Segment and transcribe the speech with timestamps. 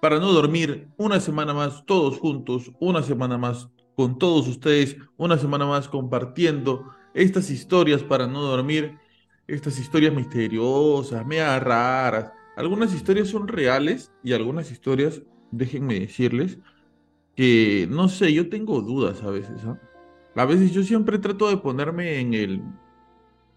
[0.00, 0.88] para no dormir.
[0.96, 6.84] Una semana más todos juntos, una semana más con todos ustedes, una semana más compartiendo
[7.14, 8.98] estas historias para no dormir,
[9.46, 12.30] estas historias misteriosas, media raras.
[12.56, 16.58] Algunas historias son reales y algunas historias, déjenme decirles,
[17.34, 19.80] que no sé, yo tengo dudas a veces, ¿ah?
[20.34, 22.62] A veces yo siempre trato de ponerme en el,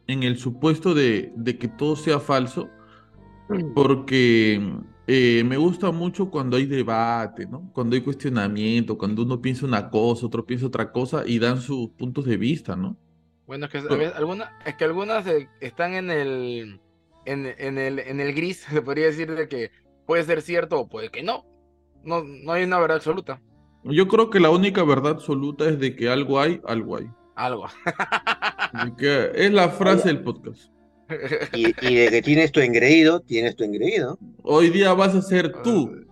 [0.07, 2.69] en el supuesto de que todo sea falso,
[3.73, 4.61] porque
[5.07, 7.69] eh, me gusta mucho cuando hay debate, ¿no?
[7.73, 11.89] Cuando hay cuestionamiento, cuando uno piensa una cosa, otro piensa otra cosa y dan sus
[11.91, 12.97] puntos de vista, ¿no?
[13.47, 16.79] Bueno, es que, a Pero- veces alguna- es que algunas eh, están en el,
[17.25, 19.71] en, en el, en el gris, se podría decir de que
[20.05, 21.45] puede ser cierto o puede que no.
[22.03, 23.41] No, no hay una verdad absoluta.
[23.83, 27.07] Yo creo que la única verdad absoluta es de que algo hay, algo hay.
[27.35, 27.65] Algo.
[28.97, 30.71] Que es la frase del podcast.
[31.53, 34.17] Y, y de que tienes tu engreído, tienes tu engreído.
[34.43, 36.05] Hoy día vas a ser tú.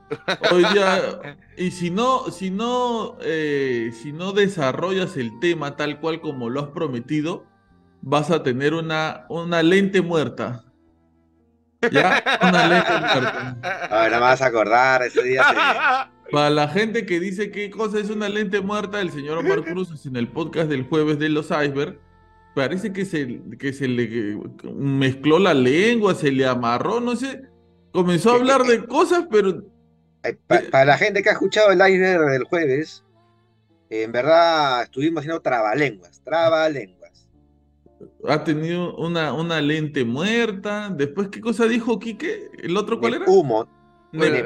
[0.51, 6.21] Hoy día, y si no, si no, eh, si no desarrollas el tema tal cual
[6.21, 7.45] como lo has prometido,
[8.01, 10.63] vas a tener una, una lente muerta.
[11.91, 12.23] ¿Ya?
[12.41, 13.57] Una lente muerta.
[13.91, 17.99] Ahora me vas a acordar, ese día te- Para la gente que dice qué cosa
[17.99, 21.47] es una lente muerta, el señor Omar Cruz en el podcast del jueves de los
[21.51, 21.99] iceberg,
[22.57, 24.35] parece que se, que se le
[24.73, 27.43] mezcló la lengua, se le amarró, no sé,
[27.93, 29.63] comenzó a hablar de cosas, pero
[30.23, 33.03] eh, pa- para la gente que ha escuchado el iceberg del jueves,
[33.91, 37.29] en verdad estuvimos haciendo trabalenguas, trabalenguas.
[38.27, 40.89] ha tenido una, una lente muerta.
[40.89, 42.49] Después, ¿qué cosa dijo Quique?
[42.61, 43.25] ¿El otro cuál era?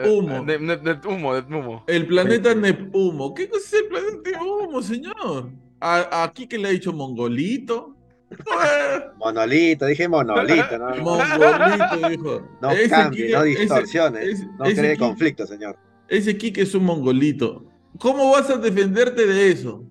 [0.05, 0.43] Humo.
[0.45, 1.83] De- de humo, de humo.
[1.87, 3.33] El planeta Nepumo.
[3.33, 5.49] ¿Qué cosa es el planeta Nepumo, señor?
[5.79, 7.95] A, a Quique le ha dicho mongolito.
[9.17, 12.47] Monolito, dije monolito, no, no, Mongolito, dijo.
[12.61, 15.77] no Ese cambie, no distorsiones, ese- no ese cree conflicto, señor.
[16.07, 17.65] Ese Quique es un mongolito.
[17.99, 19.83] ¿Cómo vas a defenderte de eso?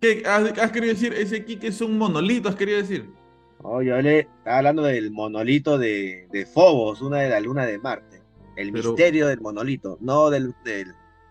[0.00, 1.12] ¿Qué has, has querido decir?
[1.14, 3.10] Ese Quique es un monolito, has querido decir.
[3.62, 7.78] Oh, yo le estaba hablando del monolito de, de Fobos, una de la luna de
[7.78, 8.20] Marte.
[8.56, 10.88] El Pero- misterio del monolito, no del, del-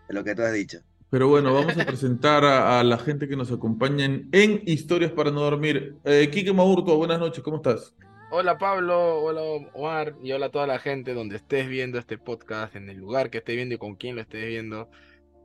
[0.07, 0.79] de lo que tú has dicho.
[1.13, 5.41] Pero bueno, vamos a presentar a, la gente que nos acompaña en, Historias para no
[5.41, 5.95] dormir.
[6.05, 7.95] Eh, Quique Maurto, buenas noches, ¿cómo estás?
[8.31, 9.41] Hola Pablo, hola
[9.75, 13.29] Omar y hola a toda la gente donde estés viendo este podcast, en el lugar
[13.29, 14.89] que estés viendo y con quién lo estés viendo.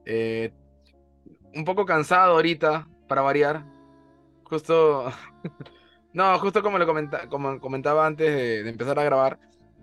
[0.06, 0.54] Eh,
[1.54, 3.66] un poco cansado ahorita, para variar.
[4.44, 5.12] Justo,
[6.14, 9.38] no, justo como lo comenta- como comentaba antes de, de empezar a grabar,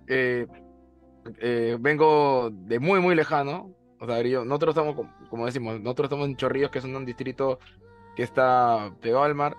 [0.07, 0.48] eh,
[1.42, 3.84] eh, vengo de muy, muy lejano.
[4.00, 7.59] O sea, yo- nosotros estamos, como- decimos, nosotros estamos en Chorrillos, que es un distrito
[8.15, 9.56] que está pegado al mar.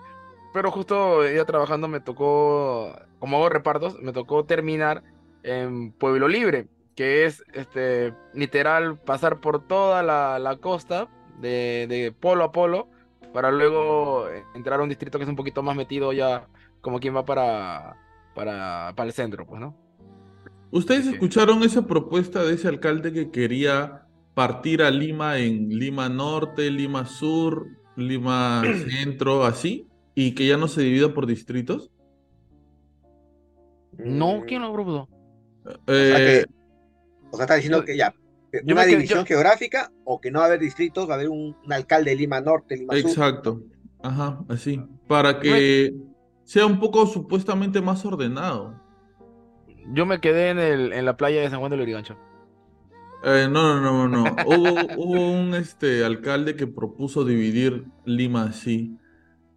[0.53, 5.03] Pero justo ya trabajando me tocó, como hago repartos, me tocó terminar
[5.43, 11.07] en Pueblo Libre, que es este literal pasar por toda la, la costa
[11.39, 12.87] de, de polo a polo
[13.33, 16.47] para luego entrar a un distrito que es un poquito más metido ya
[16.81, 17.97] como quien va para,
[18.33, 19.75] para, para el centro, pues, ¿no?
[20.71, 21.13] ¿Ustedes Sí.
[21.13, 24.06] escucharon esa propuesta de ese alcalde que quería
[24.37, 29.87] partir a Lima en Lima Norte, Lima Sur, Lima Centro, así?
[30.13, 31.89] Y que ya no se divida por distritos.
[33.97, 35.09] No, Mm, ¿quién lo?
[35.65, 36.53] O sea, Eh, que-
[37.31, 38.13] o sea, está diciendo que ya,
[38.63, 41.55] Yo una división geográfica o que no va a haber distritos, va a haber un,
[41.65, 43.09] un alcalde de Lima Norte, Lima Sur.
[43.09, 43.63] Exacto.
[44.03, 44.79] Ajá, así.
[45.07, 45.95] Para que
[46.43, 48.79] sea un poco supuestamente más ordenado.
[49.93, 52.15] Yo me quedé en, el, en la playa de San Juan de Lurigancho.
[53.29, 54.35] Eh, no, no, no, no.
[54.45, 58.95] Hubo, hubo un este, alcalde que propuso dividir Lima así.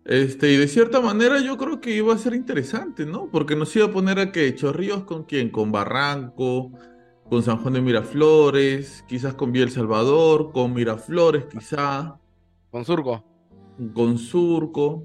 [0.05, 3.29] Este, y de cierta manera yo creo que iba a ser interesante, ¿no?
[3.31, 6.73] Porque nos iba a poner a que Chorrillos con quién, con Barranco,
[7.29, 12.19] con San Juan de Miraflores, quizás con Villa El Salvador, con Miraflores quizá,
[12.73, 13.25] Con Surco.
[13.95, 15.05] con Surco.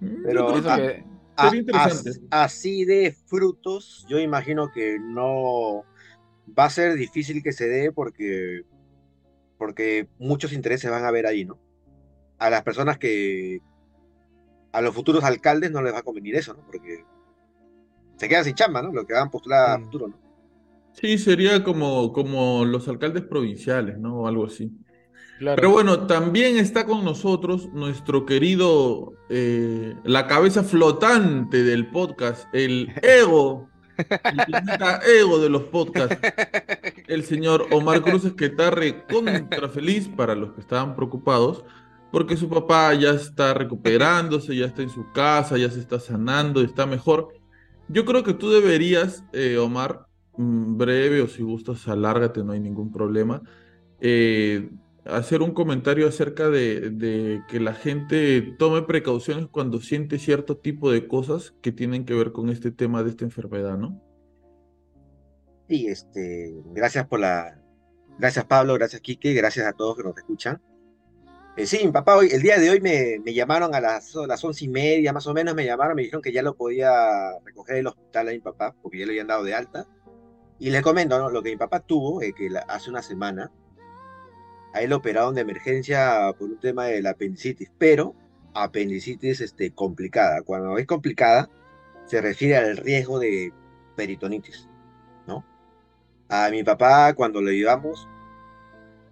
[0.00, 1.04] Mm, yo Pero- creo Eso que
[1.38, 2.10] A- Sería interesante.
[2.10, 5.84] as- así de frutos, yo imagino que no
[6.58, 8.62] va a ser difícil que se dé porque,
[9.58, 11.58] porque muchos intereses van a haber ahí, ¿no?
[12.38, 13.60] A las personas que,
[14.72, 16.64] a los futuros alcaldes no les va a convenir eso, ¿no?
[16.66, 17.04] Porque
[18.16, 18.92] se quedan sin chamba, ¿no?
[18.92, 19.84] Lo que van a postular a Mm.
[19.84, 20.18] futuro, ¿no?
[20.92, 24.20] Sí, sería como, como los alcaldes provinciales, ¿no?
[24.20, 24.70] O algo así.
[25.38, 25.56] Claro.
[25.56, 32.90] Pero bueno, también está con nosotros nuestro querido, eh, la cabeza flotante del podcast, el
[33.02, 36.18] ego, el planeta ego de los podcasts,
[37.06, 41.64] el señor Omar Cruz que está recontra feliz para los que estaban preocupados,
[42.10, 46.60] porque su papá ya está recuperándose, ya está en su casa, ya se está sanando,
[46.62, 47.28] está mejor.
[47.88, 50.06] Yo creo que tú deberías, eh, Omar,
[50.36, 53.42] mm, breve o si gustas, alárgate, no hay ningún problema,
[54.00, 54.70] eh,
[55.08, 60.90] hacer un comentario acerca de, de que la gente tome precauciones cuando siente cierto tipo
[60.90, 64.00] de cosas que tienen que ver con este tema de esta enfermedad, ¿no?
[65.68, 67.60] Sí, este, gracias por la,
[68.18, 70.62] gracias Pablo, gracias Quique, gracias a todos que nos escuchan.
[71.56, 74.26] Eh, sí, mi papá hoy, el día de hoy me, me llamaron a las, a
[74.26, 76.90] las once y media, más o menos, me llamaron, me dijeron que ya lo podía
[77.44, 79.86] recoger del hospital a mi papá, porque ya le habían dado de alta.
[80.58, 81.30] Y les comento, ¿no?
[81.30, 83.50] Lo que mi papá tuvo, eh, que la- hace una semana,
[84.76, 88.14] a él lo operaron de emergencia por un tema de la apendicitis, pero
[88.52, 90.42] apendicitis este, complicada.
[90.42, 91.48] Cuando es complicada,
[92.04, 93.54] se refiere al riesgo de
[93.96, 94.68] peritonitis,
[95.26, 95.42] ¿no?
[96.28, 98.06] A mi papá, cuando lo llevamos,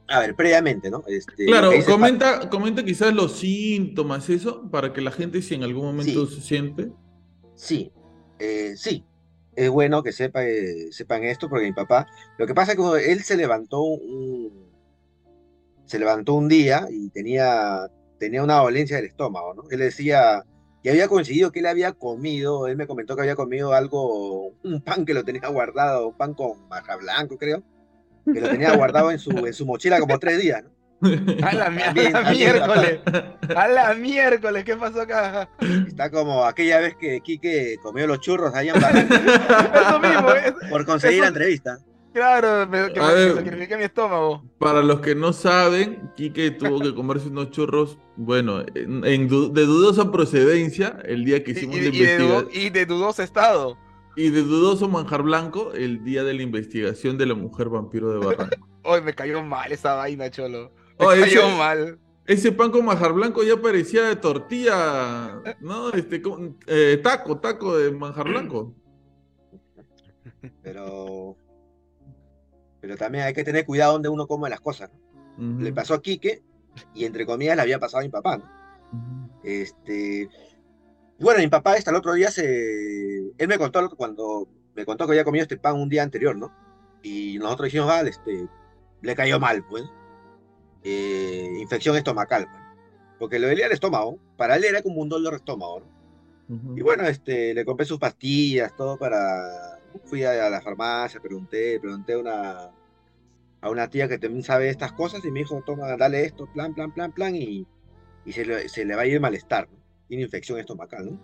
[0.09, 1.03] a ver, previamente, ¿no?
[1.07, 5.87] Este, Claro, comenta, comenta quizás los síntomas, eso, para que la gente si en algún
[5.87, 6.35] momento Sí.
[6.37, 6.93] se siente.
[7.55, 7.91] Sí,
[8.39, 9.03] eh, sí.
[9.57, 12.07] Es bueno que sepa, eh, sepan esto porque mi papá,
[12.37, 14.64] lo que pasa es que él se levantó un,
[15.87, 17.87] se levantó un día y tenía,
[18.19, 19.63] tenía una dolencia del estómago, ¿no?
[19.71, 20.43] Él decía
[20.83, 24.83] que había coincidido que él había comido, él me comentó que había comido algo, un
[24.83, 27.63] pan que lo tenía guardado, un pan con maja blanco, creo,
[28.33, 30.71] que lo tenía guardado en su, en su mochila como tres días, ¿no?
[31.47, 31.71] A la, a
[32.33, 33.01] miércoles.
[33.55, 34.65] A la miércoles.
[34.65, 35.51] ¿Qué pasó acá?
[35.87, 40.33] Está como aquella vez que Quique comió los churros allá en Barranco Eso mismo.
[40.33, 41.79] es- por conseguir Eso- la entrevista.
[42.15, 43.35] Claro, me, que me- que ver.
[43.35, 44.43] sacrifiqué mi estómago.
[44.59, 49.53] Para los que no saben, Quique tuvo que comerse unos churros, bueno, en, en du-
[49.53, 52.49] de dudosa procedencia el día que hicimos y- la y investigación.
[52.53, 53.77] y de dudoso estado.
[54.17, 58.25] Y de dudoso manjar blanco el día de la investigación de la mujer vampiro de
[58.25, 58.67] Barranco.
[58.85, 60.71] Hoy me cayó mal esa vaina, cholo.
[60.99, 61.99] Me Oh, ese- cayó mal.
[62.27, 65.91] Ese pan con manjar blanco ya parecía de tortilla, ¿no?
[65.91, 68.73] Este, con- eh, taco, taco de manjar blanco.
[70.63, 71.37] pero
[72.85, 74.91] pero también hay que tener cuidado donde uno come las cosas.
[75.39, 75.53] ¿no?
[75.55, 76.43] Ujú, Le pasó a Quique
[76.95, 78.37] y entre comillas le había pasado a mi papá.
[78.37, 78.45] ¿no?
[78.93, 79.41] ujú.
[79.43, 80.29] Este,
[81.19, 85.07] y bueno, mi papá hasta el otro día se, él me contó cuando me contó
[85.07, 86.53] que había comido este pan un día anterior, ¿no?
[87.03, 88.47] Y nosotros dijimos, vale, este,
[89.01, 89.85] le cayó mal, pues,
[90.83, 92.63] Eh, infección estomacal, pues.
[93.19, 94.19] porque le dolía el estómago.
[94.37, 96.55] Para él era como un dolor de estómago, ¿no?
[96.55, 96.77] Ujú.
[96.77, 99.81] Y bueno, este, le compré sus pastillas, todo para...
[100.07, 102.71] Fui a, a la farmacia, pregunté, pregunté a una,
[103.65, 106.75] a una tía que también sabe estas cosas y me dijo, toma, dale esto, plan,
[106.75, 107.67] plan, plan, plan, y,
[108.27, 109.71] y se, le, se le va a ir malestar.
[110.07, 111.21] Tiene infección estomacal, ¿no?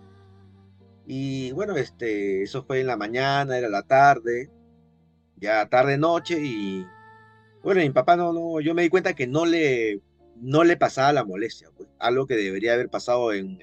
[1.05, 4.49] Y bueno, este, eso fue en la mañana, era la tarde,
[5.37, 6.83] ya tarde noche y
[7.61, 10.01] bueno, mi papá no, no, yo me di cuenta que no le,
[10.37, 13.59] no le pasaba la molestia, pues, algo que debería haber pasado en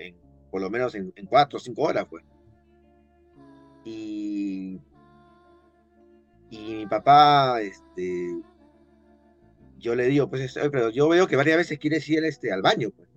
[0.53, 2.25] por lo menos en, en cuatro o cinco horas, pues.
[3.85, 4.81] Y,
[6.49, 8.37] y mi papá, este,
[9.79, 12.53] yo le digo, pues, este, "Oye, pero yo veo que varias veces quiere ir este,
[12.53, 13.09] al baño, pues.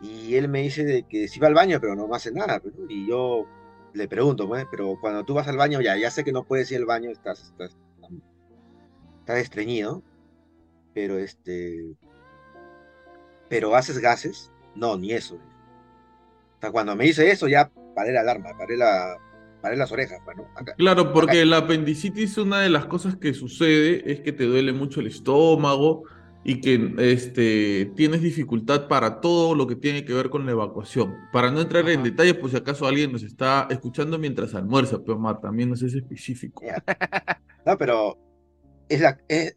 [0.00, 2.74] Y él me dice que sí va al baño, pero no hace nada, pues.
[2.88, 3.46] Y yo
[3.92, 6.70] le pregunto, pues, pero cuando tú vas al baño, ya, ya sé que no puedes
[6.70, 7.76] ir al baño, estás, estás,
[9.20, 10.02] estás estreñido,
[10.94, 11.94] pero este,
[13.48, 15.34] pero haces gases, no, ni eso.
[15.36, 19.16] O sea, cuando me dice eso, ya paré la alarma, paré la,
[19.60, 20.46] paré las orejas, pues, ¿no?
[20.56, 20.74] Acá.
[20.76, 25.00] Claro, porque la apendicitis, una de las cosas que sucede es que te duele mucho
[25.00, 26.04] el estómago
[26.42, 31.14] y que este, tienes dificultad para todo lo que tiene que ver con la evacuación.
[31.32, 32.04] Para no entrar en Ajá.
[32.08, 35.82] detalles, por si acaso alguien nos está escuchando mientras almuerza, pero Mar, también no es
[35.82, 36.62] específico.
[37.66, 38.16] No, pero
[38.88, 39.54] es la, es,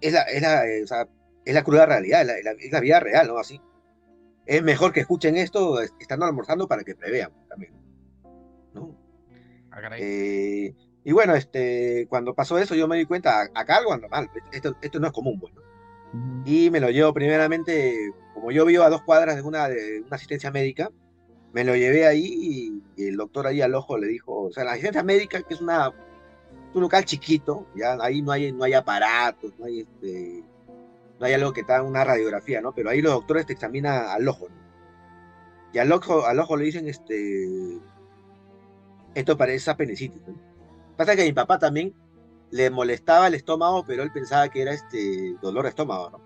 [0.00, 1.06] es- la, es la, eh, o sea,
[1.44, 3.38] es la cruda realidad, es la, es la- es la vida real, ¿no?
[3.38, 3.60] Así.
[4.46, 7.72] Es mejor que escuchen esto es- estando almorzando para que prevean también.
[9.98, 10.74] Eh,
[11.04, 14.76] y bueno, este, cuando pasó eso yo me di cuenta, acá algo anda mal, esto,
[14.82, 15.60] esto no es común, pues, ¿no?
[16.12, 16.42] Ujú.
[16.44, 20.16] Y me lo llevo primeramente, como yo vivo a dos cuadras de una, de una
[20.16, 20.90] asistencia médica,
[21.52, 24.72] me lo llevé ahí y, el doctor ahí al ojo le dijo, o sea, la
[24.72, 29.52] asistencia médica, que es una, un local chiquito, ya ahí no hay, no hay aparatos,
[29.58, 30.44] no hay este,
[31.18, 32.72] no hay algo que haga una radiografía, ¿no?
[32.72, 34.60] Pero ahí los doctores te examinan al ojo, ¿no?
[35.72, 37.78] Y al ojo, al ojo le dicen, este,
[39.14, 40.40] esto parece apendicitis, ¿no?
[40.96, 41.94] Pasa que a mi papá también
[42.50, 46.20] le molestaba el estómago, pero él pensaba que era este dolor de estómago, ¿no?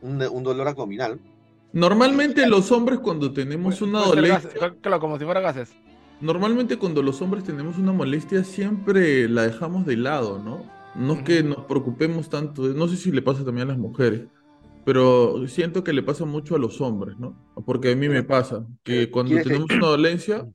[0.00, 1.20] Un, un dolor abdominal.
[1.72, 4.50] Normalmente los hombres cuando tenemos una Puede ser dolencia,
[4.80, 5.76] Claro, como si fuera gases.
[6.20, 10.74] normalmente cuando los hombres tenemos una molestia siempre la dejamos de lado, ¿no?
[10.94, 14.28] No es que nos preocupemos tanto, no sé si le pasa también a las mujeres,
[14.84, 17.42] pero siento que le pasa mucho a los hombres, ¿no?
[17.66, 20.48] Porque a mí me pasa que pero cuando ¿quieres que- tenemos una dolencia,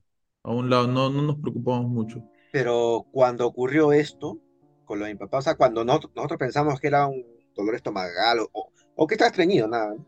[0.44, 2.22] a un lado no, no nos preocupamos mucho.
[2.50, 4.38] Pero cuando ocurrió esto,
[4.84, 7.74] con lo de mi papá, o sea, cuando nosotros, nosotros pensamos que era un dolor
[7.74, 9.94] estomacal o, o, o que estaba estreñido, nada.
[9.94, 10.06] ¿no?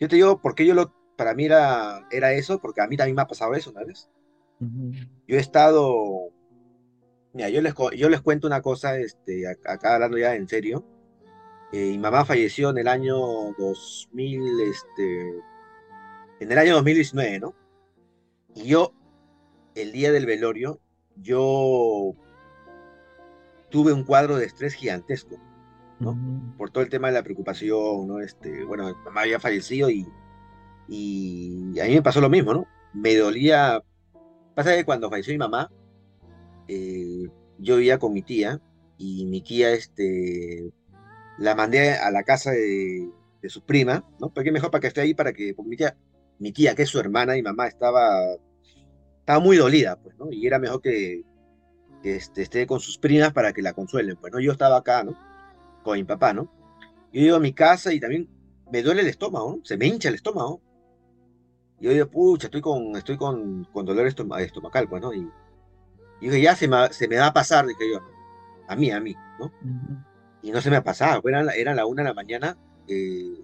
[0.00, 3.16] Yo te digo, porque yo lo, para mí era, era eso, porque a mí también
[3.16, 4.10] me ha pasado eso, ¿sabes?
[4.60, 4.92] Ujú.
[5.28, 6.32] Yo he estado,
[7.32, 10.84] mira, yo les, yo les cuento una cosa, este, ac- acá hablando ya en serio.
[11.72, 13.16] Eh, mi mamá falleció en el año
[13.58, 15.30] 2000, este,
[16.40, 17.54] en el año 2019, ¿no?
[18.54, 18.92] Y yo,
[19.76, 20.80] el día del velorio,
[21.16, 22.14] yo
[23.70, 25.38] tuve un cuadro de estrés gigantesco
[25.98, 26.54] ¿no?
[26.56, 28.20] Por todo el tema de la preocupación, ¿no?
[28.20, 30.06] Este, bueno, mi mamá había fallecido y,
[30.88, 32.66] y a mí me pasó lo mismo, ¿no?
[32.92, 33.82] Me dolía.
[34.54, 35.70] Pasa que cuando falleció mi mamá,
[36.68, 37.26] eh,
[37.58, 38.60] yo vivía con mi tía
[38.98, 40.70] y mi tía, este,
[41.38, 43.10] la mandé a la casa de,
[43.42, 44.30] de su prima, ¿no?
[44.30, 45.96] Porque mejor para que esté ahí, para que, porque mi tía,
[46.38, 48.20] mi tía, que es su hermana y mamá, estaba,
[49.26, 50.30] estaba muy dolida, pues, ¿no?
[50.30, 51.24] Y era mejor que,
[52.02, 54.38] que este, esté con sus primas para que la consuelen, pues, ¿no?
[54.40, 55.16] Yo estaba acá, ¿no?
[55.82, 56.44] Con mi papá, ¿no?
[57.12, 58.28] Yo llego a mi casa y también
[58.70, 59.64] me duele el estómago, ¿no?
[59.64, 60.62] Se me hincha el estómago.
[61.80, 65.12] Y yo digo, pucha, estoy con, estoy con, con dolor estoma- estomacal, pues, ¿no?
[65.12, 65.28] Y,
[66.20, 68.06] y dije, ya se me, se me va a pasar, dije yo, ¿no?
[68.68, 69.52] A mí, a mí, ¿no?
[70.42, 72.56] Y no se me pasaba, pues eran, eran la una de la mañana
[72.88, 73.34] eh,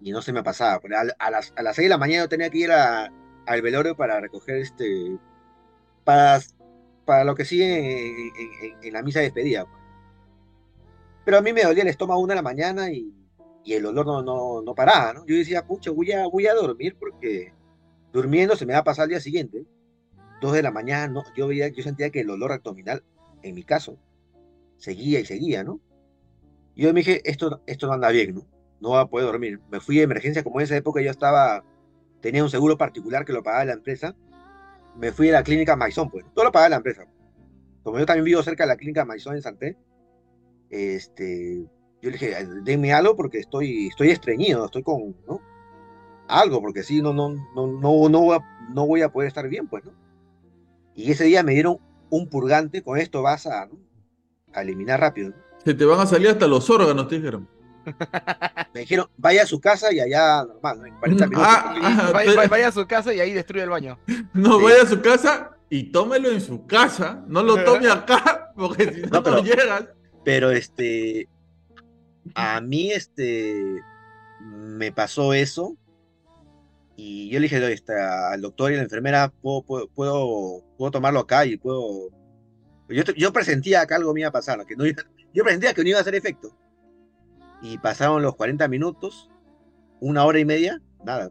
[0.00, 0.80] y no se me pasaba.
[0.80, 3.12] Pues, a, a las, a las seis de la mañana yo tenía que ir a-
[3.46, 5.18] al velorio para recoger este,
[6.04, 6.40] para,
[7.04, 8.30] para lo que sigue
[8.82, 9.64] en, la misa de despedida.
[9.64, 9.82] pues.
[11.24, 13.12] Pero a mí me dolía el estómago una de la mañana y,
[13.66, 15.24] el olor no, no, no paraba, ¿no?
[15.24, 17.52] Yo decía, pucha, voy a, voy a dormir porque
[18.12, 19.64] durmiendo se me va a pasar al día siguiente.
[20.40, 23.04] Dos de la mañana, no, yo, veía, yo sentía que el olor abdominal,
[23.42, 23.96] en mi caso,
[24.78, 25.80] seguía y seguía, ¿no?
[26.74, 28.46] Yo me dije, esto, esto no anda bien, ¿no?
[28.80, 29.60] No voy a poder dormir.
[29.70, 31.64] Me fui de emergencia, como en esa época yo estaba,
[32.20, 34.16] tenía un seguro particular que lo pagaba la empresa.
[34.96, 36.24] Me fui a la clínica Maison, pues.
[36.34, 37.06] Todo lo pagaba la empresa.
[37.82, 39.76] Como yo también vivo cerca de la clínica Maison en Santé,
[40.70, 41.64] este,
[42.00, 45.40] yo le dije, denme algo porque estoy, estoy estreñido, estoy con, ¿no?
[46.28, 49.48] Algo, porque si no, no, no, no, no, voy a, no voy a poder estar
[49.48, 49.92] bien, pues, ¿no?
[50.94, 51.78] Y ese día me dieron
[52.10, 53.78] un purgante, con esto vas a, ¿no?
[54.52, 55.36] a eliminar rápido, ¿no?
[55.64, 57.48] Se te van a salir hasta los órganos, te dijeron.
[58.74, 60.86] Me dijeron, vaya a su casa y allá normal, ¿no?
[60.86, 61.48] En 40 minutos.
[61.50, 63.98] Ah, ah, Vaya, te- vaya- a su casa y ahí destruye el baño.
[64.32, 64.64] No, Sí.
[64.64, 67.22] vaya a su casa y tómelo en su casa.
[67.26, 69.84] No lo tome acá, porque si no, No, pero- no llegas.
[70.24, 71.28] Pero este,
[72.34, 73.60] a mí este,
[74.40, 75.76] me pasó eso
[76.96, 80.90] y yo le dije este, al doctor y a la enfermera, ¿puedo, puedo, puedo, puedo
[80.92, 82.10] tomarlo acá y puedo...
[82.88, 85.88] Yo, yo presentía que algo me iba a pasar, que no yo presentía que no
[85.88, 86.54] iba a hacer efecto.
[87.62, 89.30] Y pasaron los 40 minutos,
[90.00, 91.30] una hora y media, nada.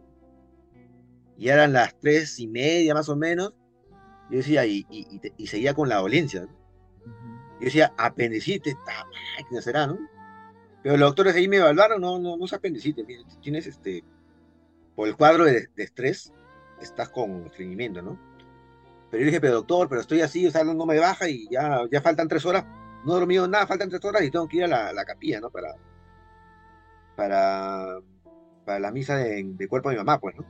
[1.37, 3.53] Y eran las tres y media más o menos.
[4.29, 6.41] Yo decía, y, y, y y seguía con la dolencia.
[6.41, 6.61] ¿no?
[7.61, 8.75] Yo decía, apendicitis,
[9.37, 9.99] máquina será, ¿no?
[10.81, 13.05] Pero los doctores ahí me evaluaron, no, no, no es apendicitis,
[13.41, 14.03] tienes este,
[14.95, 16.33] por el cuadro de, de estrés,
[16.81, 18.19] estás con estreñimiento, ¿no?
[19.11, 21.47] Pero yo dije, pero doctor, pero estoy así, o sea, no, no me baja y
[21.51, 22.65] ya, ya faltan tres horas,
[23.05, 25.39] no he dormido nada, faltan tres horas y tengo que ir a la, la capilla,
[25.39, 25.51] ¿no?
[25.51, 25.75] Para,
[27.21, 27.99] para,
[28.65, 30.43] para la misa de, de cuerpo de mi mamá, pues, ¿no?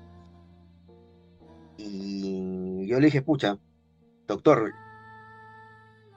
[1.78, 3.58] Y yo le dije, pucha,
[4.26, 4.72] doctor,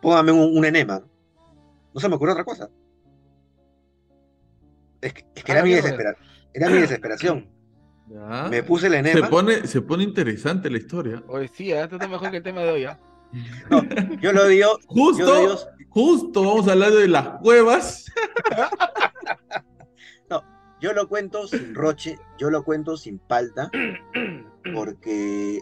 [0.00, 1.02] póngame un, un enema.
[1.92, 2.00] ¿no?
[2.00, 2.70] Se me ocurre otra cosa.
[5.00, 6.16] Es que, es que Ah, era, mi desespera-
[6.52, 7.48] era mi desesperación.
[8.08, 8.46] Ya.
[8.48, 9.28] Me puse el Se enema.
[9.28, 11.20] pone, se pone interesante la historia.
[11.26, 11.82] Oye, sí, ¿eh?
[11.82, 13.00] esto está mejor que el tema de hoy, ¿ah?
[14.20, 14.78] Yo lo digo.
[14.78, 15.56] Yo Justo, lo digo.
[15.88, 18.04] justo vamos a hablar de las cuevas.
[20.84, 23.70] Yo lo cuento sin roche, yo lo cuento sin palta,
[24.74, 25.60] porque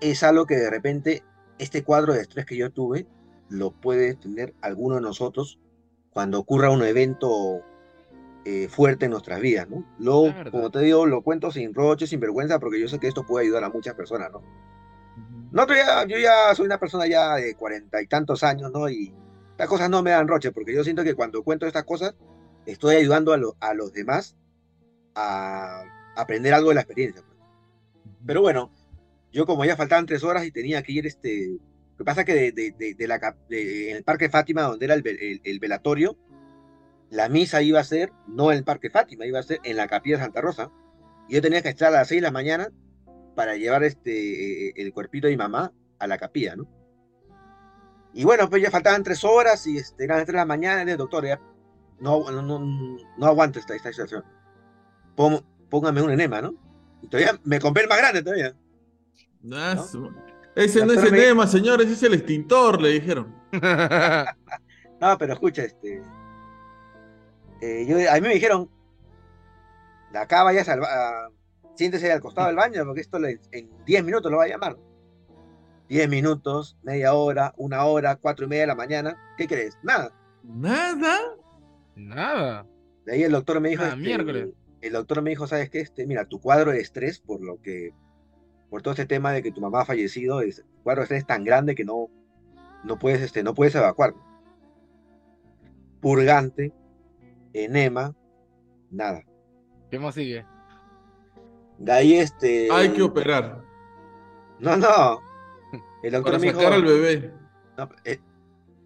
[0.00, 1.22] es algo que de repente
[1.58, 3.06] este cuadro de estrés que yo tuve
[3.50, 5.58] lo puede tener alguno de nosotros
[6.08, 7.60] cuando ocurra un evento
[8.46, 9.84] eh, fuerte en nuestras vidas, ¿no?
[9.98, 13.26] Lo, como te digo, lo cuento sin roche, sin vergüenza, porque yo sé que esto
[13.26, 14.40] puede ayudar a muchas personas, ¿no?
[15.52, 18.88] Nosotros ya, yo ya soy una persona ya de cuarenta y tantos años, ¿no?
[18.88, 19.12] Y
[19.50, 22.14] estas cosas no me dan roche, porque yo siento que cuando cuento estas cosas,
[22.64, 24.34] estoy ayudando a, lo- a los demás
[25.14, 25.82] a
[26.16, 27.22] aprender algo de la experiencia.
[27.22, 27.38] pues.
[28.26, 28.70] Pero bueno,
[29.32, 31.48] yo como ya faltaban tres horas y tenía que ir, este,
[31.92, 34.94] lo que pasa que de, de- de- de la, en el Parque Fátima, donde era
[34.94, 36.16] el, el- el velatorio,
[37.10, 39.86] la misa iba a ser, no en el Parque Fátima, iba a ser en la
[39.88, 40.70] Capilla de Santa Rosa.
[41.28, 42.68] Y yo tenía que estar a las seis de la mañana
[43.34, 46.66] para llevar este, eh, el cuerpito de mi mamá a la capilla, ¿no?
[48.14, 50.84] Y bueno, pues ya faltaban tres horas y este, eran las tres de la mañana,
[50.84, 51.40] y el doctor, ya,
[52.00, 52.58] no, no, no,
[53.16, 54.24] no aguanto esta, esta situación.
[55.16, 56.54] Pon- póngame un enema, ¿no?
[57.02, 58.54] Y todavía me compré el más grande todavía.
[60.54, 63.34] Ese no es me- enema, señores, es el extintor, le dijeron.
[65.00, 66.00] No, pero escucha, este.
[67.60, 68.70] eh, yo, a mí me dijeron,
[70.12, 70.88] de acá vayas al ba-
[71.26, 71.28] a-
[71.74, 74.76] siéntese al costado del baño, porque esto le- en 10 minutos lo va a llamar.
[75.88, 79.16] 10 minutos, media hora, una hora, cuatro y media de la mañana.
[79.36, 79.76] ¿Qué crees?
[79.82, 80.12] Nada.
[80.44, 81.18] Nada.
[81.96, 82.64] Nada.
[83.04, 84.48] De ahí el doctor me dijo, Ah, este, miércoles.
[84.82, 85.80] El doctor me dijo, ¿sabes qué?
[85.80, 87.94] Este, mira, tu cuadro de estrés, por lo que,
[88.68, 91.26] por todo este tema de que tu mamá ha fallecido, es un cuadro de estrés
[91.26, 92.08] tan grande que no,
[92.84, 94.14] no puedes, este, no puedes evacuar.
[96.00, 96.72] Purgante,
[97.52, 98.14] enema,
[98.90, 99.22] nada.
[99.90, 100.44] ¿Qué más sigue?
[101.78, 103.62] De ahí, este, Hay que operar
[104.62, 105.20] no, no.
[106.04, 107.32] El doctor para me dijo, sacar al bebé.
[107.76, 108.20] no, eh,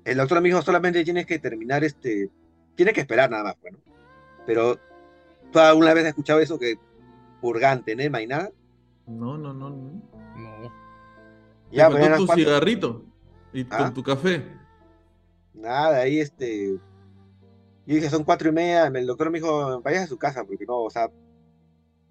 [0.05, 2.31] el doctor me dijo, solamente tienes que terminar, este,
[2.75, 3.79] tienes que esperar nada más, bueno.
[4.47, 4.81] Pero,
[5.53, 6.79] ¿tú alguna vez has escuchado eso que
[7.41, 8.51] purgante, enema y nada?
[9.07, 9.71] No, no, no.
[9.71, 10.03] no.
[10.37, 10.73] No.
[11.71, 13.05] Ya, Te faltó tu cuatro- cigarrito
[13.53, 13.79] y Ah.
[13.79, 14.45] con tu café.
[15.55, 16.73] Nada, ahí este.
[17.87, 18.87] Yo dije, son cuatro y media.
[18.87, 21.09] El doctor me dijo, vayas a su casa, porque no, o sea,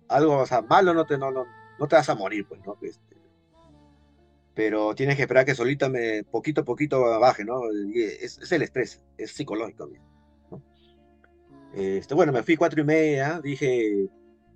[0.07, 1.45] algo, o sea, malo no te, no, no,
[1.79, 2.77] no te vas a morir, pues, ¿no?
[2.81, 3.15] Este,
[4.53, 7.59] pero tienes que esperar que solita me, poquito a poquito baje, ¿no?
[7.93, 9.87] Es, es el estrés, es psicológico.
[9.87, 10.14] ¿no?
[11.75, 14.07] Este, bueno, me fui cuatro y media, dije,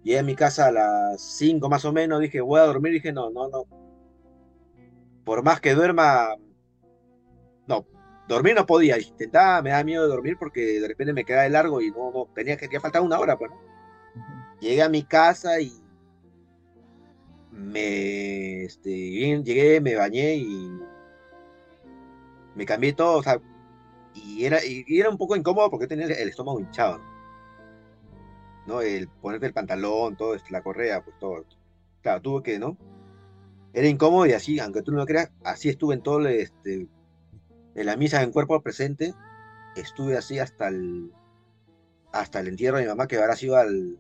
[0.04, 3.12] llegué a mi casa a las cinco más o menos, dije, voy a dormir, dije,
[3.12, 3.66] no, no, no.
[5.26, 6.30] Por más que duerma,
[7.68, 7.86] no,
[8.28, 11.50] dormir no podía, intentaba, me da miedo de dormir porque de repente me quedaba de
[11.50, 13.52] largo y no, no, tenía que, ya faltaba una hora, pues.
[13.52, 13.58] ¿no?
[14.62, 15.74] Llegué a mi casa y
[17.52, 20.72] me, este, bien, llegué, me bañé y
[22.56, 23.42] me cambié todo, o sea,
[24.14, 27.00] y era, y, era un poco incómodo porque tenía el estómago hinchado,
[28.82, 31.46] El ponerte el pantalón, todo, este, la correa, pues todo.
[32.02, 32.78] Claro, tuve que, ¿no?
[33.74, 36.88] Era incómodo y así, aunque tú no lo creas, así estuve en todo, el, este,
[37.76, 39.14] en la misa en cuerpo presente,
[39.76, 41.12] estuve así hasta el,
[42.12, 43.98] hasta el entierro de mi mamá, que habrá sido al,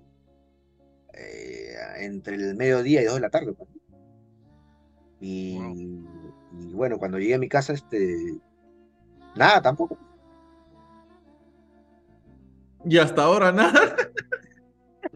[1.13, 3.53] eh, entre el mediodía y dos de la tarde.
[3.53, 3.69] pues.
[5.21, 8.37] Y, y bueno, cuando llegué a mi casa, este,
[9.35, 9.97] nada, tampoco.
[12.85, 13.95] Y hasta ahora nada.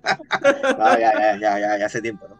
[0.03, 2.37] No, ya, ya, ya, ya, ya hace tiempo, ¿no?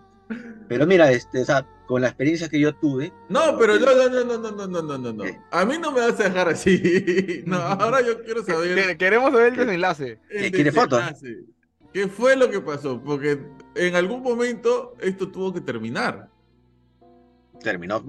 [0.68, 3.14] Pero mira, este, o sea, con la experiencia que yo tuve.
[3.30, 5.24] No, pero no, no, no, no, no, no, no, no, no.
[5.52, 7.44] A mí no me vas a dejar así.
[7.46, 8.76] No, ahora yo quiero saber.
[8.88, 10.20] Que- Queremos saber el desenlace.
[10.30, 11.04] el ¿Quiere fotos?
[11.94, 13.00] ¿Qué fue lo que pasó?
[13.04, 13.40] Porque
[13.76, 16.30] en algún momento esto tuvo que terminar.
[17.62, 18.04] Terminó.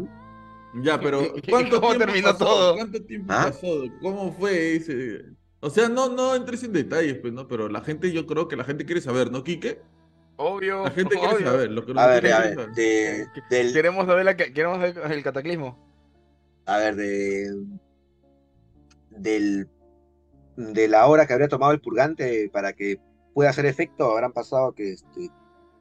[0.83, 2.45] Ya, pero ¿Y- y- y ¿cuánto cómo tiempo terminó pasó?
[2.45, 2.75] todo?
[2.77, 3.45] ¿Cuánto tiempo ¿Ah?
[3.47, 3.83] pasó?
[4.01, 5.25] ¿Cómo fue ese?
[5.64, 7.48] O sea, no, no entres en detalles, pues, ¿no?
[7.48, 9.81] Pero la gente, yo creo que la gente quiere saber, ¿no, Quique?
[10.37, 10.85] Obvio.
[10.85, 11.46] La gente quiere obvio.
[11.50, 11.70] saber.
[11.70, 12.70] Lo que A ver, a ver, saber.
[12.72, 15.79] de, Que- del, Queremos saber, la, que- queremos saber el cataclismo.
[16.66, 17.64] a ver, de,
[19.11, 19.68] del,
[20.57, 22.98] de la hora que habría tomado el purgante para que
[23.33, 25.31] pueda hacer efecto, habrán pasado que este,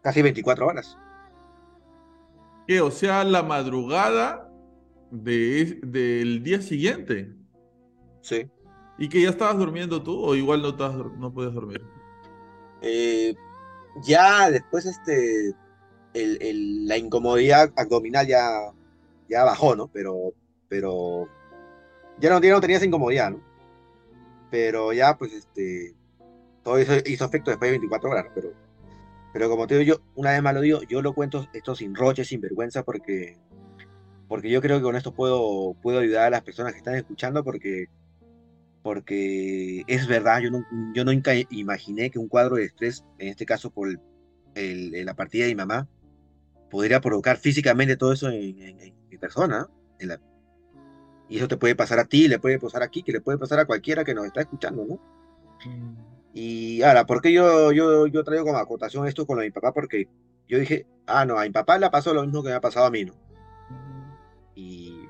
[0.02, 0.98] casi 24 horas.
[2.68, 2.80] ¿Qué?
[2.82, 4.50] O sea, la madrugada
[5.12, 7.34] de, del día siguiente.
[8.22, 8.48] Sí.
[8.98, 11.82] ¿Y que ya estabas durmiendo tú o igual no, estabas, no podías dormir?
[12.82, 13.36] Eh,
[13.96, 15.50] ya después este,
[16.14, 18.50] el, el- la incomodidad abdominal ya,
[19.30, 19.90] ya bajó, ¿no?
[19.90, 20.34] Pero,
[20.70, 21.32] pero
[22.18, 23.46] ya no, ya no tenía esa incomodidad, ¿no?
[24.50, 25.96] Pero ya, pues, este,
[26.64, 28.56] todo eso hizo efecto después de 24 horas, pero,
[29.34, 31.96] pero como te digo yo, una vez más lo digo, yo lo cuento esto sin
[31.96, 33.40] roche, sin vergüenza, porque,
[34.28, 37.44] porque yo creo que con esto puedo, puedo ayudar a las personas que están escuchando,
[37.44, 37.88] porque,
[38.84, 43.46] porque es verdad, yo, no, yo nunca imaginé que un cuadro de estrés, en este
[43.46, 44.00] caso por el,
[44.56, 45.88] el, la partida de mi mamá,
[46.70, 49.68] podría provocar físicamente todo eso en, en, en mi persona,
[50.00, 50.20] en la,
[51.30, 53.60] y eso te puede pasar a ti, le puede pasar aquí, que le puede pasar
[53.60, 55.00] a cualquiera que nos está escuchando, ¿no?
[55.66, 55.96] Mm.
[56.34, 59.52] Y ahora, ¿por qué yo, yo, yo traigo como acotación esto con lo de mi
[59.52, 59.72] papá?
[59.72, 60.08] Porque
[60.48, 62.86] yo dije, ah, no, a mi papá le pasó lo mismo que me ha pasado
[62.86, 63.14] a mí, ¿no?
[64.56, 65.08] Y,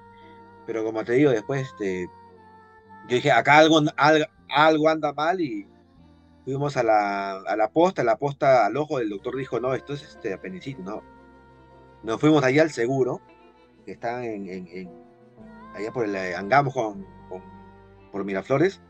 [0.66, 2.08] pero como te digo, después, este,
[3.08, 5.68] yo dije, acá algo, algo, algo anda mal y
[6.46, 9.94] fuimos a la, a la posta, la posta al ojo, el doctor dijo, no, esto
[9.94, 11.02] es este, apendicitis, no.
[12.04, 13.22] Nos fuimos allá al seguro,
[13.86, 14.90] que está en,
[15.74, 17.06] allá por el eh, Angamos con,
[18.12, 18.82] por Miraflores,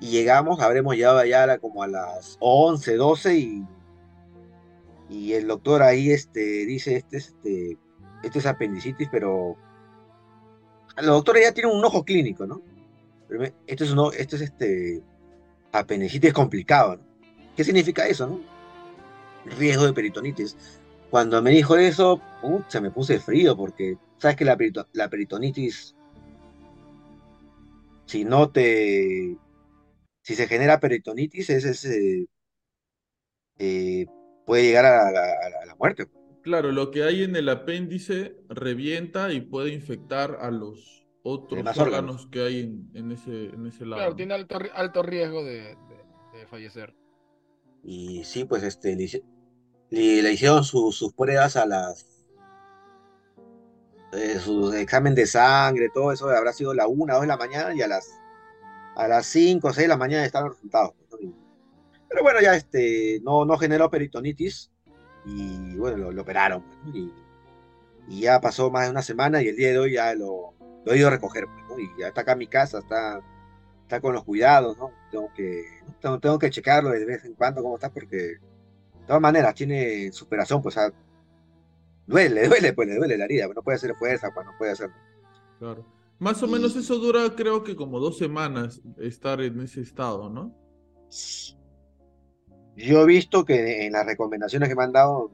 [0.00, 3.66] y llegamos, habremos llegado allá como a las 11, 12 y,
[5.08, 7.78] y el doctor ahí este, dice, este, este,
[8.22, 9.56] este es apendicitis, pero
[10.96, 12.62] el doctor ya tiene un ojo clínico, ¿no?
[13.36, 15.02] Pero esto es, uno, esto es este,
[15.72, 17.02] apendicitis complicado, ¿no?
[17.56, 18.40] ¿Qué significa eso, no?
[19.58, 20.56] Riesgo de peritonitis.
[21.10, 22.20] Cuando me dijo eso,
[22.68, 24.56] se me puse frío porque sabes que la,
[24.92, 25.96] la peritonitis,
[28.06, 29.36] si no te,
[30.22, 31.84] si se genera peritonitis, es,
[33.58, 34.06] eh,
[34.46, 36.06] puede llegar a, la muerte.
[36.42, 42.28] Claro, lo que hay en el apéndice revienta y puede infectar a los otros órganos,
[42.28, 42.60] que hay
[42.94, 44.02] en, ese, en ese lado.
[44.02, 45.76] Claro, tiene alto, alto riesgo de,
[46.48, 46.94] fallecer.
[47.82, 48.94] Y sí, pues este,
[49.90, 52.06] le, hicieron sus pruebas a las
[54.12, 57.74] eh, su examen de sangre, todo eso habrá sido la una, dos de la mañana
[57.74, 58.08] y a las
[58.96, 60.92] a las 5 o 6 de la mañana están los resultados.
[62.08, 64.70] Pero bueno, ya este, no, no generó peritonitis
[65.24, 66.62] y bueno, lo, operaron.
[66.62, 66.94] Pues,
[68.08, 70.53] y, ya pasó más de una semana y el día de hoy ya lo,
[70.84, 71.46] lo he ido a recoger.
[71.68, 73.20] Pues, y ya está acá en mi casa, está,
[73.82, 74.90] está con los cuidados, ¿no?
[75.10, 75.64] Tengo que,
[76.00, 78.40] tengo, tengo, que checarlo de vez en cuando cómo está porque de
[79.06, 80.76] todas maneras tiene superación, pues
[82.06, 84.94] duele, duele, pues le duele la herida, no puede hacer fuerza cuando no puede hacerlo.
[85.58, 85.86] Claro.
[86.18, 90.54] Más o menos eso dura, creo que como dos semanas estar en ese estado, ¿no?
[92.76, 95.30] Yo he visto que en las recomendaciones que me han dado,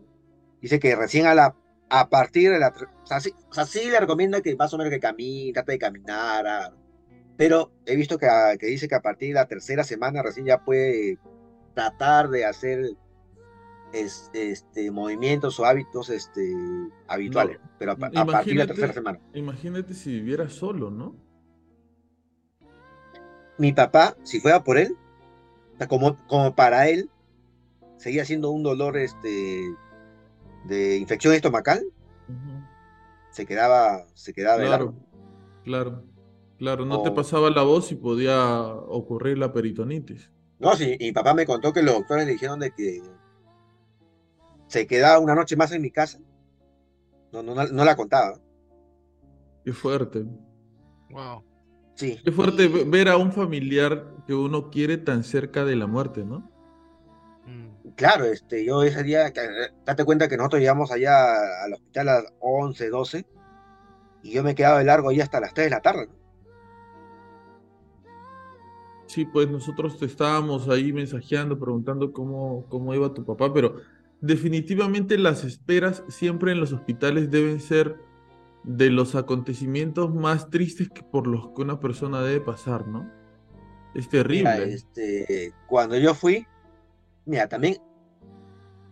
[0.60, 1.54] dice que recién a la
[1.90, 2.68] a partir de la.
[2.68, 6.46] O sea, sí, le recomienda que más o menos que camine, trate de caminar.
[6.46, 6.72] Ah,
[7.36, 10.46] pero he visto que, ah, que dice que a partir de la tercera semana recién
[10.46, 11.18] ya puede
[11.74, 12.90] tratar de hacer
[13.92, 16.54] este, movimientos o hábitos este,
[17.08, 19.20] habituales, pero a, partir de la tercera semana.
[19.34, 21.16] Imagínate si viviera solo, ¿no?
[23.58, 24.96] Mi papá, si fuera por él,
[25.88, 27.10] como, como para él,
[27.96, 29.64] seguía siendo un dolor este,
[30.64, 31.84] de infección estomacal,
[33.30, 34.94] se quedaba, se quedaba claro,
[35.64, 36.04] claro,
[36.58, 40.30] claro, no te pasaba la voz y podía ocurrir la peritonitis.
[40.58, 43.00] No, sí, y mi papá me contó que los doctores le dijeron de que
[44.66, 46.20] se quedaba una noche más en mi casa.
[47.32, 48.38] No, no, no la contaba.
[49.64, 50.24] Qué fuerte.
[51.10, 51.42] Wow.
[51.94, 52.18] Sí.
[52.24, 56.50] Qué fuerte ver a un familiar que uno quiere tan cerca de la muerte, ¿no?
[57.46, 57.79] Mm.
[58.00, 59.30] Claro, este, yo ese día,
[59.84, 63.26] date cuenta que nosotros llegamos allá al hospital a las 11, 12,
[64.22, 66.08] y yo me quedaba de largo ahí hasta las 3 de la tarde.
[69.04, 73.76] Sí, pues nosotros estábamos ahí mensajeando, preguntando cómo, cómo iba tu papá, pero
[74.22, 77.96] definitivamente las esperas siempre en los hospitales deben ser
[78.64, 83.12] de los acontecimientos más tristes que por los que una persona debe pasar, ¿no?
[83.94, 84.72] Es terrible.
[84.72, 86.46] este, cuando yo fui,
[87.26, 87.76] mira, también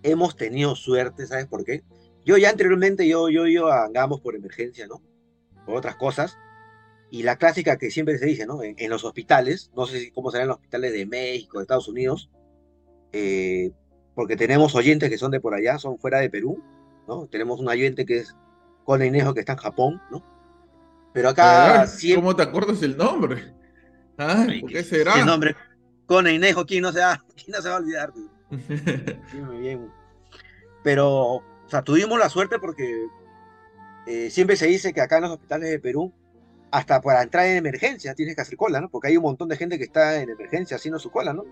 [0.02, 1.82] hemos tenido suerte, ¿sabes por qué?
[2.24, 5.02] Yo ya anteriormente, yo, yo, yo hagamos por emergencia, ¿no?
[5.64, 6.36] Por otras cosas.
[7.10, 8.62] Y la clásica que siempre se dice, ¿no?
[8.62, 12.30] En, en los hospitales, no sé cómo serán los hospitales de México, de Estados Unidos,
[13.12, 13.70] eh,
[14.14, 16.62] porque tenemos oyentes que son de por allá, son fuera de Perú,
[17.06, 17.26] ¿no?
[17.28, 18.34] Tenemos un oyente que es
[18.84, 20.24] Cone Inejo, que está en Japón, ¿no?
[21.14, 21.86] Pero acá...
[22.14, 23.54] ¿Cómo te acuerdas el nombre?
[24.18, 24.46] ¿Ah?
[24.60, 25.18] ¿Por qué será?
[25.20, 25.56] El nombre,
[26.06, 28.12] Cone Inejo, ¿quién no se va, quién no se va a olvidar?
[29.46, 29.90] muy bien.
[30.82, 33.06] Pero, o sea, tuvimos la suerte porque
[34.06, 36.12] eh, siempre se dice que acá en los hospitales de Perú,
[36.70, 38.88] hasta para entrar en emergencia tienes que hacer cola, ¿no?
[38.88, 41.44] Porque hay un montón de gente que está en emergencia haciendo su cola, ¿no?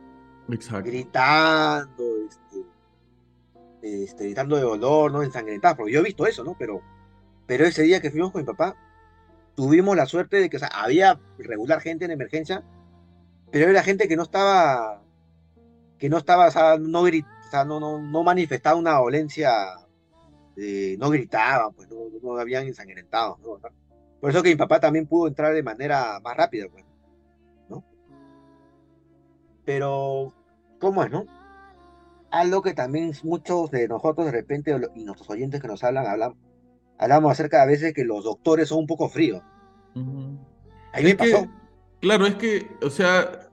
[0.51, 0.89] Exacto.
[0.89, 5.23] Gritando, este, este, gritando de dolor, ¿no?
[5.23, 6.57] Ensangrentado, porque yo he visto eso, ¿no?
[6.59, 6.81] Pero,
[7.47, 8.77] pero ese día que fuimos con mi papá,
[9.55, 12.63] tuvimos la suerte de que o sea, había regular gente en emergencia,
[13.51, 15.03] pero era gente que no estaba,
[15.99, 19.53] que no estaba, o sea, no, grit, o sea, no, no, no manifestaba una dolencia,
[20.57, 23.59] eh, no gritaban, pues no, no habían ensangrentados, ¿no?
[24.21, 26.85] Por eso que mi papá también pudo entrar de manera más rápida, pues,
[27.69, 27.85] ¿no?
[29.65, 30.33] Pero,
[30.81, 31.27] ¿cómo es, no?
[32.31, 36.35] Algo que también muchos de nosotros de repente, y nuestros oyentes que nos hablan, hablan
[36.99, 39.43] hablamos acerca a veces que los doctores son un poco fríos.
[39.95, 40.39] Ujú.
[40.93, 41.47] Ahí me Es que, pasó.
[42.01, 43.46] claro, es que, o sea,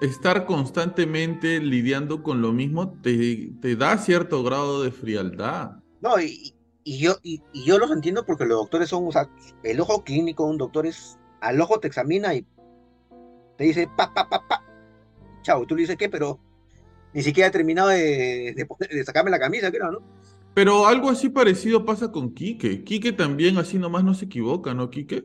[0.00, 5.82] estar constantemente lidiando con lo mismo te, te da cierto grado de frialdad.
[6.00, 9.28] No, y, y yo, y, y yo los entiendo porque los doctores son, o sea,
[9.62, 12.46] el ojo clínico de un doctor es, al ojo te examina y
[13.56, 14.62] te dice, pa, pa, pa, pa,
[15.42, 16.08] chao, y tú le dices, ¿qué?
[16.08, 16.40] Pero
[17.14, 20.00] ni siquiera he terminado de, de, poner- de sacarme la camisa, creo, ¿no?
[20.54, 22.84] Pero algo así parecido pasa con Quique.
[22.84, 25.24] Quique también así nomás no se equivoca, ¿no, Quique?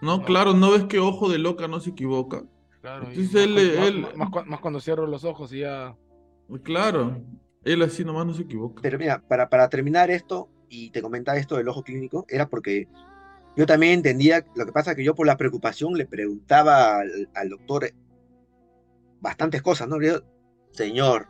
[0.00, 0.24] No, No.
[0.24, 2.44] claro, ¿no ves que ojo de loca no se equivoca?
[2.84, 5.50] Claro, y Entonces más, él- más- él- más- más cu- más cuando cierro los ojos
[5.54, 5.96] y ya.
[6.62, 7.16] Claro,
[7.64, 8.82] él así nomás no se equivoca.
[8.82, 12.86] Pero mira, para, para terminar esto, y te comentaba esto del ojo clínico, era porque
[13.56, 17.30] yo también entendía, lo que pasa es que yo por la preocupación le preguntaba al,
[17.34, 17.88] al doctor
[19.22, 19.98] bastantes cosas, ¿no?
[19.98, 20.20] Le digo,
[20.72, 21.26] señor,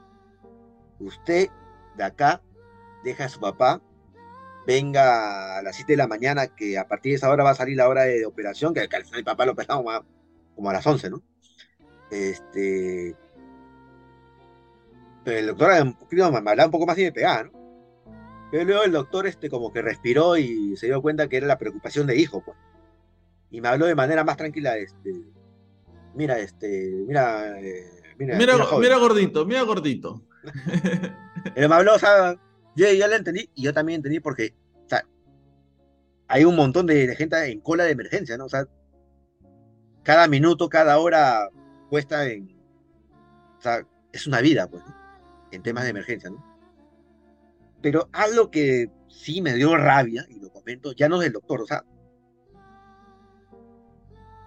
[0.98, 1.50] usted
[1.96, 2.42] de acá
[3.04, 3.80] deja a su papá,
[4.66, 7.54] venga a las 7 de la mañana, que a partir de esa hora va a
[7.54, 10.04] salir la hora de operación, que, que al final mi papá lo operamos a-
[10.56, 11.22] como a las 11, ¿no?
[12.14, 13.16] Este...
[15.24, 15.70] Pero el doctor
[16.31, 17.64] me hablaba un poco más y me pegaba, ¿no?
[18.50, 21.59] Pero luego el doctor este como que respiró y se dio cuenta que era la
[21.59, 22.57] preocupación de hijo, pues.
[23.50, 25.12] Y me habló de manera más tranquila, este,
[26.14, 30.22] mira, este, mira, eh, mira, Mira, mira, gordito, mira gordito.
[31.57, 32.37] Él me habló, o sea,
[32.77, 35.05] yo ya le entendí y yo también entendí porque, o sea,
[36.29, 38.44] hay un montón de, de gente en cola de emergencia, ¿no?
[38.44, 38.66] O sea,
[40.03, 41.48] cada minuto, cada hora
[41.94, 42.48] cuesta en,
[43.57, 44.92] o sea, es una vida, pues, ¿no?
[45.52, 46.44] en temas de emergencia, ¿no?
[47.80, 51.66] Pero algo que sí me dio rabia, y lo comento, ya no del doctor, o
[51.66, 51.85] sea,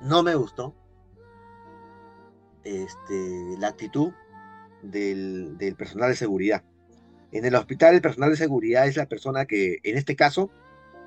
[0.01, 0.75] no me gustó
[2.65, 4.11] este, la actitud
[4.81, 6.65] del, del personal de seguridad.
[7.31, 10.51] En el hospital el personal de seguridad es la persona que, en este caso,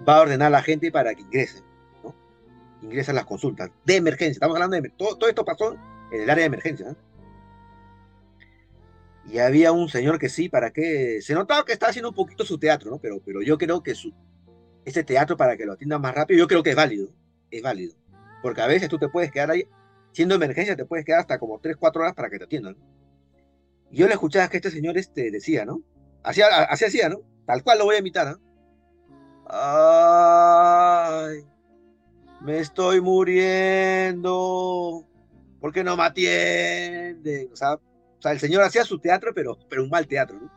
[0.09, 1.62] va a ordenar a la gente para que ingrese,
[2.03, 2.14] ¿no?
[2.81, 4.38] Ingresen las consultas de emergencia.
[4.38, 4.88] Estamos hablando de...
[4.88, 5.76] Todo, todo esto pasó
[6.11, 6.96] en el área de emergencia.
[9.27, 11.20] Y había un señor que sí, ¿para qué?
[11.23, 12.99] Se notaba que estaba haciendo un poquito su teatro, ¿no?
[12.99, 14.12] Pero, pero yo creo que su,
[14.85, 17.09] ese teatro para que lo atiendan más rápido, yo creo que es válido,
[17.51, 17.94] es válido.
[18.42, 19.68] Porque a veces tú te puedes quedar ahí,
[20.12, 22.77] siendo emergencia, te puedes quedar hasta como 3, 4 horas para que te atiendan.
[23.90, 25.83] Y yo le escuchaba que este señor este, decía, ¿no?
[26.23, 27.20] Así, así hacía, ¿no?
[27.46, 28.38] Tal cual lo voy a imitar, ¿no?
[29.46, 31.44] Ay,
[32.40, 34.31] me estoy muriendo.
[35.61, 37.51] ¿Por qué no me atienden?
[37.53, 40.51] O sea, o sea, el señor hacía su teatro, pero, pero un mal teatro, ¿no?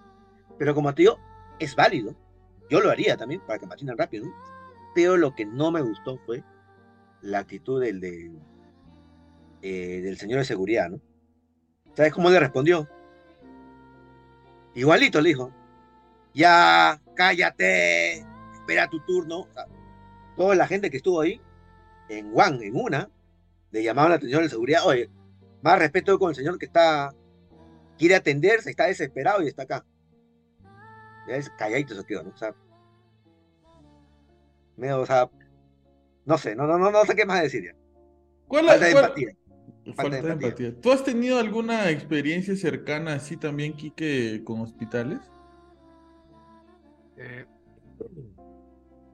[0.57, 1.05] Pero como te
[1.59, 2.15] es válido.
[2.69, 4.33] Yo lo haría también para que me rápido, ¿no?
[4.95, 6.43] Pero lo que no me gustó fue
[7.21, 8.39] la actitud del, del,
[9.61, 10.99] eh, del señor de seguridad, ¿no?
[11.95, 12.89] ¿Sabes cómo le respondió?
[14.75, 15.51] Igualito le dijo,
[16.33, 19.47] ya, cállate, espera tu turno.
[20.35, 21.39] Toda la gente que estuvo ahí,
[22.09, 23.09] en Juan, en una,
[23.73, 25.09] le llamaban la atención de seguridad, oye,
[25.61, 27.13] más respeto con el señor que está,
[27.97, 29.85] quiere atenderse, está desesperado y está acá.
[31.27, 32.29] Ya es calladito se quedó, ¿no?
[32.29, 32.55] O sea,
[34.77, 35.29] medio, o sea,
[36.25, 37.75] no sé, no, no, no, no sé qué más decir ya.
[38.47, 39.29] ¿Cuál, Falta de cuál- empatía.
[39.95, 40.79] Falta de empatía.
[40.81, 45.19] ¿Tú has tenido alguna experiencia cercana así también, Quique, con hospitales?
[47.17, 47.45] eh,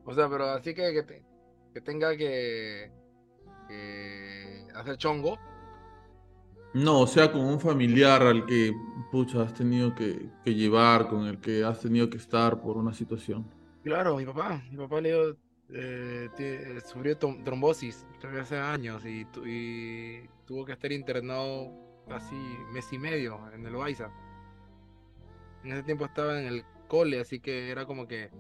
[0.05, 1.23] o sea, pero así que, que, te-
[1.73, 2.91] que tenga que,
[3.67, 4.38] que
[4.73, 5.38] hacer chongo.
[6.73, 8.73] No, o sea, con un familiar al que,
[9.12, 12.93] pucha, has tenido que, que llevar, con el que has tenido que estar por una
[12.93, 13.45] situación.
[13.84, 15.32] Claro, mi papá, mi papá le dio,
[15.69, 18.05] eh, eh, sufrió trombosis
[18.39, 21.71] hace años y, tu- y tuvo que estar internado
[22.08, 22.36] casi
[22.73, 24.12] mes y medio en el Baiza.
[25.63, 28.32] En ese tiempo estaba en el cole, así que era como que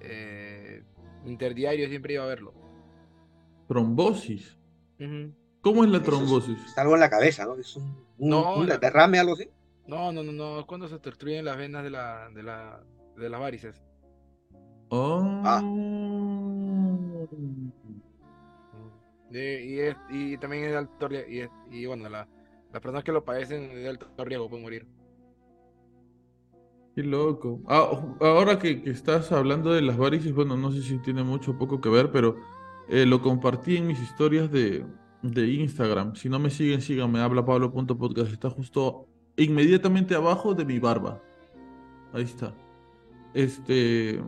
[0.00, 0.84] eh,
[1.24, 2.54] interdiario siempre iba a verlo.
[3.68, 4.58] Trombosis.
[5.60, 6.64] ¿Cómo es la Eso es- trombosis?
[6.66, 7.54] Es algo en la cabeza, ¿no?
[7.56, 7.84] Es un,
[8.18, 9.48] un- No, un la- derrame, algo así.
[9.86, 12.80] No, no, no, no, es cuando se obstruyen las venas de la, de la,
[13.16, 13.82] de las varices.
[14.90, 15.22] Oh.
[15.44, 15.60] Ah.
[19.30, 22.26] Y, y, es- y también es de alto riesgo, y, es- y bueno, la-
[22.72, 24.86] las personas que lo padecen es de alto riesgo pueden morir.
[26.94, 27.60] Qué loco.
[27.68, 27.90] Ah,
[28.20, 31.58] ahora que, que estás hablando de las varices, bueno, no sé si tiene mucho o
[31.58, 32.36] poco que ver, pero
[32.90, 34.82] Eh, lo compartí en mis historias de,
[35.22, 36.14] de Instagram.
[36.16, 37.20] Si no me siguen, síganme.
[37.20, 38.32] Habla Pablo.podcast.
[38.32, 41.24] Está justo inmediatamente abajo de mi barba.
[42.12, 42.58] Ahí está.
[43.34, 44.22] Este.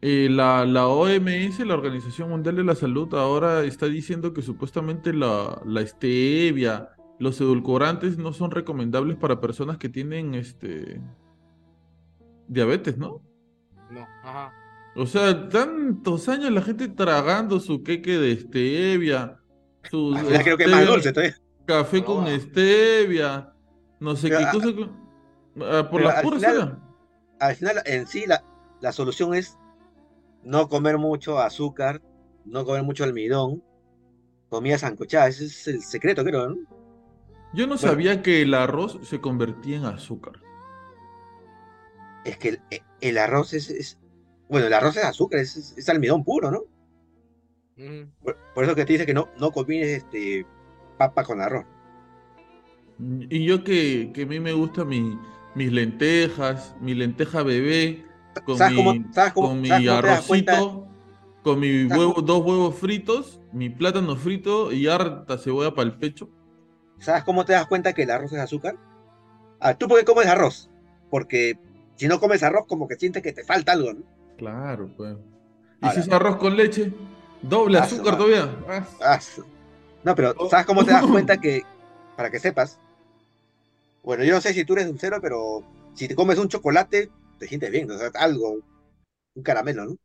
[0.00, 5.12] eh, la, la OMS, la Organización Mundial de la Salud, ahora está diciendo que supuestamente
[5.12, 11.02] la, la stevia, los edulcorantes no son recomendables para personas que tienen este
[12.48, 13.22] diabetes, ¿no?
[13.90, 14.52] No, ajá.
[14.94, 19.37] O sea, tantos años la gente tragando su queque de stevia,
[19.90, 21.36] final creo que es más stevia, dulce todavía.
[21.66, 23.52] café con stevia,
[24.00, 24.66] no sé Pero qué a- cosa.
[24.74, 24.96] con-
[25.62, 26.42] ah, por las al puras.
[27.40, 28.42] Al final, en sí, la,
[28.80, 29.56] la solución es
[30.42, 32.02] no comer mucho azúcar,
[32.44, 33.62] no comer mucho almidón,
[34.48, 35.28] comida sancochada.
[35.28, 36.56] Ese es el secreto, creo, ¿no?
[37.54, 37.78] Yo no Bueno.
[37.78, 40.34] sabía que el arroz se convertía en azúcar.
[42.24, 42.60] Es que el,
[43.00, 43.98] el arroz es, es-
[44.48, 46.62] Bueno, el arroz es azúcar, es- es almidón puro, ¿no?
[48.22, 50.44] Por, por eso que te dice que no, no combines este,
[50.96, 51.64] papa con arroz.
[52.98, 55.16] Y yo que, que a mí me gusta mi,
[55.54, 58.04] mis lentejas, mi lenteja bebé,
[58.44, 60.88] con ¿Sabes mi, cómo- con mi arrocito,
[61.44, 65.88] con mi ¿Sabes huevo, cómo- dos huevos fritos, mi plátano frito y harta cebolla para
[65.88, 66.28] el pecho.
[66.98, 68.76] ¿Sabes cómo te das cuenta que el arroz es azúcar?
[69.60, 70.68] Ah, ¿Tú por qué comes arroz?
[71.10, 71.56] Porque
[71.94, 74.02] si no comes arroz, como que sientes que te falta algo, ¿no?
[74.36, 75.16] Claro, pues.
[75.80, 76.92] ¿Y Ahora- si es arroz con leche?
[77.42, 78.48] Doble Ah, azúcar todavía.
[79.00, 79.20] Ah,
[80.04, 80.48] no, pero Oh.
[80.48, 81.62] ¿sabes cómo te das cuenta que,
[82.16, 82.78] para que sepas?
[84.02, 85.62] Bueno, yo no sé si tú eres dulcero, pero
[85.94, 88.58] si te comes un chocolate, te sientes bien, o sea, algo,
[89.34, 89.96] un caramelo, ¿no?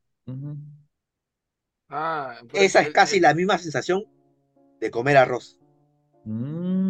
[1.89, 4.03] Ah, pues, Esa es el- casi el- la misma sensación
[4.79, 5.57] de comer arroz.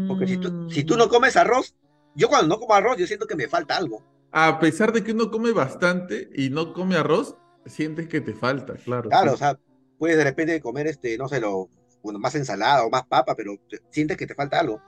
[0.08, 1.10] Porque si tú, si tú no Mm.
[1.10, 1.75] comes arroz,
[2.15, 4.03] yo cuando no como arroz, yo siento que me falta algo.
[4.32, 8.75] A pesar de que uno come bastante y no come arroz, sientes que te falta,
[8.75, 9.10] claro.
[9.10, 9.36] Claro, sí.
[9.36, 9.60] o sea,
[10.04, 11.70] puedes de repente comer, este, no sé, lo,
[12.02, 14.82] bueno, más ensalada o más papa, pero te- sientes que te falta algo.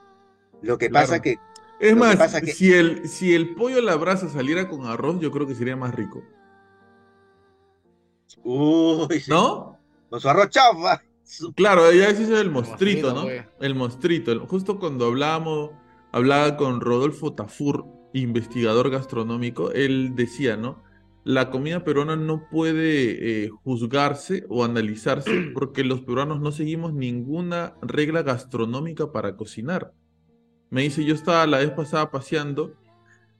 [0.60, 1.06] Lo que Claro.
[1.06, 1.36] pasa que,
[1.80, 5.18] Es más, pasa que- si el, si el pollo a la brasa saliera con arroz,
[5.18, 6.22] yo creo que sería más rico.
[8.44, 9.78] uy, sí, ¿No?
[10.10, 11.02] con su arroz chaufa.
[11.24, 13.22] su- Claro, ya ese es el mostrito, ¿no?
[13.22, 13.42] pues.
[13.60, 14.32] El mostrito.
[14.32, 15.70] El- Justo cuando hablábamos,
[16.12, 20.82] hablaba con Rodolfo Tafur, investigador gastronómico, él decía, ¿no?
[21.26, 27.74] La comida peruana no puede eh, juzgarse o analizarse porque los peruanos no seguimos ninguna
[27.82, 29.92] regla gastronómica para cocinar.
[30.70, 32.76] Me dice, yo estaba la vez pasada paseando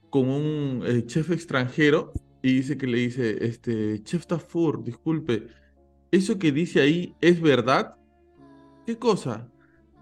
[0.09, 5.47] con un eh, chef extranjero y dice que le dice, este, chef Tafur, disculpe,
[6.11, 7.95] ¿eso que dice ahí es verdad?
[8.85, 9.49] ¿Qué cosa?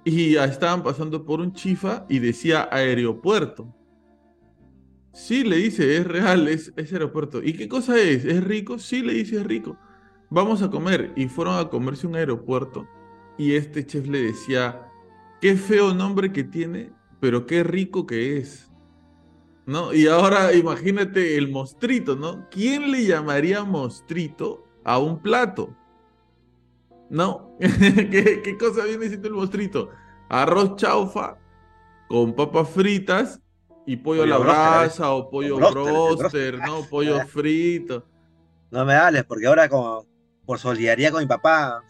[0.04, 3.76] Y estaban pasando por un chifa y decía aeropuerto.
[5.16, 7.42] Sí, le dice, es real, es, es aeropuerto.
[7.42, 8.26] ¿Y qué cosa es?
[8.26, 8.78] ¿Es rico?
[8.78, 9.78] Sí, le dice, es rico.
[10.30, 11.14] Vamos a comer.
[11.16, 12.86] Y fueron a comerse un aeropuerto.
[13.38, 14.92] Y este chef le decía,
[15.40, 18.70] qué feo nombre que tiene, pero qué rico que es.
[19.66, 19.94] ¿No?
[19.94, 22.50] Y ahora imagínate el mostrito, ¿no?
[22.50, 25.74] ¿Quién le llamaría mostrito a un plato?
[27.10, 27.56] ¿No?
[27.62, 29.92] ¿Qué, cosa viene siendo el mostrito?
[30.28, 31.38] Arroz chaufa
[32.10, 33.42] con papas fritas
[33.86, 34.40] y pollo, a la ¿eh?
[34.40, 36.58] brasa o pollo broster.
[36.60, 36.82] ¿no?
[36.90, 37.26] Pollo Ah.
[37.26, 38.06] frito.
[38.72, 40.06] No me hables, porque ahora como
[40.46, 41.84] por solidaridad con mi papá,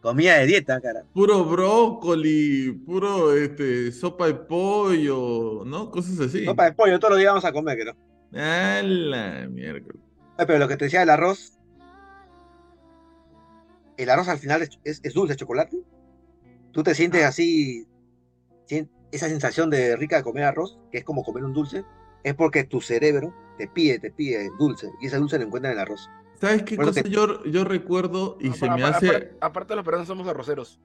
[0.00, 1.04] comida de dieta, cara.
[1.12, 5.90] Puro brócoli, puro este, sopa de pollo, ¿no?
[5.90, 6.44] Cosas así.
[6.44, 7.96] Sopa de pollo, todos los días vamos a comer, creo.
[8.34, 10.00] A la miércoles.
[10.38, 11.58] Ay, Pero lo que te decía del arroz,
[13.96, 15.76] el arroz al final es, es- es dulce, chocolate.
[16.72, 17.86] Tú te sientes así,
[18.66, 21.84] sien- esa sensación de rica de comer arroz, que es como comer un dulce,
[22.24, 25.76] es porque tu cerebro te pide, te pide dulce, y ese dulce lo encuentra en
[25.76, 26.08] el arroz.
[26.40, 30.08] ¿Sabes qué cosa te- yo, yo recuerdo y se me hace aparte, aparte los peruanos
[30.08, 30.80] somos arroceros.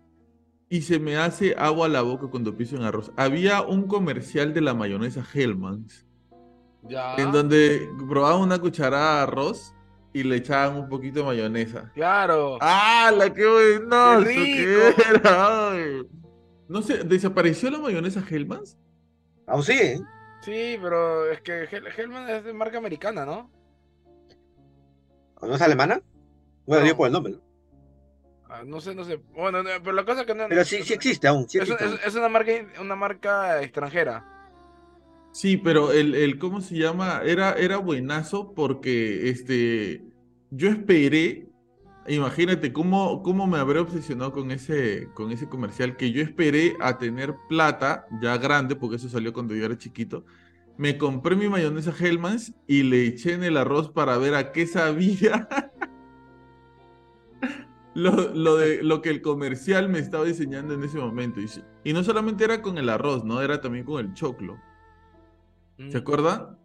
[0.70, 3.12] y se me hace agua a la boca cuando pienso en arroz?
[3.16, 6.06] Había un comercial de la mayonesa Hellmann's
[6.84, 7.16] Ya.
[7.16, 9.74] en donde probaban una cucharada de arroz
[10.14, 11.92] y le echaban un poquito de mayonesa.
[11.96, 12.58] Claro.
[12.62, 15.04] ¡Ah, la que buenazo ¡Qué que rico!
[15.16, 16.04] era!
[16.70, 18.78] No sé, ¿desapareció la mayonesa Hellmann's?
[19.46, 20.00] Aún sí, ¿eh?
[20.42, 23.50] Sí, pero es que Hel- Hellman es de marca americana, ¿no?
[25.40, 26.02] ¿O ¿No es alemana?
[26.66, 26.90] Bueno, No.
[26.90, 27.42] yo por el nombre, ¿no?
[28.50, 29.18] Ah, no sé, no sé.
[29.34, 30.46] Bueno, no, pero la cosa es que no.
[30.48, 32.00] Pero sí, sí existe aún, sí Es, existe es- aún.
[32.06, 32.52] es una marca,
[32.82, 34.26] una marca extranjera.
[35.34, 37.22] Sí, pero el, el ¿cómo se llama?
[37.24, 40.02] Era, era buenazo porque este,
[40.50, 41.47] yo esperé,
[42.08, 46.98] imagínate cómo, cómo me habré obsesionado con ese, con ese comercial, que yo esperé a
[46.98, 50.26] tener plata ya grande, porque eso salió cuando yo era chiquito.
[50.78, 54.68] Me compré mi mayonesa Hellmann's y le eché en el arroz para ver a qué
[54.68, 55.50] sabía.
[57.96, 61.42] lo, lo de lo que el comercial me estaba diseñando en ese momento.
[61.42, 61.50] Y,
[61.84, 63.42] y no solamente era con el arroz, ¿no?
[63.42, 64.60] Era también con el choclo.
[65.80, 65.90] Mm.
[65.90, 66.60] ¿Se acuerda?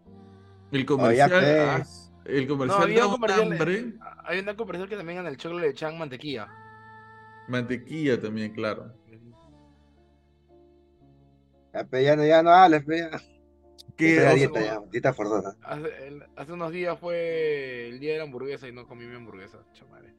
[0.70, 1.84] El Oye, comercial, ah.
[2.24, 3.94] El comercial había un comercial- hambre.
[4.24, 6.48] Hay una comercial que también en el choclo le echan mantequilla.
[7.48, 8.92] Mantequilla también, claro.
[11.72, 13.10] Ya, pe, ya no, ya no hables, pe, ya.
[13.16, 13.20] O
[13.98, 15.56] sea, dieta, ya, dieta forzosa.
[15.62, 19.14] Hace, el- hace unos días fue el día de la hamburguesa y no comí mi
[19.16, 20.12] hamburguesa, chamare.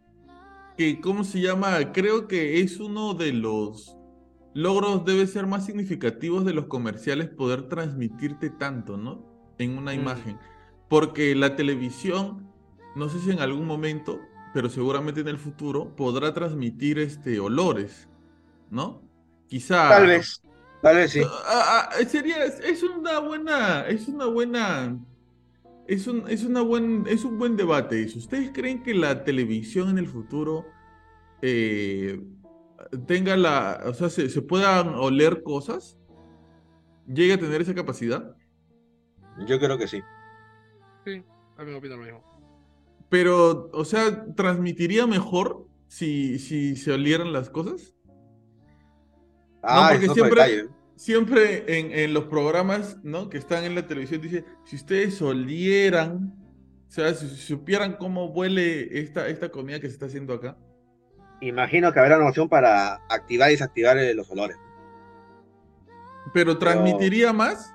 [0.77, 1.91] que, ¿cómo se llama?
[1.91, 3.95] Creo que es uno de los
[4.55, 9.53] logros, debe ser más significativos de los comerciales poder transmitirte tanto, ¿no?
[9.59, 9.99] En una Mm.
[9.99, 10.39] imagen.
[10.89, 12.51] Porque la televisión,
[12.95, 14.19] no sé si en algún momento,
[14.53, 18.07] pero seguramente en el futuro, podrá transmitir este, olores,
[18.69, 19.01] ¿no?
[19.47, 19.89] Quizá...
[19.89, 20.41] Tal vez,
[20.81, 21.21] tal vez sí.
[21.47, 24.99] Ah, ah, sería, es- es una buena, es una buena,
[25.87, 28.19] es un, es una buen, es un buen debate eso.
[28.19, 30.65] ¿Ustedes creen que la televisión en el futuro
[31.41, 32.21] eh,
[33.07, 35.97] tenga la, o sea, se, se puedan oler cosas?
[37.07, 38.35] ¿Llegue a tener esa capacidad?
[39.47, 40.01] Yo creo que sí.
[41.03, 42.23] También opino lo mismo.
[43.09, 47.93] Pero, o sea, ¿transmitiría mejor si, si se olieran las cosas?
[49.61, 50.69] Ah, porque es otro siempre- detalle.
[50.95, 53.27] Siempre en, en los programas, ¿no?
[53.29, 56.33] Que están en la televisión, dice, si ustedes olieran,
[56.87, 60.55] o sea, si, si supieran cómo huele esta, esta comida que se está haciendo acá.
[61.41, 64.55] Imagino que habrá una opción para activar y desactivar eh, los olores.
[66.33, 67.72] Pero transmitiría más.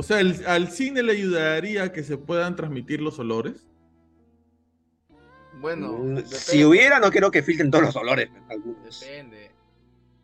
[0.00, 3.66] O sea, el- al cine le ayudaría a que se puedan transmitir los olores.
[5.60, 8.30] Bueno, Mm, depende, si hubiera, no creo que filtren todos los olores.
[8.48, 8.98] algunos.
[8.98, 9.50] depende.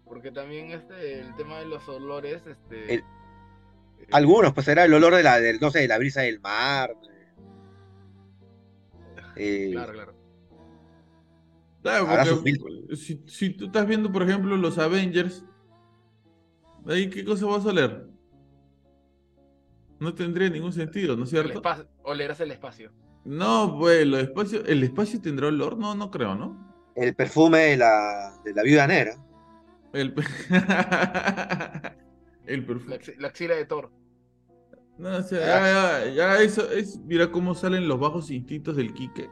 [0.07, 2.95] Porque también este, el tema de los olores, este.
[2.95, 6.22] El- eh, Algunos, pues será el olor de la, del, no sé, de la brisa
[6.22, 6.97] del mar.
[9.37, 10.14] eh, Claro, claro.
[11.83, 15.45] Claro, porque si, si tú estás viendo, por ejemplo, los Avengers,
[16.87, 18.16] ¿ahí qué cosa vas a oler?
[19.99, 21.59] No tendría ningún sentido, ¿no es El cierto?
[21.59, 22.93] espacio, olerás el espacio.
[23.25, 25.77] No, pues, el espacio, ¿el espacio tendrá olor?
[25.79, 26.65] No, no creo, ¿no?
[26.95, 29.17] el perfume de la, de la viuda negra.
[29.93, 30.23] El, pe-
[32.47, 32.97] el La, perfume.
[32.99, 33.91] axi- la axila de Thor.
[34.99, 38.95] No, o sea, ya, ya, ya, eso es, mira cómo salen los bajos instintos del
[38.95, 39.29] Quique.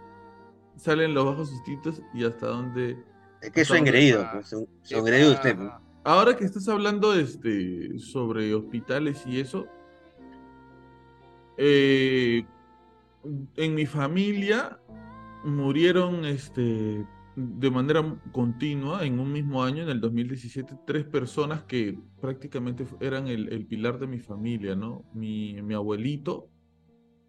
[0.76, 2.98] Salen los bajos instintos y hasta dónde.
[3.40, 5.56] Es que eso engreído, Ah, pues, son, Sí, son engreído ah, usted.
[5.56, 5.70] pues.
[6.04, 9.66] Ahora que estás hablando este, sobre hospitales y eso,
[11.56, 12.44] eh,
[13.56, 14.78] en mi familia
[15.44, 21.98] murieron este, de manera continua en un mismo año, en el 2017, tres personas que
[22.20, 25.04] prácticamente eran el, pilar de mi familia, ¿no?
[25.14, 26.48] Mi, mi abuelito,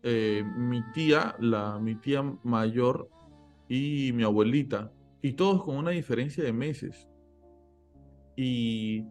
[0.04, 3.10] eh, mi tía, la, mi tía mayor
[3.68, 7.08] y mi abuelita, y todos con una diferencia de meses.
[8.38, 9.04] Y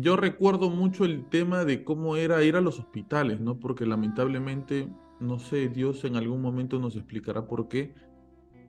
[0.00, 3.58] yo recuerdo mucho el tema de cómo era ir a los hospitales, ¿no?
[3.58, 4.88] Porque lamentablemente,
[5.20, 7.94] no sé, Dios en algún momento nos explicará por qué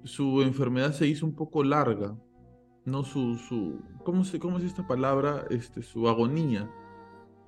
[0.04, 2.16] su enfermedad se hizo un poco larga,
[2.86, 3.04] ¿no?
[3.04, 5.46] Su, su, ¿cómo se, cómo es esta palabra?
[5.50, 6.70] Este, su agonía.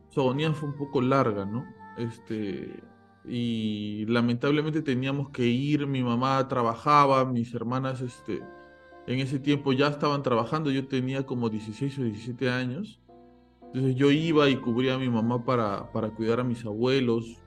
[0.10, 1.66] Su agonía fue un poco larga, ¿no?
[1.98, 2.84] Este,
[3.26, 8.42] y lamentablemente teníamos que ir, mi mamá trabajaba, mis hermanas, este,
[9.08, 13.00] en ese tiempo ya estaban trabajando, yo tenía como 16 o 17 años.
[13.74, 17.42] Entonces yo iba y cubría a mi mamá para, para cuidar a mis abuelos.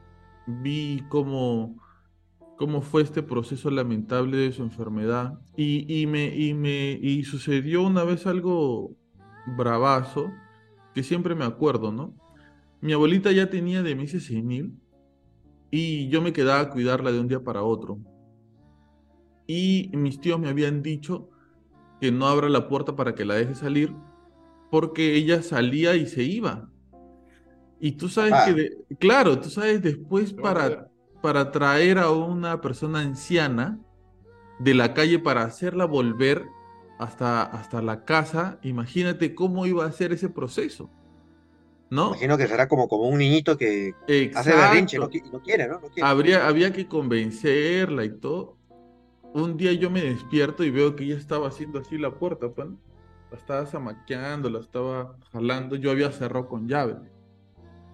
[0.47, 1.77] Vi cómo,
[2.57, 5.39] cómo fue este proceso lamentable de su enfermedad.
[5.55, 8.97] Y, y me, y, me, y sucedió una vez algo
[9.59, 10.33] bravazo,
[10.95, 12.15] que siempre me acuerdo, ¿no?
[12.81, 14.79] Mi abuelita ya tenía demencia senil
[15.71, 17.99] y yo me quedaba a cuidarla de un día para otro.
[19.47, 21.29] Y mis tíos me habían dicho
[22.01, 23.95] que no abra la puerta para que la deje salir
[24.75, 26.69] porque ella salía y se iba.
[27.79, 28.43] Y tú sabes Ah.
[28.47, 30.89] que, de- claro, tú sabes después para,
[31.23, 33.79] para traer a una persona anciana
[34.59, 36.47] de la calle para hacerla volver
[36.99, 40.91] hasta, hasta la casa, imagínate cómo iba a ser ese proceso.
[41.89, 42.09] ¿No?
[42.09, 43.95] Imagino que será como, como un niñito que
[44.35, 45.75] hace berrinche, no, no quiere, ¿no?
[45.75, 46.03] No quiere.
[46.09, 48.57] Habría, había que convencerla y todo.
[49.35, 52.71] Un día yo me despierto y veo que ella estaba haciendo así la puerta, pues,
[52.71, 52.79] ¿no?
[53.35, 55.75] La estaba zamaqueando, la estaba jalando.
[55.75, 56.95] Yo había cerrado con llave.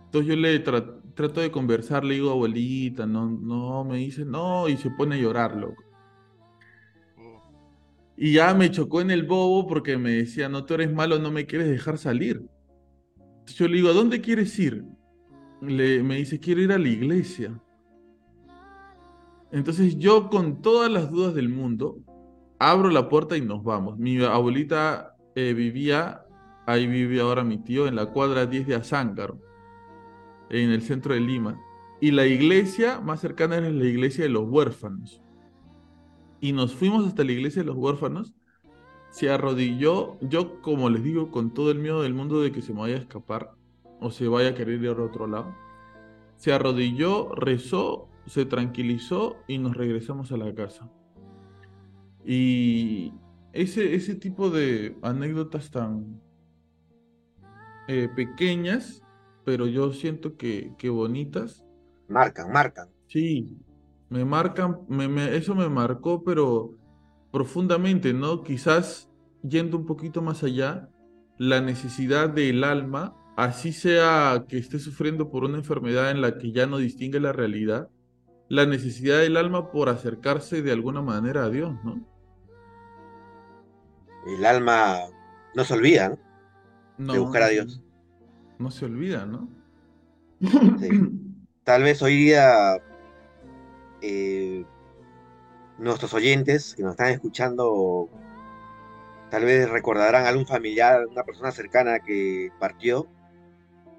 [0.05, 4.69] Entonces yo le tra- trato de conversar, le digo, abuelita, no, no, me dice, no,
[4.69, 5.83] y se pone a llorar, loco.
[8.19, 11.31] Y ya me chocó en el bobo porque me decía, no, tú eres malo, no
[11.31, 12.43] me quieres dejar salir.
[13.17, 14.85] Entonces yo le digo, ¿a dónde quieres ir?
[15.63, 17.59] Le, me dice, quiero ir a la iglesia.
[19.51, 21.97] Entonces yo con todas las dudas del mundo
[22.59, 23.99] abro la puerta y nos vamos.
[23.99, 26.27] Mi abuelita eh, vivía,
[26.67, 29.41] ahí vive ahora mi tío, en la cuadra 10 de Azángaro,
[30.51, 31.61] en el centro de Lima.
[32.01, 35.23] Y la iglesia más cercana era la iglesia de los huérfanos.
[36.41, 38.35] Y nos fuimos hasta la iglesia de los huérfanos.
[39.11, 42.73] Se arrodilló, yo como les digo, con todo el miedo del mundo de que se
[42.73, 43.53] me vaya a escapar
[44.01, 45.55] o se vaya a querer ir a otro lado.
[46.37, 50.91] Se arrodilló, rezó, se tranquilizó y nos regresamos a la casa.
[52.25, 53.13] Y
[53.53, 56.21] ese, ese tipo de anécdotas tan
[57.87, 59.05] eh, pequeñas,
[59.45, 61.65] pero yo siento que, que bonitas,
[62.09, 62.89] Marcan, marcan.
[63.07, 63.59] Sí,
[64.09, 66.77] me marcan, me, me- eso me marcó, pero
[67.33, 68.43] profundamente, ¿no?
[68.43, 69.11] Quizás
[69.43, 70.91] yendo un poquito más allá,
[71.39, 76.53] la necesidad del alma, así sea que esté sufriendo por una enfermedad en la que
[76.53, 77.91] ya no distingue la realidad,
[78.49, 82.10] la necesidad del alma por acercarse de alguna manera a Dios, ¿no?
[84.27, 84.99] El alma
[85.55, 86.19] no se olvida, ¿no?
[86.99, 87.81] No, buscar a Dios.
[88.59, 89.49] No se olvida, ¿no?
[90.79, 90.89] Sí.
[91.65, 92.79] Tal vez hoy día
[94.03, 94.65] eh,
[95.79, 98.09] nuestros oyentes que nos están escuchando,
[99.31, 103.07] tal vez recordarán a algún familiar, una persona cercana que partió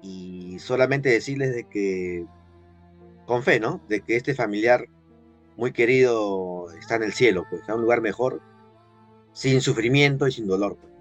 [0.00, 2.26] y solamente decirles de que,
[3.26, 3.80] con fe, ¿no?
[3.88, 4.86] De que este familiar
[5.56, 8.40] muy querido está en el cielo, pues, está en un lugar mejor,
[9.32, 10.92] sin sufrimiento y sin dolor, pues,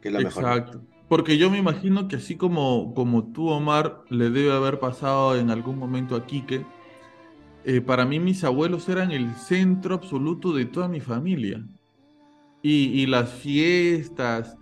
[0.00, 0.42] que es lo mejor.
[0.42, 0.48] ¿no?
[0.54, 0.80] Exacto.
[1.10, 5.50] Porque yo me imagino que así como, como tú, Omar, le debe haber pasado en
[5.50, 6.64] algún momento a Quique,
[7.64, 11.66] eh, para mí mis abuelos eran el centro absoluto de toda mi familia.
[12.62, 14.56] Y, y las fiestas,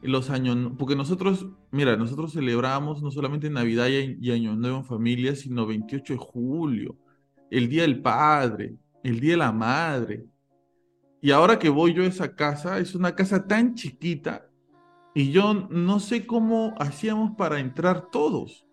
[0.00, 4.84] los años, porque nosotros, mira, nosotros celebramos no solamente Navidad y, y Año Nuevo en
[4.86, 6.96] familia, sino 28 de julio,
[7.50, 10.24] el Día del Padre, el Día de la Madre.
[11.22, 14.46] Y ahora que voy yo a esa casa, es una casa tan chiquita
[15.14, 18.66] y yo no sé cómo hacíamos para entrar todos,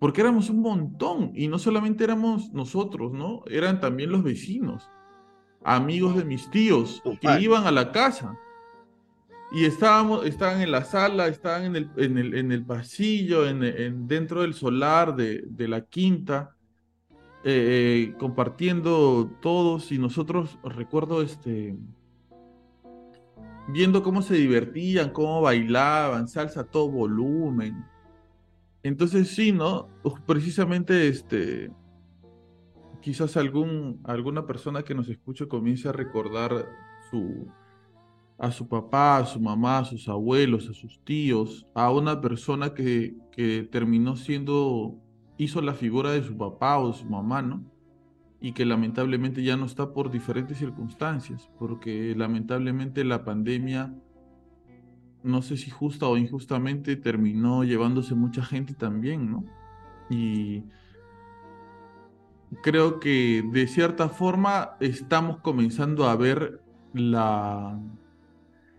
[0.00, 3.42] porque éramos un montón y no solamente éramos nosotros, ¿no?
[3.46, 4.90] Eran también los vecinos,
[5.62, 8.36] amigos de mis tíos que iban a la casa.
[9.52, 13.64] Y estábamos, estaban en la sala, estaban en el, en el, en el pasillo, en,
[13.64, 16.56] en- dentro del solar de, de la quinta,
[17.44, 21.76] eh, compartiendo todos y nosotros, recuerdo, este,
[23.68, 27.84] viendo cómo se divertían, cómo bailaban, salsa a todo volumen.
[28.82, 29.88] Entonces sí, ¿no?
[30.26, 31.70] Precisamente, este,
[33.00, 36.66] quizás algún, alguna persona que nos escuche comience a recordar
[37.10, 37.46] su,
[38.38, 42.74] a su papá, a su mamá, a sus abuelos, a sus tíos, a una persona
[42.74, 44.96] que, que terminó siendo,
[45.40, 47.64] hizo la figura de su papá o de su mamá, ¿no?
[48.42, 53.94] Y que lamentablemente ya no está por diferentes circunstancias, porque lamentablemente la pandemia,
[55.22, 59.44] no sé si justa o injustamente, terminó llevándose mucha gente también, ¿no?
[60.10, 60.64] Y
[62.62, 66.60] creo que de cierta forma estamos comenzando a ver
[66.92, 67.80] la,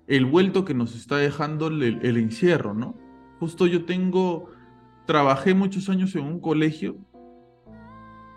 [0.05, 2.95] el vuelto que nos está dejando el, el encierro, ¿no?
[3.39, 4.50] Justo yo tengo,
[5.11, 6.95] trabajé muchos años en un colegio,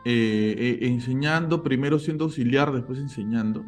[0.04, 3.64] eh, eh, enseñando, primero siendo auxiliar, después enseñando.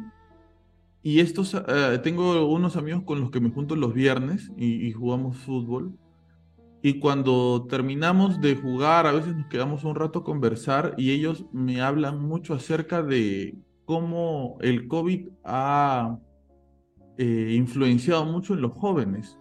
[1.01, 4.91] Y estos, eh, tengo unos amigos con los que me junto los viernes y, y
[4.91, 5.93] jugamos fútbol.
[6.81, 11.45] Y cuando terminamos de jugar, a veces nos quedamos un rato a conversar y ellos
[11.53, 13.55] me hablan mucho acerca de
[13.85, 16.19] cómo el COVID ha
[17.17, 19.39] influenciado mucho en los jóvenes.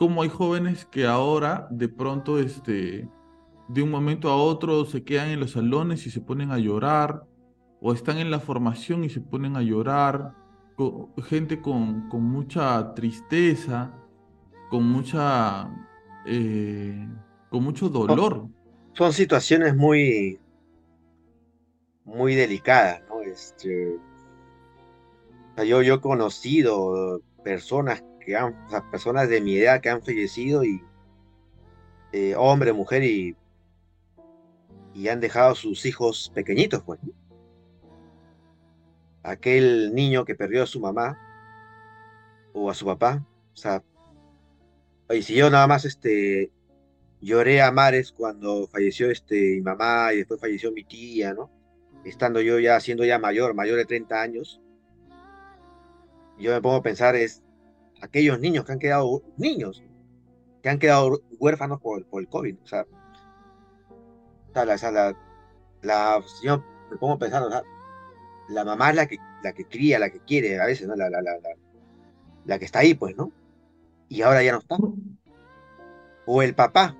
[0.00, 3.06] Cómo hay jóvenes que ahora de pronto, este,
[3.68, 7.26] de un momento a otro se quedan en los salones y se ponen a llorar,
[7.82, 10.34] o están en la formación y se ponen a llorar,
[11.24, 13.94] gente con, con mucha tristeza,
[14.70, 15.68] con mucha,
[16.24, 17.06] eh,
[17.50, 18.48] con mucho dolor.
[18.94, 20.40] Son situaciones muy,
[22.06, 23.20] muy delicadas, ¿no?
[23.20, 23.98] Este,
[25.58, 28.38] yo, yo he conocido personas que
[28.90, 30.82] personas de mi edad que han fallecido y
[32.12, 33.36] eh, hombre, mujer y,
[34.94, 36.98] y han dejado sus hijos pequeñitos, pues.
[39.22, 41.18] Aquel niño que perdió a su mamá
[42.52, 43.82] o a su papá, o sea,
[45.10, 46.50] y si yo nada más este
[47.20, 51.50] lloré a mares cuando falleció este mi mamá y después falleció mi tía, ¿no?
[52.04, 54.60] Estando yo ya siendo ya mayor, mayor de 30 años,
[56.38, 57.42] yo me pongo a pensar es
[58.00, 59.82] aquellos niños que han quedado niños,
[60.62, 62.86] que han quedado huérfanos por, por el COVID, o sea,
[64.54, 65.16] la, la-
[65.82, 67.18] la- yo me pongo
[68.48, 70.96] la mamá es la que, la que cría, la que quiere a veces, ¿no?
[70.96, 71.32] La, la, la,
[72.44, 73.32] la, que está ahí, pues, ¿no?
[74.08, 74.76] Y ahora ya no está.
[76.26, 76.96] O el papá.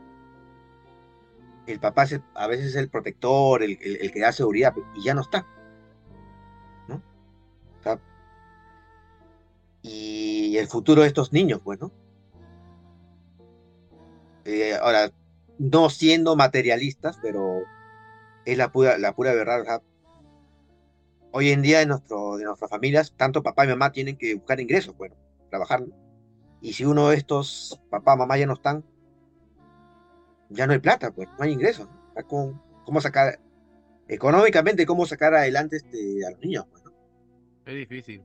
[1.67, 5.03] El papá es a veces es el protector, el, el- el que da seguridad, y
[5.05, 5.47] ya no está.
[6.89, 6.97] ¿No?
[6.97, 8.01] O sea,
[9.83, 11.91] y el futuro de estos niños, pues, ¿no?
[14.45, 15.11] Eh, ahora,
[15.59, 17.63] no siendo materialistas, pero
[18.45, 19.83] es la pura, la pura verdad.
[21.33, 24.61] hoy en día en, nuestro, en nuestras familias, tanto papá y mamá tienen que buscar
[24.61, 25.15] ingresos, bueno,
[25.51, 25.85] trabajar.
[26.61, 28.85] Y si uno de estos, papá, mamá ya no están,
[30.49, 31.89] ya no hay plata, pues, no hay ingresos.
[32.15, 33.39] sea, ¿Cómo, sacar,
[34.09, 36.67] económicamente, cómo sacar adelante este, a los niños?
[36.71, 36.93] pues, ¿no?
[37.67, 38.25] Es difícil.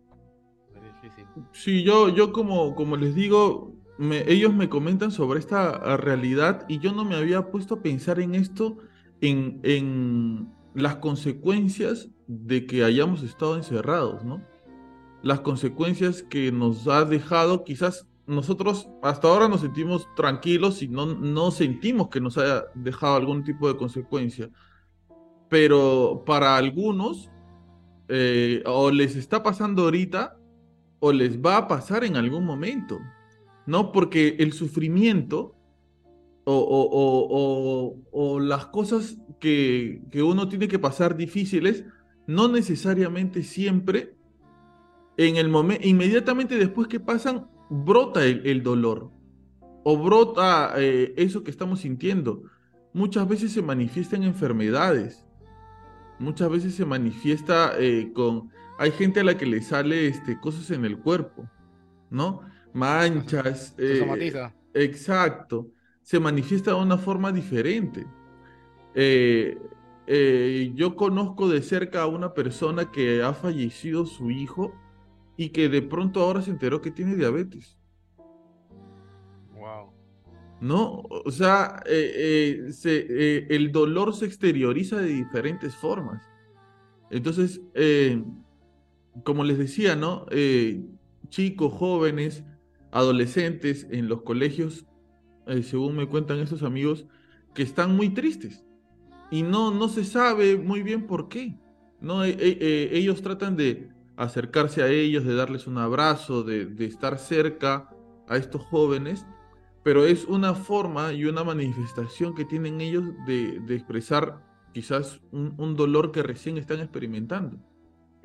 [1.51, 6.65] Sí, yo, yo como, como les digo, me- ellos me comentan sobre esta ah, realidad
[6.67, 8.77] y yo no me había puesto a pensar en esto,
[9.21, 14.43] en, en las consecuencias de que hayamos estado encerrados, ¿no?
[15.21, 21.05] Las consecuencias que nos ha dejado, quizás nosotros hasta ahora nos sentimos tranquilos y no,
[21.07, 24.49] no sentimos que nos haya dejado algún tipo de consecuencia,
[25.49, 27.29] pero para algunos
[28.07, 30.37] eh, o les está pasando ahorita
[31.05, 32.99] o les va a pasar en algún momento,
[33.67, 33.91] ¿no?
[33.91, 35.55] Porque el sufrimiento
[36.45, 41.85] o, o- o- o- las cosas que, que uno tiene que pasar difíciles,
[42.25, 44.15] no necesariamente siempre,
[45.17, 49.11] en el momento, inmediatamente después que pasan, brota el, dolor
[49.83, 52.41] o brota eh, eso que estamos sintiendo.
[52.93, 55.23] Muchas veces se manifiesta en enfermedades,
[56.17, 58.49] muchas veces se manifiesta eh, con...
[58.78, 61.49] Hay gente a la que le sale este, cosas en el cuerpo,
[62.09, 62.41] ¿no?
[62.73, 63.73] Manchas.
[63.78, 64.53] Se eh, somatiza.
[64.73, 65.71] exacto.
[66.01, 68.05] Se manifiesta de una forma diferente.
[68.93, 69.57] Eh,
[70.07, 74.73] eh, yo conozco de cerca a una persona que ha fallecido su hijo
[75.38, 77.78] y que de pronto ahora se enteró que tiene diabetes.
[79.53, 79.91] Wow.
[80.61, 81.01] ¿no?
[81.09, 86.21] O sea, eh, se- el dolor se exterioriza de diferentes formas.
[87.09, 87.61] Entonces,
[89.24, 90.26] como les decía, ¿no?
[90.32, 90.86] Eh,
[91.30, 92.43] chicos, jóvenes,
[92.91, 94.86] adolescentes en los colegios,
[95.47, 97.05] eh, según me cuentan estos amigos,
[97.53, 98.66] que están muy tristes
[99.32, 101.57] y no, no se sabe muy bien por qué,
[101.99, 102.24] ¿no?
[102.24, 107.18] Eh, eh, eh, ellos tratan de acercarse a ellos, de darles un abrazo, de, estar
[107.18, 107.89] cerca
[108.28, 109.26] a estos jóvenes,
[109.84, 114.41] pero es una forma y una manifestación que tienen ellos de, expresar
[114.74, 117.57] quizás un dolor que recién están experimentando.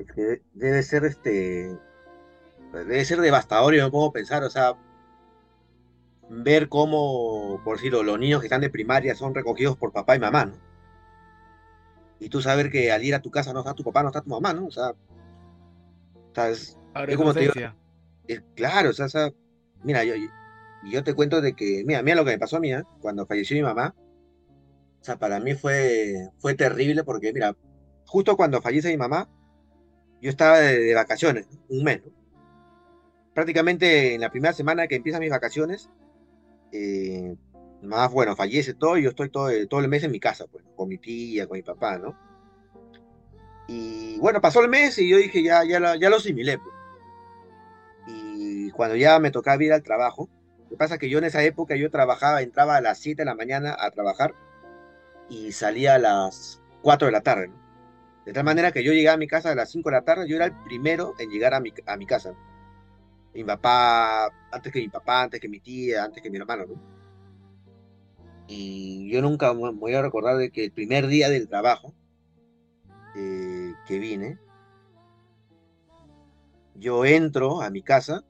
[0.06, 1.76] Que debe ser este
[2.72, 4.74] debe ser devastador, yo me a pensar, o sea,
[6.28, 10.20] ver cómo, por decirlo, los niños que están de primaria son recogidos por papá y
[10.20, 10.52] mamá, ¿no?
[12.20, 14.20] Y tú saber que al ir a tu casa no está tu papá, no está
[14.20, 14.66] tu mamá, ¿no?
[14.66, 17.52] O sea, o sea, es, Ahora Es es como te digo,
[18.28, 19.30] es- claro, o sea, o sea,
[19.82, 20.28] mira, yo, yo,
[20.84, 22.84] yo te cuento de que, mira, mira lo que me pasó a mí, ¿eh?
[23.00, 23.94] Cuando falleció mi mamá,
[25.00, 27.56] o sea, para mí fue, fue terrible porque, mira,
[28.06, 29.28] justo cuando fallece mi mamá,
[30.20, 32.00] yo estaba de, vacaciones, un mes.
[33.34, 35.88] Prácticamente en la primera semana que empiezan mis vacaciones,
[36.72, 37.36] eh,
[37.82, 40.64] más bueno, fallece todo y yo estoy todo, todo el mes en mi casa, pues,
[40.76, 42.16] con mi tía, con mi papá, ¿no?
[43.68, 46.74] Y bueno, pasó el mes y yo dije, ya, ya, lo- ya lo asimilé, pues.
[48.08, 51.24] Y cuando ya me tocaba ir al trabajo, lo que pasa es que yo en
[51.24, 54.34] esa época yo trabajaba, entraba a las 7 de la mañana a trabajar
[55.28, 57.69] y salía a las 4 de la tarde, ¿no?
[58.24, 60.28] De tal manera que yo llegaba a mi casa a las 5 de la tarde,
[60.28, 62.34] yo era el primero en llegar a mi, a mi casa.
[63.34, 67.00] Mi papá, antes que mi papá, antes que mi tía, antes que mi hermano, ¿no?
[68.48, 71.94] Y yo nunca me voy a recordar de que el primer día del trabajo
[73.14, 74.38] eh, que vine,
[76.74, 78.24] yo entro a mi casa,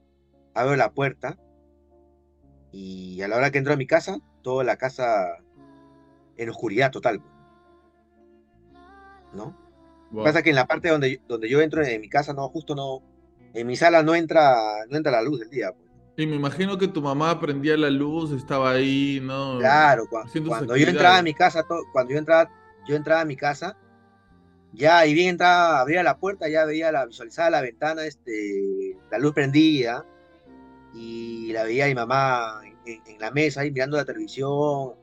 [0.53, 1.37] abro la puerta
[2.71, 5.37] y a la hora que entro a mi casa, toda la casa
[6.37, 7.21] en oscuridad total,
[9.33, 9.70] ¿no?
[10.11, 10.25] Wow.
[10.25, 13.01] Pasa que en la parte donde, donde yo entro en mi casa, no, justo no,
[13.53, 14.57] en mi sala no entra,
[14.89, 15.71] no entra la luz del día.
[15.71, 15.89] pues.
[16.17, 19.57] Y me imagino que tu mamá prendía la luz, estaba ahí, ¿no?
[19.59, 22.49] Claro, haciendo cuando, yo entraba a mi casa, cuando yo entraba,
[22.87, 23.77] yo entraba a mi casa,
[24.73, 29.17] ya y bien entraba, abría la puerta, ya veía la, visualizaba la ventana, este, la
[29.17, 30.05] luz prendida,
[30.93, 34.93] y la veía a mi mamá en, en la mesa ahí mirando la televisión,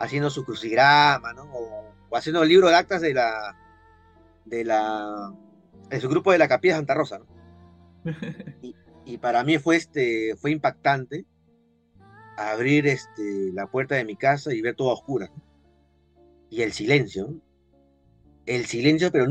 [0.00, 1.44] haciendo su crucigrama, ¿no?
[1.44, 3.56] O, o haciendo el libro de actas de la,
[4.56, 5.32] de la,
[5.88, 7.26] de su grupo de la Capilla Santa Rosa, ¿no?
[9.04, 11.24] y para mí fue este fue impactante
[12.36, 15.42] abrir este la puerta de mi casa y ver todo a oscuras ¿no?
[16.50, 17.40] y el silencio ¿no?
[18.46, 19.26] el silencio pero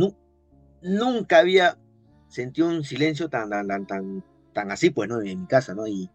[0.82, 1.78] nunca había
[2.32, 5.22] sentido un silencio tan, tan, tan, tan, así, pues, ¿no?
[5.22, 5.86] En mi casa, ¿no?
[5.88, 6.09] Y,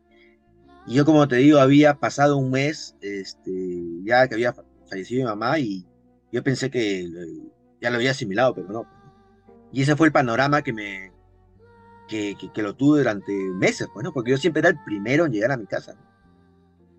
[0.86, 3.52] y yo, como te digo, había pasado un mes, este,
[4.04, 4.54] ya que había
[4.88, 5.86] fallecido mi mamá y
[6.32, 7.08] yo pensé que
[7.80, 8.95] ya lo había asimilado, pero no.
[9.72, 11.12] Y ese fue el panorama que me,
[12.06, 14.12] que, lo tuve durante meses, pues, ¿no?
[14.12, 15.96] Porque yo siempre era el primero en llegar a mi casa,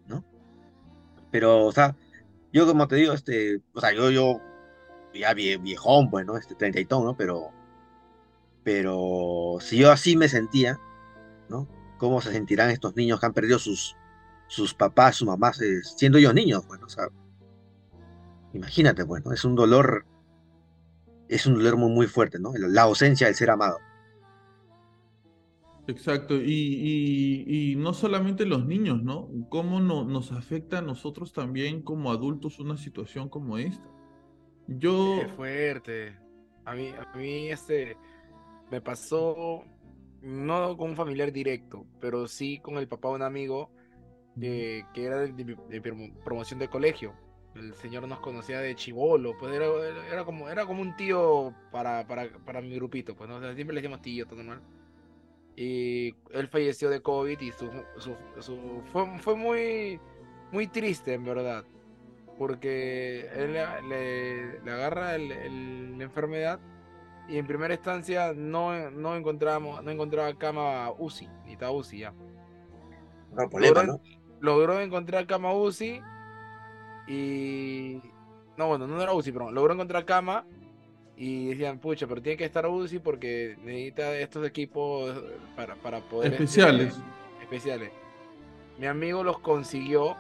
[0.07, 0.23] ¿no?
[1.31, 1.95] Pero, o sea,
[2.51, 4.41] yo como te digo, este, o sea, yo, yo,
[5.13, 6.37] ya viejón, pues, ¿no?
[6.37, 7.17] Este, treinta y todo, ¿no?
[7.17, 7.51] Pero,
[8.63, 10.79] pero si yo así me sentía,
[11.49, 11.67] ¿no?
[11.97, 13.95] ¿Cómo se sentirán estos niños que han perdido sus,
[14.47, 17.09] sus papás, sus mamás, eh, siendo ellos niños, bueno, pues, o sea,
[18.53, 20.05] imagínate, bueno, pues, es un dolor,
[21.29, 22.53] es un dolor muy, muy fuerte, ¿no?
[22.55, 23.77] La ausencia del ser amado.
[25.87, 29.29] Exacto, y, no solamente los niños, ¿no?
[29.49, 33.87] ¿Cómo no, nos afecta a nosotros también como adultos una situación como esta?
[34.67, 35.19] Yo...
[35.21, 36.19] Qué fuerte.
[36.65, 37.95] A mí, a mí este,
[38.69, 39.63] me pasó,
[40.21, 43.71] no con un familiar directo, pero sí con el papá de un amigo
[44.39, 45.81] que era de,
[46.23, 47.13] promoción de colegio.
[47.57, 49.65] El señor nos conocía de chivolo, pues era,
[50.11, 53.39] era, como, era como un tío para, para, para mi grupito, pues ¿no?
[53.53, 54.61] siempre le decimos tío, todo normal
[55.57, 59.99] y él falleció de COVID y su, su, fue, fue, muy,
[60.51, 61.65] muy triste en verdad,
[62.37, 66.59] porque él le, le agarra el, la enfermedad
[67.27, 72.13] y en primera instancia no, no encontramos no encontraba cama UCI, ni está UCI ya.
[73.33, 73.99] logró,
[74.39, 76.03] logró encontrar cama UCI
[77.07, 78.01] y
[78.57, 80.45] no bueno, no era UCI, pero logró encontrar cama
[81.15, 85.15] y decían, pucha, pero tiene que estar UCI porque necesita estos equipos
[85.55, 86.33] para, para poder...
[86.33, 86.95] Especiales.
[87.41, 87.91] especiales.
[88.79, 90.15] Mi amigo los consiguió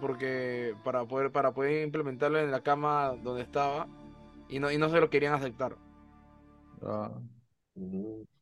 [0.00, 3.88] porque para poder, para poder implementarlo en la cama donde estaba
[4.48, 5.76] y no, y no se lo querían aceptar.
[6.82, 7.12] Ah.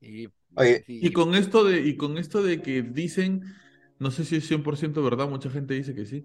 [0.01, 3.43] Y, con esto de, y con esto de que dicen,
[3.99, 6.25] no sé si es 100% verdad, mucha gente dice que sí,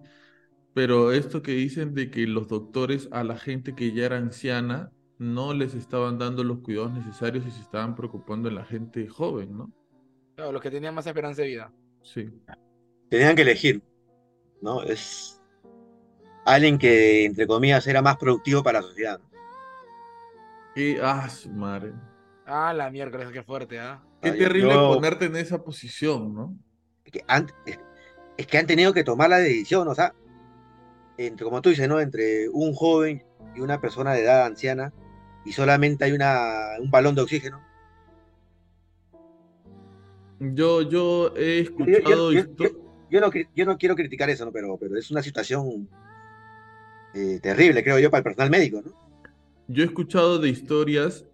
[0.74, 4.92] pero esto que dicen de que los doctores a la gente que ya era anciana
[5.18, 9.58] no les estaban dando los cuidados necesarios y se estaban preocupando en la gente joven,
[9.58, 9.72] ¿no?
[10.36, 11.74] Claro, los que tenían más esperanza de vida.
[12.02, 12.30] Sí.
[13.10, 13.84] Tenían que elegir,
[14.62, 14.84] ¿no?
[14.84, 15.42] Es
[16.46, 19.20] alguien que, entre comillas, era más productivo para la sociedad.
[20.76, 21.92] Y, ah, su madre.
[22.46, 24.02] Ah, la mierda, qué fuerte, ¿ah?
[24.22, 26.58] Qué terrible ponerte en esa posición, ¿no?
[27.04, 27.48] Es que, han,
[28.38, 30.14] es que han tenido que tomar la decisión, o sea,
[31.26, 32.00] entre, como tú dices, ¿no?
[32.00, 33.24] Entre un joven
[33.56, 34.94] y una persona de edad anciana,
[35.46, 37.62] y solamente hay una, un balón de oxígeno.
[40.40, 42.32] Yo, yo he escuchado.
[42.32, 42.44] Yo,
[43.10, 44.52] yo, no, yo no, quiero criticar eso, ¿no?
[44.52, 45.90] pero, pero es una situación
[47.14, 48.82] eh, terrible, creo yo, para el personal médico.
[48.86, 48.94] ¿no?
[49.68, 51.26] Yo he escuchado de historias,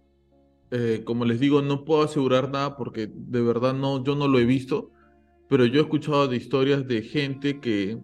[0.72, 4.40] eh, como les digo, no puedo asegurar nada porque de verdad no, yo no lo
[4.40, 4.90] he visto,
[5.48, 7.98] pero yo he escuchado de historias de gente que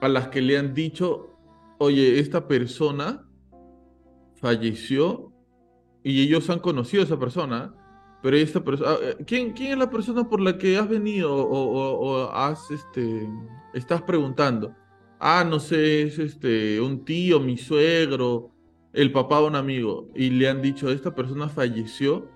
[0.00, 1.36] a las que le han dicho,
[1.78, 3.26] oye, esta persona
[4.40, 5.32] falleció
[6.02, 7.74] y ellos han conocido a esa persona,
[8.22, 11.34] pero esta persona, ah, eh, ¿quién, ¿quién es la persona por la que has venido
[11.34, 13.28] o, has, este,
[13.74, 14.74] estás preguntando?
[15.18, 18.50] Ah, no sé, es este, un tío, mi suegro,
[18.92, 22.28] el papá de un amigo, y le han dicho, esta persona falleció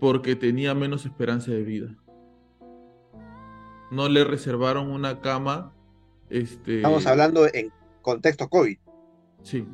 [0.00, 1.96] porque tenía menos esperanza de vida.
[3.90, 5.72] No le reservaron una cama.
[6.30, 6.76] Este...
[6.76, 7.72] Estamos hablando en
[8.02, 8.76] contexto COVID.
[9.42, 9.66] Sí.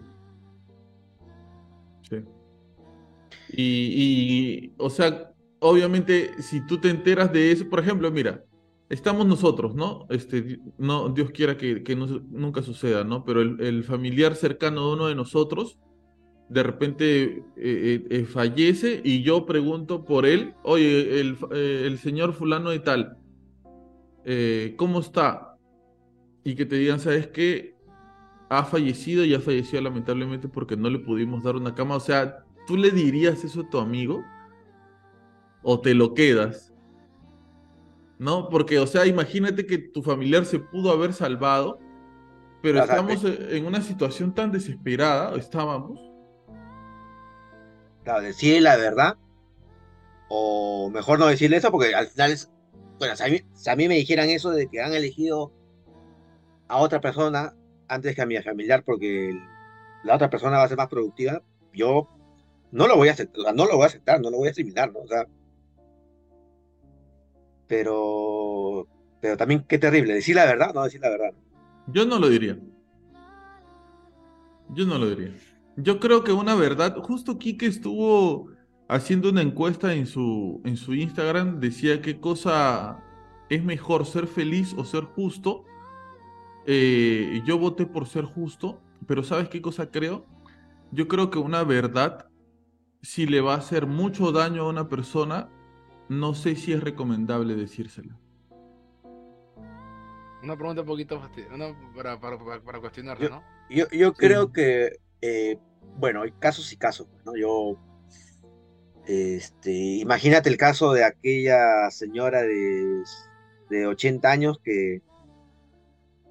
[3.52, 8.44] Y, o sea, obviamente, si tú te enteras de eso, por ejemplo, mira,
[8.88, 10.06] estamos nosotros, ¿no?
[10.10, 13.24] Este, no Dios quiera que, que nunca suceda, ¿no?
[13.24, 15.78] Pero el, familiar cercano de uno de nosotros,
[16.48, 22.32] de repente eh, eh, eh, fallece y yo pregunto por él, oye, el, el señor
[22.32, 23.16] fulano de tal,
[24.76, 25.49] ¿cómo está?
[26.44, 27.74] Y que te digan, ¿sabes qué?
[28.48, 31.96] Ha fallecido y ha fallecido lamentablemente porque no le pudimos dar una cama.
[31.96, 34.22] O sea, ¿tú le dirías eso a tu amigo?
[35.62, 36.72] ¿O te lo quedas?
[38.18, 38.48] ¿No?
[38.48, 41.78] Porque, o sea, imagínate que tu familiar se pudo haber salvado,
[42.62, 46.00] pero estamos en una situación tan desesperada, estábamos.
[48.04, 49.16] Claro, decirle la verdad,
[50.28, 52.50] o mejor no decirle eso, porque al final es.
[52.98, 55.52] Bueno, si a, mí, si a mí me dijeran eso de que han elegido
[56.70, 57.52] a otra persona
[57.88, 59.36] antes que a mi familiar porque
[60.04, 61.42] la otra persona va a ser más productiva,
[61.72, 62.08] yo
[62.70, 64.92] no lo voy a aceptar, no lo voy a aceptar, no lo voy a asimilar.
[64.94, 65.26] O sea,
[67.66, 68.86] pero,
[69.20, 71.32] pero también qué terrible, decir la verdad, no decir la verdad.
[71.88, 72.56] Yo no lo diría.
[74.68, 75.34] Yo no lo diría.
[75.76, 78.48] Yo creo que una verdad, justo Kike estuvo
[78.88, 83.02] haciendo una encuesta en su, en su Instagram, decía qué cosa
[83.48, 85.64] es mejor, ser feliz o ser justo.
[86.72, 90.24] Eh, yo voté por ser justo, pero ¿sabes qué cosa creo?
[90.92, 92.28] Yo creo que una verdad,
[93.02, 95.48] si le va a hacer mucho daño a una persona,
[96.08, 98.16] no sé si es recomendable decírsela.
[100.44, 101.20] Una pregunta un poquito
[101.52, 103.42] una para, para, para, cuestionarla, ¿no?
[103.68, 105.58] Yo, yo creo que, eh,
[105.96, 107.34] bueno, hay casos y casos, ¿no?
[107.34, 107.80] Yo,
[109.06, 113.02] este, imagínate el caso de aquella señora de,
[113.70, 115.02] de 80 años que,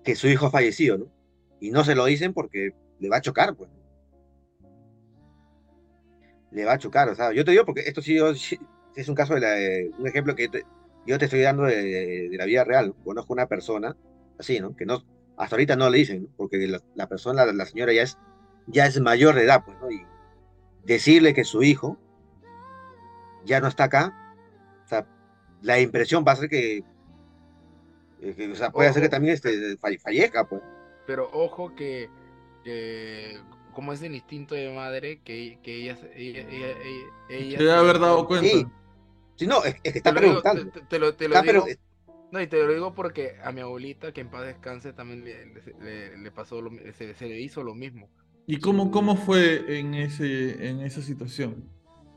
[0.04, 1.06] que su hijo ha fallecido, ¿no?
[1.60, 3.70] Y no se lo dicen porque le va a chocar, pues.
[6.52, 8.18] Le va a chocar, o sea, yo te digo porque esto sí,
[8.96, 10.50] es un caso de un ejemplo que
[11.06, 12.94] yo te estoy dando de, la vida real.
[13.04, 13.96] Conozco una persona
[14.38, 14.76] así, ¿no?
[14.76, 15.04] Que no,
[15.38, 16.58] hasta ahorita no le dicen, porque
[16.96, 18.18] la, persona, la, señora ya es,
[18.68, 19.92] ya es mayor de edad, pues, ¿no?
[19.92, 20.06] Y
[20.86, 21.98] decirle que su hijo
[23.46, 24.36] ya no está acá,
[24.86, 25.08] o sea,
[25.62, 26.84] la impresión va a ser que,
[28.22, 30.62] o sea, puede ser que también este, fallezca, pues.
[31.06, 32.10] Pero ojo que,
[32.64, 33.40] que
[33.74, 36.76] como es el instinto de madre, que, que ella, ella, ella,
[37.30, 38.70] ella, debe haber dado cuenta.
[39.36, 40.70] Sí, no, es, que está preguntando.
[40.90, 41.66] te, lo, te lo digo,
[42.32, 46.18] no, y te lo digo porque a mi abuelita, que en paz descanse, también le,
[46.18, 48.10] le, pasó, lo, se, se, le hizo lo mismo.
[48.46, 51.70] ¿Y cómo, cómo fue en, ese, en esa situación?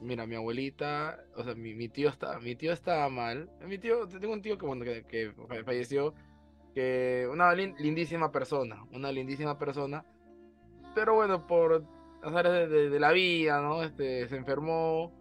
[0.03, 3.50] Mira, mi abuelita, o sea, mi, mi tío estaba, mi tío estaba mal.
[3.66, 5.32] Mi tío, tengo un tío que, bueno, que, que
[5.64, 6.14] falleció,
[6.74, 10.05] que una lindísima persona, una lindísima persona,
[10.94, 11.84] pero bueno, por
[12.22, 13.82] azares de, de, la vida, ¿no?
[13.82, 15.12] Este, se enfermó,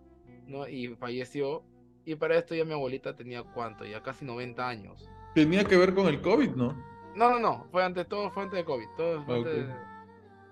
[0.47, 0.67] ¿no?
[0.67, 1.63] Y falleció.
[2.05, 5.09] Y para esto ya mi abuelita tenía cuánto, ya casi 90 años.
[5.35, 6.73] Tenía que ver con el COVID, ¿no?
[7.15, 8.87] No, no, no, fue antes, todo fue antes de COVID.
[8.97, 9.25] Todo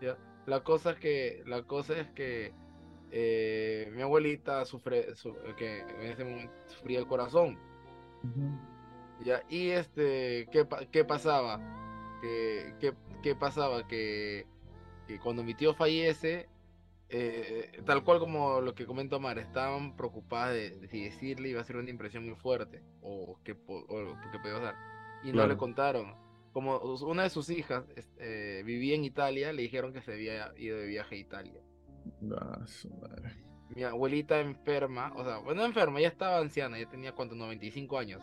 [0.02, 0.18] ya.
[0.46, 2.54] La cosa es que, la cosa es que
[3.12, 5.08] eh, mi abuelita sufre,
[5.58, 7.58] que en ese momento sufría el corazón.
[9.24, 11.60] ya, y este, ¿qué, qué pasaba?
[12.22, 12.94] ¿Qué, qué,
[13.24, 13.88] qué pasaba?
[13.88, 14.46] Que,
[15.08, 16.48] que cuando mi tío fallece,
[17.12, 21.64] eh, tal cual como lo que comenta Omar, estaban preocupadas de, si decirle iba a
[21.64, 24.76] ser una impresión muy fuerte o que, podía pasar.
[25.24, 26.16] Y no le contaron.
[26.54, 27.86] Como una de sus hijas
[28.18, 31.62] eh, vivía en Italia, le dijeron que se había ido de viaje a Italia.
[33.76, 38.22] Mi abuelita enferma, o sea, bueno, enferma, ya estaba anciana, ya tenía cuánto, 95 años.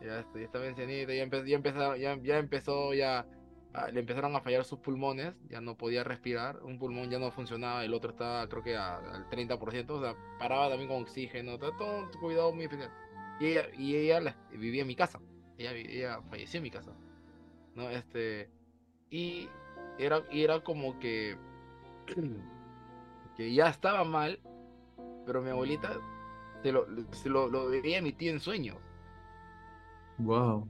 [0.00, 3.26] Ya, estaba ancianita, ya, empezó, ya, ya empezó ya
[3.74, 7.30] Ah, le empezaron a fallar sus pulmones, ya no podía respirar, un pulmón ya no
[7.30, 12.10] funcionaba, el otro estaba creo que al 30%, o sea, paraba también con oxígeno, todo
[12.18, 12.90] cuidado muy especial.
[13.38, 13.46] Y
[13.94, 15.20] ella, vivía en mi casa,
[15.58, 16.92] ella, ella falleció en mi casa,
[17.74, 17.90] ¿no?
[17.90, 18.50] Este,
[19.10, 19.48] y
[19.98, 21.36] era, y era como que,
[23.38, 24.40] que ya estaba mal,
[25.24, 25.96] pero mi abuelita
[26.60, 28.76] se lo, se lo, lo veía mi tío en sueños.
[30.18, 30.66] Wow.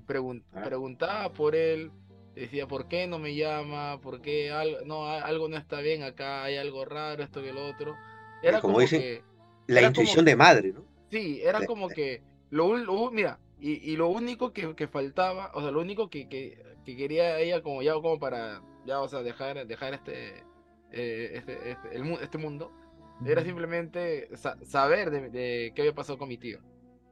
[0.54, 0.62] Ah.
[0.64, 1.90] preguntaba por él,
[2.34, 3.98] decía, ¿por qué no me llama?
[4.02, 6.44] ¿Por qué algo no, algo no está bien acá?
[6.44, 7.96] Hay algo raro, esto que lo otro.
[8.42, 9.24] Era como, dice,
[9.66, 10.84] la intuición de madre, ¿no?
[11.10, 15.70] Sí, era como que lo, mira, y, y, lo único que, que, faltaba, o sea,
[15.70, 19.66] lo único que, que, que, quería ella como ya como para ya, o sea, dejar
[19.66, 20.44] dejar este
[20.93, 22.72] eh, este, este, el, este, mundo
[23.24, 24.28] era simplemente
[24.62, 26.61] saber de, de, qué había pasado con mi tío.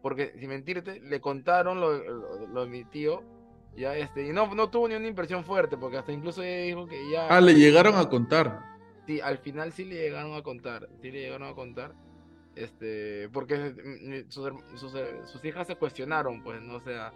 [0.03, 1.99] Porque, sin mentirte, le contaron lo,
[2.47, 3.25] lo de mi tío
[3.77, 6.87] ya, este, y no, no tuvo ni una impresión fuerte, porque hasta incluso ella dijo
[6.87, 7.29] que ya.
[7.29, 8.63] Ah, le llegaron a contar.
[9.07, 10.89] Sí, al final sí le llegaron a contar.
[11.03, 11.95] Sí le llegaron a contar.
[12.55, 14.93] Este, porque mm, sus, sus,
[15.27, 17.13] sus hijas se cuestionaron, pues, no o sea.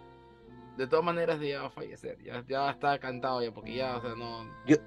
[0.77, 2.17] De todas maneras, ya va a fallecer.
[2.23, 4.45] Ya, ya está cantado, ya, porque ya, o sea, no.
[4.65, 4.77] Yo,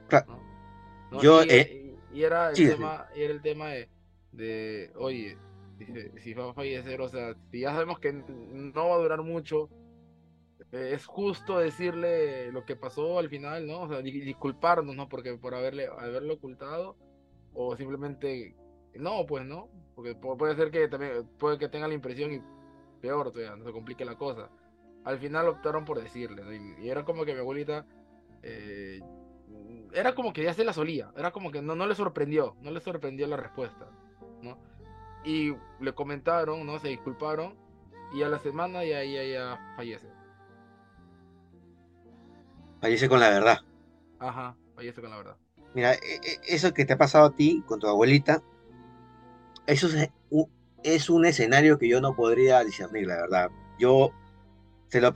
[1.21, 3.89] yo y, eh, y, era el tema, y era el tema de,
[4.33, 5.37] de oye,
[6.23, 9.69] si va a fallecer, o sea, si ya sabemos que no va a durar mucho
[10.75, 13.83] es justo decirle lo que pasó al final, ¿no?
[13.83, 15.09] O sea, disculparnos, ¿no?
[15.09, 16.97] Porque por haberle haberlo ocultado
[17.53, 18.57] o simplemente
[18.95, 22.41] no, pues no, porque puede ser que también puede que tenga la impresión y
[23.01, 24.51] peor todavía, no se complique la cosa.
[25.05, 26.43] Al final optaron por decirle,
[26.81, 27.87] y, era como que mi abuelita
[28.43, 29.01] eh,
[29.93, 32.71] era como que ya se la solía, era como que no, no le sorprendió, no
[32.71, 33.89] le sorprendió la respuesta,
[34.43, 34.59] ¿no?
[35.25, 36.79] Y le comentaron, ¿no?
[36.79, 37.57] Se disculparon
[38.13, 40.09] y a la semana ya, ya, ya fallece.
[42.81, 43.59] Fallece con la verdad.
[44.19, 45.37] Ajá, fallece con la verdad.
[45.75, 48.43] Mira, e, e, eso que te ha pasado a ti con tu abuelita,
[49.67, 49.89] eso
[50.83, 53.51] es un escenario que yo no podría discernir, la verdad.
[53.79, 54.13] Yo,
[54.89, 55.13] se lo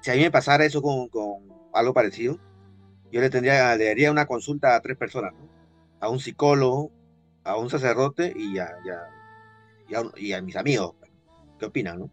[0.00, 1.08] si a mí me pasara eso con,
[1.72, 2.38] algo parecido,
[3.12, 5.32] yo le tendría, le daría una consulta a tres personas,
[6.00, 6.90] a un psicólogo,
[7.44, 8.68] a un sacerdote y a,
[10.16, 10.94] y a mis amigos,
[11.58, 12.10] ¿qué opinan, no?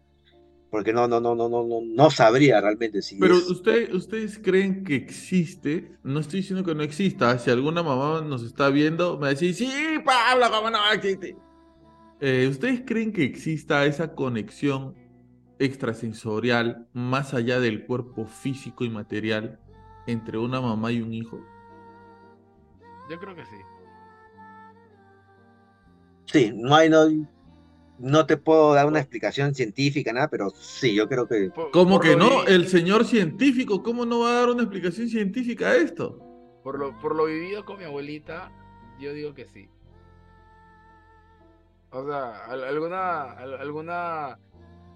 [0.70, 4.38] Porque no, no, no, no, no, no, no sabría realmente si Pero es- usted, ustedes
[4.38, 9.14] creen que existe, no estoy diciendo que no exista, si alguna mamá nos está viendo,
[9.14, 9.70] me va a decir, sí,
[10.04, 11.36] Pablo, ¿cómo no existe?
[12.20, 14.96] Eh, ¿Ustedes creen que exista esa conexión
[15.60, 19.60] extrasensorial más allá del cuerpo físico y material
[20.06, 21.40] entre una mamá y un hijo?
[23.10, 23.56] Yo creo que sí.
[26.26, 27.04] Sí, no hay, no,
[27.98, 31.96] no te puedo dar una explicación científica, nada, pero sí, yo creo que Por- ¿Cómo
[31.96, 32.44] por que no?
[32.44, 36.18] El señor científico, ¿cómo no va a dar una explicación científica a esto?
[36.62, 38.50] Por lo, por lo vivido con mi abuelita,
[38.98, 39.68] yo digo que sí.
[41.90, 44.38] O sea, al- alguna, al- alguna,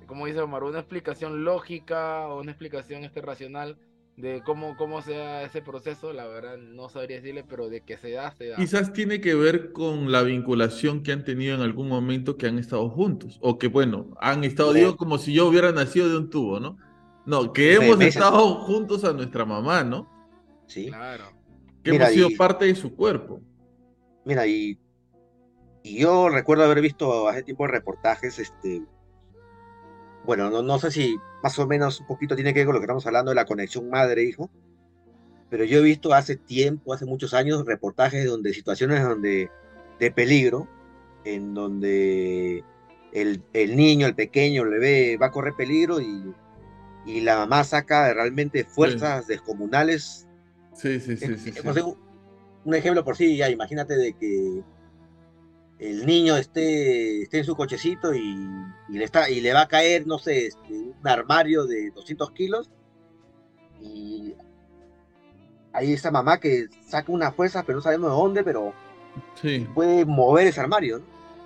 [0.07, 3.77] como dice Omar, una explicación lógica o una explicación este racional
[4.19, 8.11] de cómo, cómo sea ese proceso, la verdad no sabría decirle, pero de que se
[8.11, 8.57] da, se da.
[8.57, 12.59] Quizás tiene que ver con la vinculación que han tenido en algún momento que han
[12.59, 13.39] estado juntos.
[13.41, 14.81] O que, bueno, han estado, Sí.
[14.81, 16.77] digo, como si yo hubiera nacido de un tubo, ¿no?
[17.27, 18.17] No, que hemos meses.
[18.17, 20.09] estado juntos a nuestra mamá, ¿no?
[20.67, 20.89] sí.
[20.89, 21.25] Claro.
[21.85, 23.41] Que Mira, hemos sido y- parte de su cuerpo.
[24.25, 24.79] Mira, y,
[25.85, 28.83] y yo recuerdo haber visto hace tiempo reportajes, este,
[30.29, 32.81] bueno, no, no sé si más o menos un poquito tiene que ver con lo
[32.81, 34.51] que estamos hablando de la conexión madre-hijo,
[35.49, 39.51] pero yo he visto hace tiempo, hace muchos años, reportajes donde situaciones donde
[39.99, 40.69] de peligro,
[41.25, 42.63] en donde
[43.15, 46.23] el, el niño, el pequeño, el bebé va a correr peligro y,
[47.07, 50.27] y la mamá saca realmente fuerzas descomunales
[50.75, 51.53] Sí, sí, sí, es- sí.
[51.53, 51.81] sí.
[51.81, 51.97] un,
[52.67, 54.63] un ejemplo por sí, ya imagínate de que
[55.79, 58.37] el niño esté, esté en su cochecito y,
[58.89, 62.31] y le está, y le va a caer, no sé, este, un armario de 200
[62.33, 62.71] kilos
[63.81, 64.35] y
[65.73, 68.73] hay esa mamá que saca una fuerza, pero no sabemos de dónde, pero
[69.35, 69.67] Sí.
[69.75, 71.05] puede mover ese armario, ¿no?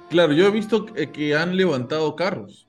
[0.08, 2.68] Claro, yo he visto que, han levantado carros.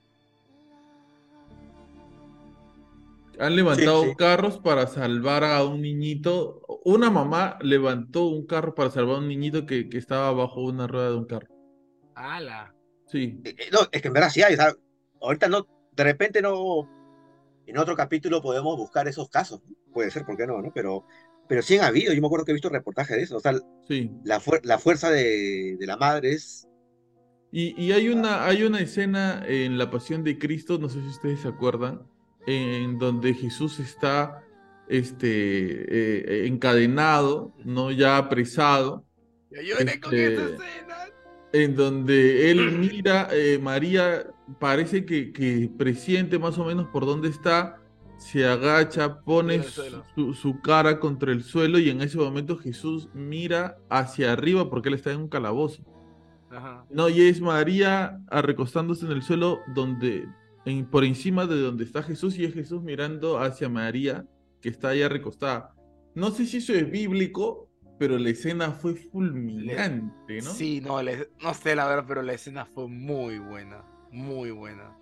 [3.40, 4.16] Han levantado sí.
[4.16, 6.62] carros para salvar a un niñito.
[6.86, 10.88] Una mamá levantó un carro para salvar a un niñito que, que estaba bajo una
[10.88, 11.53] rueda de un carro.
[12.16, 12.74] ¡Hala!
[13.08, 13.40] Sí.
[13.44, 14.74] Eh, eh, No, es que en verdad sí hay, o sea,
[15.22, 16.90] ahorita no, de repente no,
[17.66, 19.62] en otro capítulo podemos buscar esos casos,
[19.94, 20.62] puede ser, ¿por qué no?
[20.62, 20.72] no?
[20.74, 21.06] Pero,
[21.48, 23.54] pero sí han habido, yo me acuerdo que he visto reportajes de eso, o sea,
[23.88, 24.12] Sí.
[24.24, 26.68] la, fuer- la fuerza de, de la madre es,
[27.52, 31.08] Y, y hay una, hay una escena en la Pasión de Cristo, no sé si
[31.08, 32.02] ustedes se acuerdan,
[32.48, 34.44] en donde Jesús está
[34.90, 39.06] este, eh, encadenado, no ya apresado,
[39.52, 40.96] Yo lloré con Este, esa escena.
[41.54, 44.26] En donde él mira, eh, María
[44.60, 47.80] parece que, que presiente más o menos por dónde está,
[48.18, 49.62] se agacha, pone
[50.16, 54.90] su, su cara contra el suelo y en ese momento Jesús mira hacia arriba porque
[54.90, 55.84] él está en un calabozo.
[56.50, 56.86] Ajá.
[56.90, 60.28] No, y es María recostándose en el suelo donde,
[60.66, 64.26] en- por encima de donde está Jesús y es Jesús mirando hacia María
[64.62, 65.74] que está allá recostada.
[66.16, 70.52] No sé si eso es bíblico, pero la escena fue fulminante, ¿no?
[70.52, 73.84] Sí, no, le- no sé la verdad, pero la escena fue muy buena.
[74.12, 74.96] Muy buena.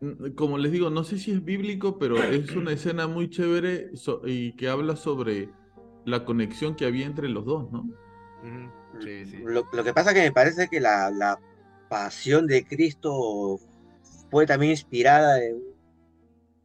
[0.00, 3.96] Mm, Como les digo, no sé si es bíblico, pero es una escena muy chévere
[3.96, 5.50] so- y que habla sobre
[6.04, 7.88] la conexión que había entre los dos, ¿no?
[9.02, 9.38] Sí, sí.
[9.44, 11.38] lo, lo que pasa que me parece que la, la
[11.88, 13.58] pasión de Cristo
[14.30, 15.60] fue también inspirada en,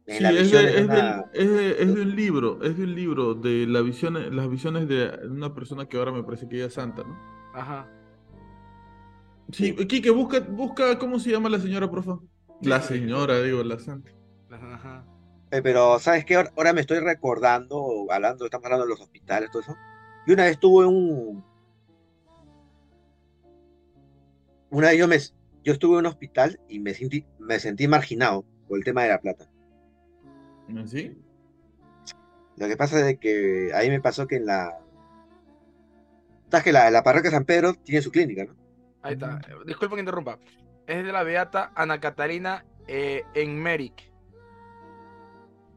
[0.06, 0.94] en Sí, la es de, de es, una...
[0.94, 4.48] del- es de- es de un libro, es de un libro de la visión, las
[4.50, 7.18] visiones de una persona que ahora me parece que ella es santa, ¿no?
[7.52, 7.86] Ajá.
[9.52, 12.24] Sí, Kike, busca, busca cómo se llama la señora, por favor.
[12.60, 12.98] La Sí, sí.
[13.00, 14.10] señora, digo, la santa.
[14.50, 15.04] Ajá.
[15.50, 16.36] Eh, Pero, ¿sabes qué?
[16.36, 19.76] Ahora, ahora me estoy recordando, hablando, estamos hablando de los hospitales, todo eso.
[20.26, 21.44] Y una vez estuve en un...
[24.70, 25.18] Una vez yo, me,
[25.62, 29.10] yo estuve en un hospital y me sentí, me sentí marginado por el tema de
[29.10, 29.48] la plata.
[30.86, 31.16] ¿Sí?
[32.56, 34.78] Lo que pasa es de que ahí me pasó que en la...
[36.50, 38.54] ¿Sabes que la, la parroquia San Pedro tiene su clínica, ¿no?
[39.02, 39.40] Ahí está.
[39.66, 40.38] Disculpa que interrumpa.
[40.86, 44.12] Es de la beata Ana Catalina eh, en Merrick.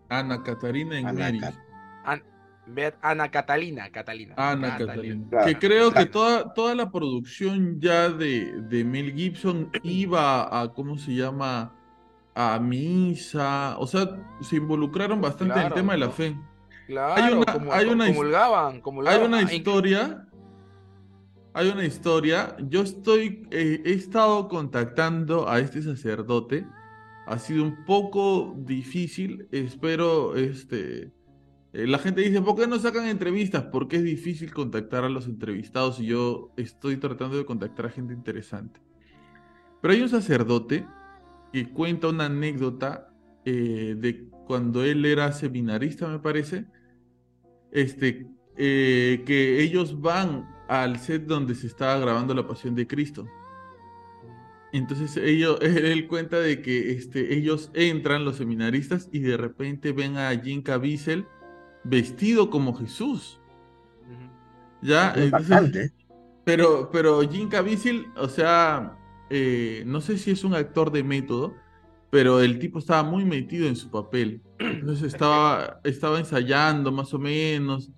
[0.09, 1.53] Ana Catarina en Ana
[3.01, 4.33] Ana Catalina, Catalina.
[4.37, 5.29] Ana Catalina.
[5.29, 10.73] Claro, Que creo que toda, toda la producción ya de, de Mel Gibson iba a,
[10.73, 11.75] ¿cómo se llama?
[12.35, 13.77] A misa.
[13.79, 14.09] O sea,
[14.41, 16.37] se involucraron bastante en el tema de la fe.
[16.87, 20.27] Claro, Hay una- como- hay una comulgaban, Hay una historia.
[21.53, 22.55] Hay una historia.
[22.59, 23.47] Yo estoy.
[23.51, 26.67] eh, he estado contactando a este sacerdote.
[27.27, 29.47] Ha sido un poco difícil.
[29.51, 31.13] Espero, este.
[31.73, 33.63] eh, la gente dice, ¿por qué no sacan entrevistas?
[33.71, 38.13] Porque es difícil contactar a los entrevistados y yo estoy tratando de contactar a gente
[38.13, 38.79] interesante.
[39.81, 40.85] Pero hay un sacerdote
[41.55, 43.13] que cuenta una anécdota
[43.45, 46.65] eh, de cuando él era seminarista, me parece,
[47.71, 48.27] este,
[48.57, 53.25] eh, que ellos van al set donde se estaba grabando la Pasión de Cristo.
[54.73, 60.17] Entonces ellos, él cuenta de que este, ellos entran, los seminaristas, y de repente ven
[60.17, 61.25] a Jim Caviezel
[61.85, 63.39] vestido como Jesús.
[64.81, 65.93] Ya, entonces,
[66.43, 68.97] pero, pero Jim Caviezel, o sea,
[69.29, 71.55] eh, no sé si es un actor de método,
[72.09, 74.41] pero el tipo estaba muy metido en su papel.
[74.59, 77.91] Entonces estaba, estaba ensayando más o menos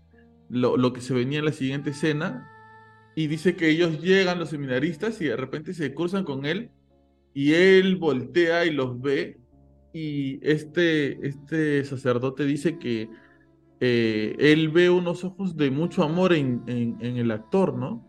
[0.50, 2.50] lo, lo que se venía en la siguiente escena
[3.16, 6.70] y dice que ellos llegan los seminaristas y de repente se cruzan con él
[7.34, 9.40] y él voltea y los ve
[9.94, 13.10] y este, este sacerdote dice que
[13.80, 18.08] eh, él ve unos ojos de mucho amor en, en, el actor, ¿no?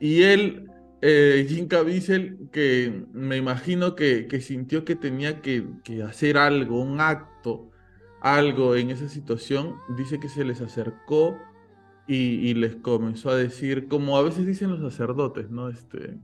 [0.00, 0.68] Y él,
[1.04, 1.68] eh, Jim
[2.52, 5.66] que me imagino que, sintió que tenía que,
[6.06, 7.70] hacer algo, un acto,
[8.20, 11.36] algo en esa situación, dice que se les acercó
[12.06, 15.68] y, les comenzó a decir, como a veces dicen los sacerdotes, ¿no?
[15.68, 16.20] Este,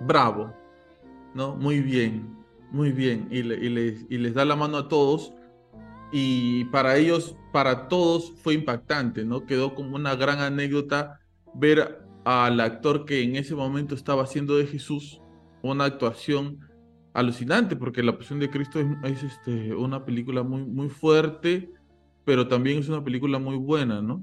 [0.00, 0.54] bravo,
[1.34, 1.56] ¿no?
[1.56, 2.36] Muy bien,
[2.72, 3.28] muy bien.
[3.30, 5.32] Y les da la mano a todos.
[6.12, 9.46] Y para ellos, para todos fue impactante, ¿no?
[9.46, 11.20] Quedó como una gran anécdota
[11.54, 15.20] ver al actor que en ese momento estaba haciendo de Jesús
[15.62, 16.60] una actuación
[17.12, 21.70] alucinante, porque La Pasión de Cristo es, este, una película muy, muy fuerte,
[22.24, 24.22] pero también es una película muy buena, ¿no?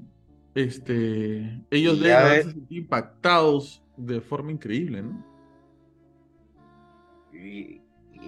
[0.54, 5.24] Este, ellos deben haberse impactados de forma increíble, ¿no?
[7.32, 7.80] Y,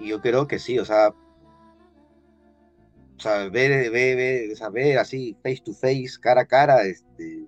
[0.03, 6.19] yo creo que sí, o sea, o sea, ver, ver, ver, así face to face,
[6.19, 7.47] cara a cara, este.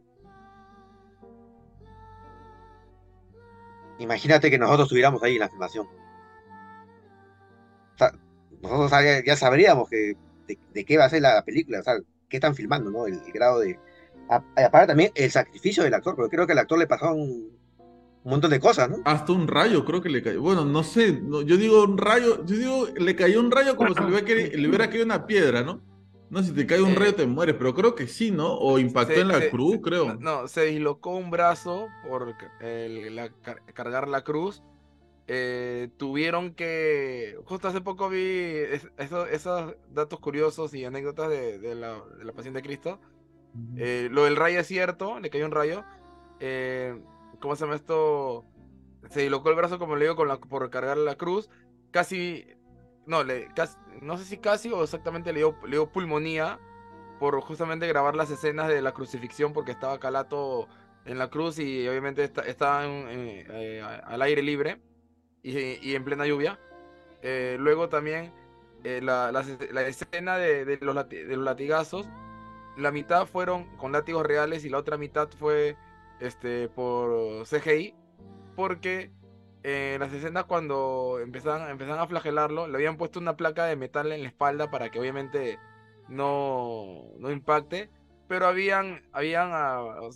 [4.00, 5.88] Imagínate que nosotros estuviéramos ahí en la filmación.
[7.96, 8.12] O sea,
[8.62, 8.92] nosotros
[9.26, 10.16] ya, sabríamos que,
[10.74, 11.98] de, qué va a ser la película, o sea,
[12.30, 13.08] qué están filmando, ¿no?
[13.08, 13.80] El, grado de.
[14.30, 17.22] Aparte también el sacrificio del actor, porque creo que al actor le pasaron
[18.28, 18.98] un montón de cosas, ¿no?
[19.06, 20.42] Hasta un rayo creo que le cayó.
[20.42, 24.02] Bueno, no sé, yo digo un rayo, yo digo, le cayó un rayo como si
[24.02, 25.82] le hubiera, caído una piedra, ¿no?
[26.30, 28.54] No, si te cae un rayo te mueres, pero creo que sí, ¿no?
[28.56, 30.16] O impactó en la cruz, creo.
[30.16, 32.36] No, se dislocó un brazo por
[33.74, 34.62] cargar la cruz.
[35.30, 37.38] Eh, tuvieron que.
[37.46, 38.56] Justo hace poco vi
[38.98, 43.00] esos datos curiosos y anécdotas de, la, de Pasión de Cristo.
[43.76, 45.84] Eh, lo del rayo es cierto, le cayó un rayo.
[46.40, 46.98] Eh,
[47.40, 48.46] ¿Cómo se llama esto?
[49.10, 51.50] Se dislocó el brazo, como le digo, con la, por cargar la cruz.
[51.92, 52.46] Casi.
[53.08, 53.50] No, le,
[54.02, 56.60] no sé si casi o exactamente le dio, le dio pulmonía
[57.20, 60.68] por justamente grabar las escenas de la crucifixión porque estaba Calato
[61.06, 64.82] en la cruz y obviamente estaba al aire libre
[65.42, 66.60] y, en plena lluvia.
[67.22, 68.34] Eh, luego también
[68.84, 69.30] eh, la,
[69.88, 72.08] escena de, los latigazos,
[72.76, 75.78] la mitad fueron con látigos reales y la otra mitad fue
[76.20, 77.96] este, por CGI,
[78.56, 79.12] porque
[79.64, 84.12] en las escenas cuando empezaban, empezaban a flagelarlo, le habían puesto una placa de metal
[84.12, 85.60] en la espalda para que obviamente
[86.08, 87.90] no, no impacte,
[88.28, 90.10] pero habían, habían ah,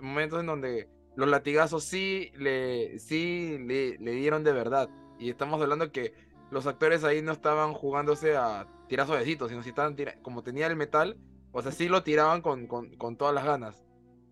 [0.00, 4.88] momentos en donde los latigazos sí le, sí le, dieron de verdad.
[5.18, 6.14] Y estamos hablando que
[6.50, 10.76] los actores ahí no estaban jugándose a tirar suavecitos, sino si estaban como tenía el
[10.76, 11.16] metal,
[11.52, 13.82] o sea, sí lo tiraban con, con, todas las ganas.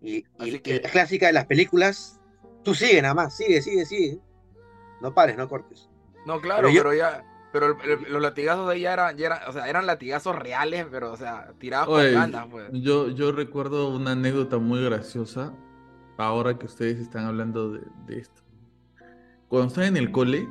[0.01, 0.23] Y,
[0.59, 0.81] que...
[0.81, 2.19] la clásica de las películas,
[2.63, 4.19] tú sigue nada más, sigue, sigue, sigue.
[5.01, 5.89] No pares, no cortes.
[6.25, 7.77] No, claro, pero, ya, pero
[8.09, 11.51] los latigazos de ya eran, ya eran, o sea, eran latigazos reales, pero, o sea,
[11.57, 12.69] tirados con ganas, pues.
[12.71, 15.53] Yo, yo recuerdo una anécdota muy graciosa
[16.17, 17.81] ahora que ustedes están hablando de,
[18.19, 18.41] esto.
[19.47, 20.47] Cuando estaba en el cole,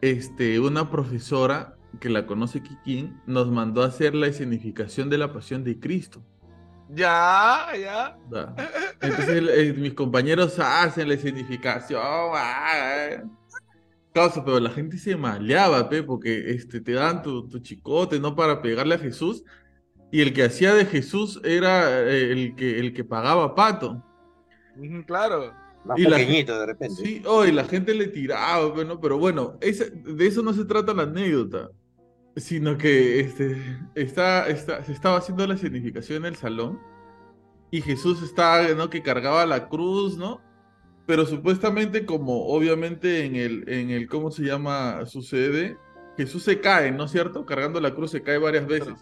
[0.00, 5.32] este, una profesora que la conoce Kikín nos mandó a hacer la escenificación de la
[5.32, 6.22] pasión de Cristo.
[6.88, 8.16] Ya, ya.
[9.00, 12.00] Entonces mis compañeros hacen la escenificación.
[12.04, 13.22] Ah,
[14.44, 18.34] pero la gente se maleaba, porque este, te dan tu, tu, chicote, ¿no?
[18.34, 19.44] Para pegarle a Jesús.
[20.10, 24.02] Y el que hacía de Jesús era eh, el que, el que pagaba pato.
[25.06, 25.52] Claro.
[25.84, 27.02] Más pequeñito de repente.
[27.02, 31.70] Sí, oh, la gente le tiraba, pero bueno, de eso no se trata la anécdota,
[32.34, 33.56] sino que este,
[33.94, 36.80] está, está, se estaba haciendo la significación en el salón
[37.70, 38.90] y Jesús estaba, ¿no?
[38.90, 40.40] Que cargaba la cruz, ¿no?
[41.06, 45.06] Pero supuestamente como obviamente en el, en el, ¿cómo se llama?
[45.06, 45.78] Sucede,
[46.16, 47.46] Jesús se cae, ¿no es cierto?
[47.46, 48.94] Cargando la cruz se cae varias veces.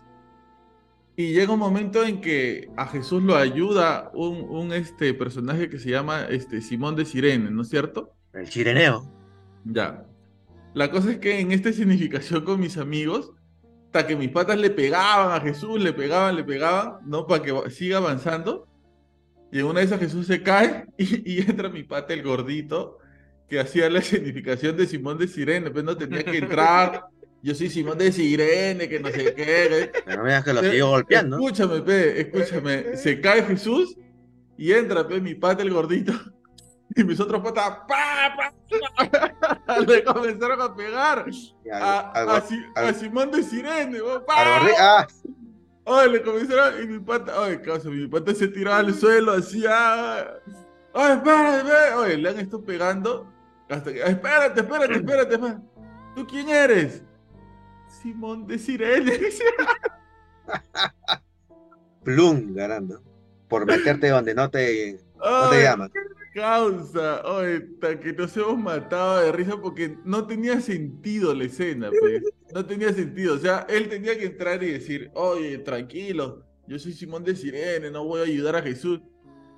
[1.17, 5.91] Y llega un momento en que a Jesús lo ayuda un, este personaje que se
[5.91, 8.13] llama este Simón de Sirene, ¿no es cierto?
[8.33, 9.09] El sireneo.
[9.65, 10.05] Ya.
[10.75, 13.33] La cosa es que en esta significación con mis amigos,
[13.87, 17.29] hasta que mis patas le pegaban a Jesús, le pegaban, le pegaban, ¿no?
[17.29, 18.67] Para que siga avanzando.
[19.55, 22.99] Y en una de esas Jesús se cae y, y entra mi pata, el gordito,
[23.49, 27.05] que hacía la significación de Simón de Sirene, pues no tenía que entrar.
[27.41, 29.93] Yo soy Simón de Sirene, que no sé qué.
[30.07, 31.37] Pero digas que lo siguió golpeando.
[31.37, 32.97] Escúchame, pe, escúchame.
[32.97, 33.97] Se cae Jesús
[34.59, 36.13] y entra, pe, mi pata, el gordito.
[36.97, 38.55] Y mis otros patas, ¡pa, pa,
[39.67, 39.81] pa!
[39.87, 41.27] Le comenzaron a pegar
[41.73, 42.43] a, a al-
[42.75, 44.01] a Simón de Sirene.
[44.27, 45.07] ¡pa!
[45.87, 49.65] Ay, le comenzaron, y mi pata, ay, causa, mi pata se tiraba al suelo, así,
[49.69, 50.39] ah,
[50.95, 51.95] ay, espérate, espérate.
[51.95, 53.33] Oye, le han estado pegando,
[53.69, 55.63] hasta que, "Ay, espérate, espérate, espérate, espérate.
[56.15, 57.03] ¿Tú quién eres?
[58.03, 59.19] Simón de Sirene.
[62.05, 63.03] plum, ganando.
[63.49, 65.91] Por meterte donde no te, no te Ay, llaman.
[66.35, 67.67] Causa, oye,
[68.03, 72.23] que nos hemos matado de risa porque no tenía sentido la escena, pues.
[72.53, 73.35] No tenía sentido.
[73.35, 77.91] O sea, él tenía que entrar y decir, oye, tranquilo, yo soy Simón de Sirene,
[77.91, 79.01] no voy a ayudar a Jesús.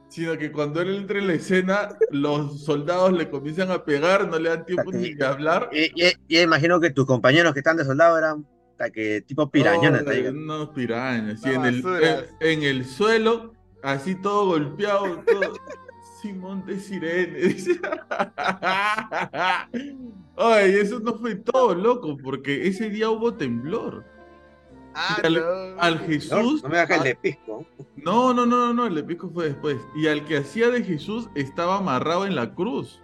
[0.08, 4.38] Sino que cuando él entra en la escena, los soldados le comienzan a pegar, no
[4.38, 5.68] le dan tiempo ni de hablar.
[5.72, 9.50] Y, y- y imagino que tus compañeros que están de soldado eran hasta que tipo
[9.50, 10.04] pirañones.
[10.06, 10.26] Oh, ahí.
[10.28, 15.54] unos pirañas, sí, en el, en, en el suelo, así todo golpeado, todo.
[16.26, 17.38] Simón de Sirene.
[17.48, 17.80] dice.
[20.36, 24.04] Ay, eso no fue todo, loco, porque ese día hubo temblor.
[24.94, 25.80] Ah, al, no.
[25.80, 26.62] al No, Jesús.
[26.62, 27.66] no me hagas el a- de pisco.
[27.96, 29.76] No, no, no, no, no, el episco fue después.
[29.94, 33.02] Y al que hacía de Jesús estaba amarrado en la cruz.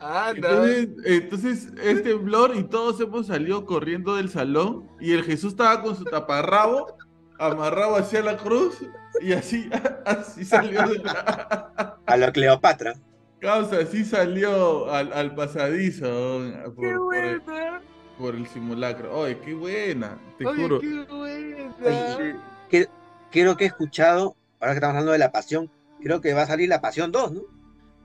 [0.00, 0.48] Ah, no.
[0.66, 5.82] Entonces, entonces es temblor y todos hemos salido corriendo del salón y el Jesús estaba
[5.82, 6.96] con su taparrabo
[7.38, 8.78] amarrado hacia la cruz
[9.20, 9.68] y así,
[10.04, 12.94] así salió de la A lo Cleopatra.
[13.40, 16.42] causa, así salió al, al pasadizo
[16.74, 17.82] por, Qué por el, buena.
[18.18, 19.16] por el simulacro.
[19.18, 20.80] Oye, qué buena, te Oye, juro.
[20.80, 21.74] qué buena.
[21.82, 22.36] Oye,
[22.70, 22.88] que-
[23.30, 26.46] creo que he escuchado, ahora que estamos hablando de la pasión, creo que va a
[26.46, 27.40] salir la pasión 2, ¿no?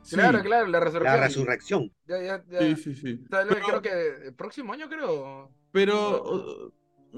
[0.04, 1.20] Sí, Claro, claro, la resurrección.
[1.20, 1.92] La resurrección.
[2.08, 2.60] Ya, ya, ya.
[2.60, 3.24] sí, sí, sí.
[3.30, 5.52] Pero- creo que el próximo año, creo.
[5.72, 6.72] Pero uh,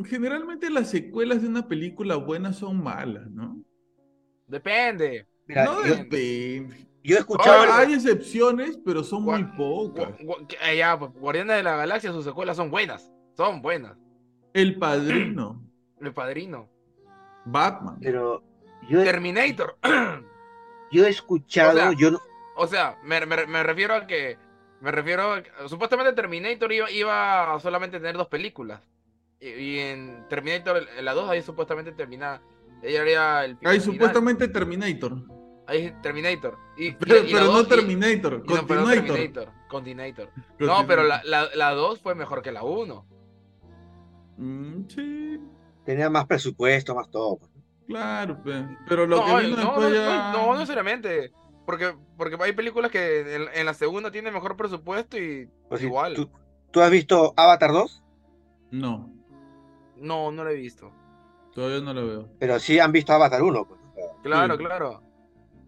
[0.06, 3.64] generalmente las secuelas de una película buena son malas, ¿no?
[4.48, 5.28] Depende.
[5.48, 6.88] Mira, no yo, depende.
[7.03, 7.72] yo he escuchado.
[7.74, 10.10] Hay excepciones, pero son muy pocas.
[10.20, 13.11] Gu- gu- que- eh, ya, pues, Guardianes de la Galaxia, sus secuelas son buenas.
[13.36, 13.98] Son buenas.
[14.53, 15.61] El Padrino,
[15.99, 16.70] El Padrino.
[17.45, 17.98] Batman.
[18.02, 18.44] Pero
[18.88, 19.78] yo, he- Terminator.
[20.91, 22.22] yo he escuchado, O sea, yo no,
[22.56, 24.38] O sea, me, me- me refiero a que.
[24.82, 28.82] Me refiero a que- Supuestamente Terminator iba, iba a solamente tener dos películas.
[29.44, 32.41] Y, y en Terminator, en la 2, ahí supuestamente termina.
[32.82, 33.52] Ella haría el.
[33.65, 33.82] Hay final.
[33.82, 35.18] supuestamente Terminator.
[35.68, 36.57] Ahí Terminator.
[36.78, 38.86] Y, y Pero, la- y la pero no dos- y- Terminator, y no, pero.
[38.88, 39.49] Terminator.
[39.70, 40.30] Continuator.
[40.60, 43.06] No, pero la, la, la 2 fue mejor que la 1.
[44.38, 45.40] Mm, sí,
[45.86, 47.38] tenía más presupuesto, más todo.
[47.38, 47.52] pues.
[47.88, 48.65] claro, pe.
[48.88, 50.32] pero lo No, que vino no, no, después no, ya...
[50.34, 51.32] no, no necesariamente.
[51.65, 56.14] Porque, porque hay películas que en, en la segunda tienen mejor presupuesto y Pues igual.
[56.14, 56.30] ¿tú,
[56.72, 58.03] tú has visto Avatar 2?
[58.72, 59.12] No,
[60.04, 60.92] No, no lo he visto.
[61.54, 62.30] todavía no lo veo.
[62.40, 63.68] Pero sí han visto Avatar 1.
[63.68, 63.80] pues.
[64.24, 64.64] Claro, Sí.
[64.64, 65.02] claro.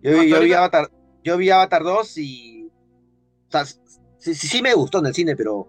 [0.01, 0.89] Yo, yo vi Avatar,
[1.23, 2.67] yo vi Avatar 2 y.
[3.47, 5.67] O sea, sí, sí, sí me gustó en el cine, pero,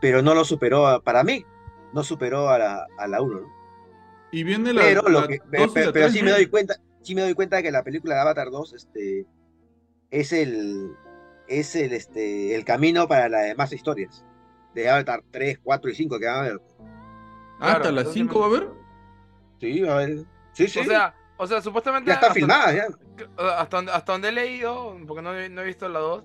[0.00, 1.44] pero no lo superó a- para mí.
[1.92, 3.46] No superó a la, a la 1, ¿no?
[4.30, 4.80] Y viene la...
[4.82, 7.14] Pero, lo la que, pero, y la pero- pero tres, sí me doy cuenta, sí
[7.14, 9.26] me doy cuenta de que la película de Avatar 2 este,
[10.10, 10.92] es el
[11.48, 14.24] es el este el camino para las demás historias.
[14.74, 16.60] De Avatar 3, 4 y 5 que van a ver.
[17.62, 18.68] ¿Hasta Claro, las entonces 5 va a haber?
[19.60, 20.24] Sí, va a ver.
[20.52, 20.80] Sí, sí.
[20.80, 22.08] O sea, o sea, supuestamente.
[22.08, 22.86] ya está hasta- filmada, ya.
[23.56, 26.24] Hasta donde, hasta donde he leído, porque no, he- no he visto la 2.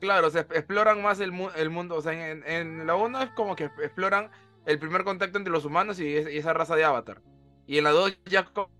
[0.00, 1.96] Claro, se exploran más el, mu- el mundo.
[1.96, 4.30] O sea, en, en la 1 es como que exploran
[4.66, 7.20] el primer contacto entre los humanos y, es- y esa raza de Avatar.
[7.66, 8.70] Y en la 2 ya co-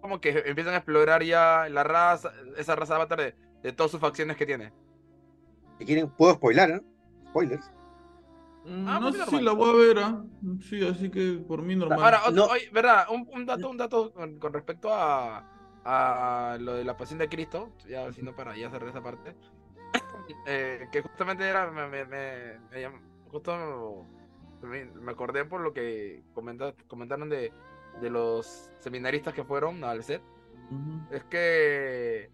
[0.00, 3.90] como que empiezan a explorar ya la raza, esa raza de Avatar de, de todas
[3.90, 4.72] sus facciones que tiene.
[5.78, 6.80] Si quieren, puedo spoilar, ¿no?
[7.30, 7.70] Spoilers.
[8.64, 10.24] Mm, Ah, no pues sé si la voy a ver, ¿ah?
[10.60, 11.98] Sí, así que por mí normal.
[12.02, 12.44] Ahora, otro- No.
[12.46, 15.44] oye, verdad, un, un dato, un dato con, con respecto a,
[15.84, 19.34] a lo de la pasión de Cristo, ya sino para ya cerrar esa parte,
[20.46, 22.58] eh, que justamente era, me, me, me-
[23.30, 24.06] justo
[24.62, 27.52] me, acordé por lo que comenta- comentaron de,
[28.00, 30.22] de los seminaristas que fueron al set,
[31.10, 32.30] es que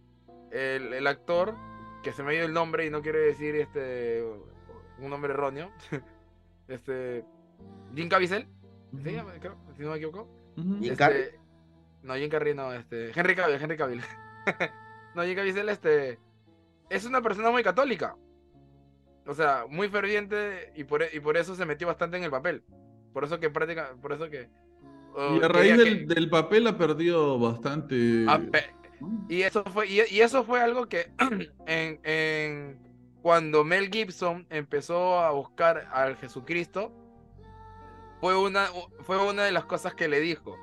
[0.53, 1.55] el, el actor,
[2.03, 4.23] que se me dio el nombre y no quiere decir este
[4.99, 5.71] un nombre erróneo,
[6.69, 7.25] este
[7.95, 8.47] Jim Caviezel,
[9.03, 9.17] ¿sí?
[9.41, 10.29] Creo, si no me equivoco.
[10.81, 11.25] Este, Carrey.
[12.03, 13.13] No, Jim Carrey no, este.
[13.19, 14.03] Henry Cavill, Henry Cavill.
[15.15, 16.19] no, Jim Caviezel, este.
[16.91, 18.17] Es una persona muy católica.
[19.27, 22.31] o sea, muy ferviente y por, e, y por eso se metió bastante en el
[22.31, 22.63] papel.
[23.13, 24.49] Por eso que práctica, por eso que...
[25.17, 25.77] y a raíz
[26.07, 28.25] del, papel ha perdido bastante...
[28.29, 28.41] Ah,
[29.29, 31.11] y eso fue, y, eso fue algo que
[31.67, 32.79] en,
[33.23, 36.93] cuando Mel Gibson empezó a buscar al Jesucristo,
[38.21, 38.67] fue una,
[39.01, 40.57] fue una de las cosas que le dijo.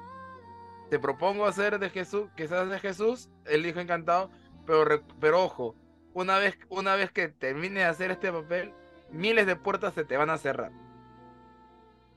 [0.90, 4.30] Te propongo hacer de Jesús, que seas de Jesús, él dijo encantado,
[4.66, 5.76] pero, pero ojo,
[6.14, 8.74] una vez, una vez que termine de hacer este papel,
[9.12, 10.72] miles de puertas se te van a cerrar.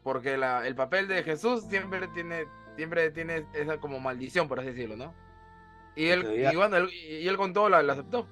[0.02, 2.46] Porque la, el papel de Jesús siempre tiene,
[2.76, 5.14] siempre tiene esa como maldición, por así decirlo, ¿no?
[5.96, 8.28] Y él, y bueno, él, y él con todo la, aceptó.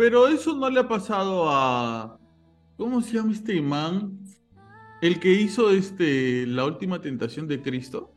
[0.00, 2.18] Pero eso no le ha pasado a.
[2.78, 4.18] ¿Cómo se llama este imán?
[5.02, 8.10] El que hizo este la última tentación de Cristo.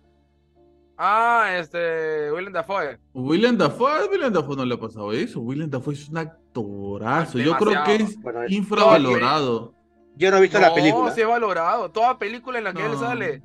[0.98, 2.98] Ah, este, Willem Dafoe.
[3.14, 5.42] Willem Dafoe, Willem Dafoe no le ha pasado eso.
[5.42, 7.38] Willem Dafoe es un actorazo.
[7.40, 9.76] Yo creo que es infravalorado.
[10.16, 11.10] Yo no he visto la película.
[11.10, 11.92] No, se ha valorado.
[11.92, 13.44] Toda película en la que él sale.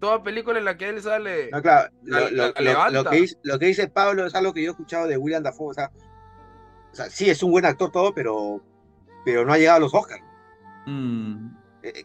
[0.00, 1.50] Toda película en la que él sale.
[1.52, 1.88] No, claro.
[2.02, 5.44] Lo, que dice, lo, que dice, Pablo es algo que yo he escuchado de William
[5.44, 5.70] Dafoe.
[5.70, 5.92] O sea,
[6.96, 8.62] o sea sí es un buen actor todo, pero,
[9.24, 10.22] pero no ha llegado a los Oscars.
[10.86, 11.48] Mm.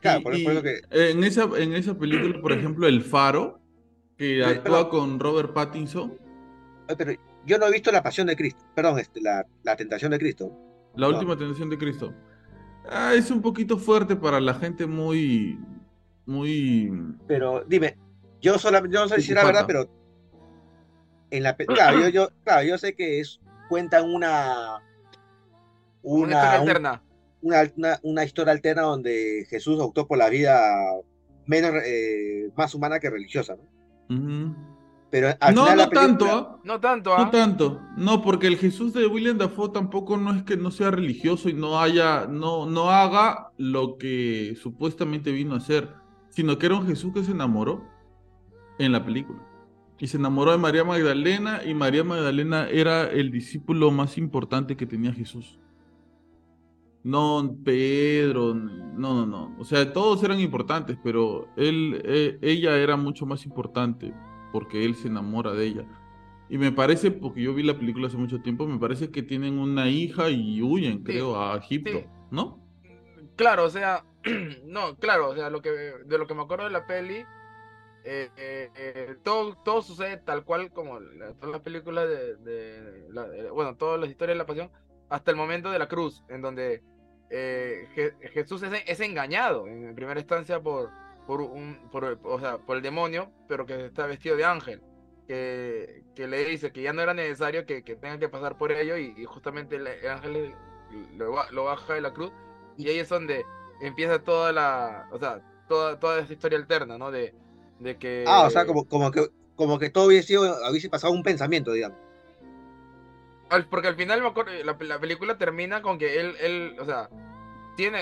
[0.02, 0.82] claro, por, eso que...
[0.92, 3.60] en, esa, en esa película, por ejemplo, El Faro
[4.18, 6.18] que actúa con Robert Pattinson.
[6.98, 7.14] Pero
[7.46, 10.52] yo no he visto La Pasión de Cristo, perdón, este, la, la Tentación de Cristo.
[10.96, 12.14] La última Tentación de Cristo.
[12.90, 15.58] Ah, es un poquito fuerte para la gente muy,
[16.26, 16.92] muy.
[17.28, 17.98] Pero dime,
[18.42, 19.90] yo solamente, yo no sé si era verdad, pero
[21.30, 23.40] en la claro, yo, yo, claro, yo sé que es
[23.72, 24.82] cuentan una
[26.02, 27.04] una, una historia alterna.
[27.42, 30.62] Una, una, historia alterna donde Jesús optó por la vida
[31.46, 34.56] menos eh, más humana que religiosa, ¿no?
[35.10, 36.26] Pero no, no tanto.
[36.26, 36.60] ¿ah?
[36.66, 37.10] No tanto.
[37.12, 37.32] No ¿ah?
[37.32, 37.82] tanto.
[37.96, 41.54] No, porque el Jesús de William Dafoe tampoco no es que no sea religioso y
[41.54, 45.96] no haya, no, no haga lo que supuestamente vino a hacer,
[46.30, 47.88] sino que era un Jesús que se enamoró
[48.80, 49.40] en la película.
[50.02, 54.88] Y se enamoró de María Magdalena y María Magdalena era el discípulo más importante que
[54.88, 55.60] tenía Jesús.
[57.04, 59.56] No, Pedro, no, no, no.
[59.60, 64.12] O sea, todos eran importantes, pero él, eh, ella era mucho más importante
[64.52, 65.86] porque él se enamora de ella.
[66.50, 69.60] Y me parece, porque yo vi la película hace mucho tiempo, me parece que tienen
[69.60, 72.02] una hija y huyen, creo, a Egipto,
[72.32, 72.60] ¿no?
[73.36, 74.04] Claro, o sea,
[74.66, 77.24] no, claro, o sea, lo que, de lo que me acuerdo de la peli,
[78.04, 78.30] eh,
[78.76, 81.00] eh, todo, todo sucede tal cual como
[81.40, 84.72] todas las películas de, bueno, todas las historias de la pasión,
[85.10, 86.82] hasta el momento de la cruz, en donde
[87.30, 87.88] eh,
[88.34, 90.90] Jesús es, engañado en primera instancia por,
[91.28, 94.82] por, un, por, o sea, por el demonio, pero que está vestido de ángel,
[95.28, 98.72] que, que le dice que ya no era necesario que, que tenga que pasar por
[98.72, 100.56] ello y, justamente el, ángel
[101.16, 102.32] lo, baja de la cruz
[102.78, 103.46] y ahí es donde
[103.82, 107.12] empieza toda la, o sea, toda, toda esa historia alterna, ¿no?
[107.12, 107.34] De,
[107.82, 108.24] de que...
[108.28, 111.74] Ah, o sea, como, como, que, como que todo hubiese, sido, hubiese pasado un pensamiento,
[111.74, 111.98] digamos
[113.70, 114.22] porque al final
[114.64, 117.10] la, la, película termina con que él, él o sea,
[117.76, 118.00] tiene,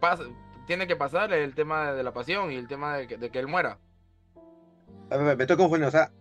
[0.00, 0.24] pasa,
[0.66, 3.40] tiene que pasar el tema de la pasión y el tema de que, de que
[3.40, 3.78] él muera.
[5.10, 6.12] Me, estoy confundiendo, o sea,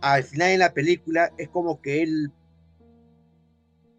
[0.00, 2.32] al final en la película es como que él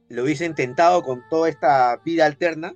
[0.09, 2.73] lo hubiese intentado con toda esta vida alterna,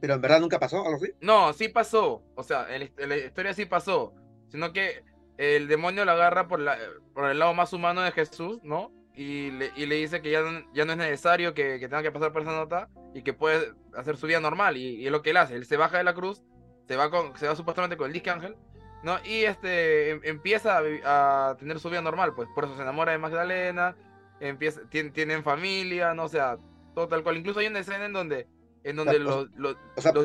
[0.00, 1.12] pero en verdad nunca pasó, algo así.
[1.20, 4.14] No, sí pasó, o sea, la historia sí pasó,
[4.48, 5.04] sino que
[5.36, 6.78] el demonio lo agarra por, la,
[7.14, 8.92] por el lado más humano de Jesús, ¿no?
[9.14, 10.40] y le, y le dice que ya,
[10.72, 13.74] ya no es necesario que, que, tenga que pasar por esa nota y que puede
[13.94, 14.78] hacer su vida normal.
[14.78, 15.56] Y, es lo que él hace.
[15.56, 16.42] Él se baja de la cruz,
[16.86, 18.56] se va, con, se va supuestamente con el disque ángel,
[19.02, 19.18] ¿no?
[19.24, 23.18] Y este, em, empieza a, tener su vida normal, pues por eso se enamora de
[23.18, 23.96] Magdalena,
[24.40, 26.56] empieza, tienen familia, no o sea,
[26.94, 27.36] todo tal cual.
[27.36, 28.46] Incluso hay una escena en donde,
[28.84, 29.76] en donde los, los,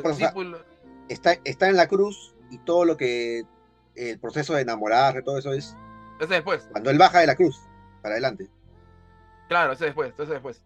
[0.03, 0.61] discípulos...
[1.10, 3.44] está, está en la cruz y todo lo que
[3.95, 5.76] el proceso de enamorarse, todo eso es...
[6.19, 6.68] Eso después.
[6.72, 7.60] Cuando él baja de la cruz,
[8.02, 8.49] para adelante.
[9.48, 10.61] Claro, eso después, eso después.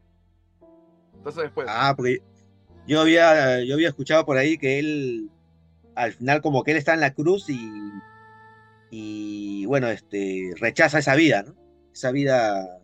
[1.25, 1.67] Eso después.
[1.69, 2.21] Ah, porque
[2.87, 5.29] yo había, yo había escuchado por ahí que él,
[5.95, 7.71] al final como que él está en la cruz y,
[8.89, 11.55] y bueno, este, rechaza esa vida, ¿no?
[11.93, 12.79] Esa vida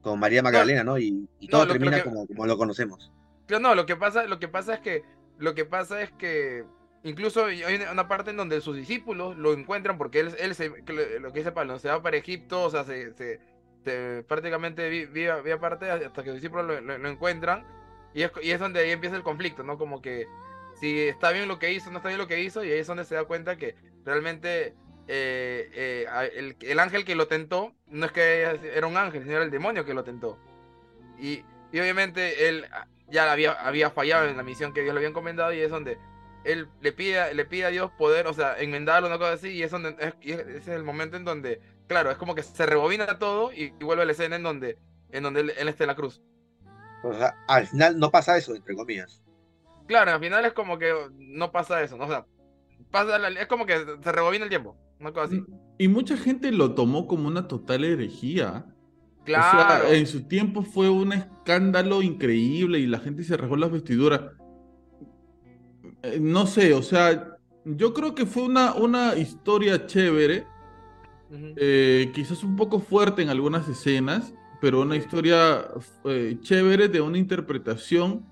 [0.00, 0.98] con María Magdalena, ¿no?
[0.98, 3.12] Y, todo termina como, como lo conocemos.
[3.48, 5.02] No, lo que pasa, lo que pasa es que,
[5.38, 6.64] lo que pasa es que
[7.04, 11.32] incluso hay una parte en donde sus discípulos lo encuentran porque él, él se, lo
[11.32, 13.40] que dice Pablo, se va para Egipto, o sea, se, se
[14.26, 17.64] prácticamente vía, vía parte hasta que los discípulos lo, encuentran.
[18.14, 19.78] Y es, y es donde ahí empieza el conflicto, ¿no?
[19.78, 20.26] Como que
[20.80, 22.86] si está bien lo que hizo, no está bien lo que hizo, y ahí es
[22.86, 23.74] donde se da cuenta que
[24.04, 24.74] realmente
[25.06, 28.42] eh, eh, el, el, ángel que lo tentó no es que
[28.74, 30.38] era un ángel, sino era el demonio que lo tentó.
[31.18, 32.66] Y, Y obviamente él
[33.08, 35.98] ya había, había fallado en la misión que Dios le había encomendado y es donde
[36.44, 39.62] él le pide, le pide a Dios poder, o sea, enmendarlo, una cosa así, y
[39.62, 43.18] es donde es, ese es el momento en donde, claro, es como que se rebobina
[43.18, 44.78] todo y, y vuelve a la escena en donde,
[45.10, 46.22] en donde él, él está en la cruz.
[47.02, 49.22] O sea, al final no pasa eso, entre comillas.
[49.86, 52.04] Claro, al final es como que no pasa eso, ¿no?
[52.04, 52.26] O sea,
[52.90, 55.44] pasa la- es como que se rebobina el tiempo, una cosa así.
[55.78, 58.66] Y mucha gente lo tomó como una total herejía.
[59.26, 59.84] Claro.
[59.84, 63.70] O sea, en su tiempo fue un escándalo increíble y la gente se rasgó las
[63.72, 64.22] vestiduras.
[66.02, 70.46] Eh, No sé, o sea, yo creo que fue una, una historia chévere,
[71.30, 75.68] eh, quizás un poco fuerte en algunas escenas, pero una historia
[76.04, 78.26] eh, chévere de una interpretación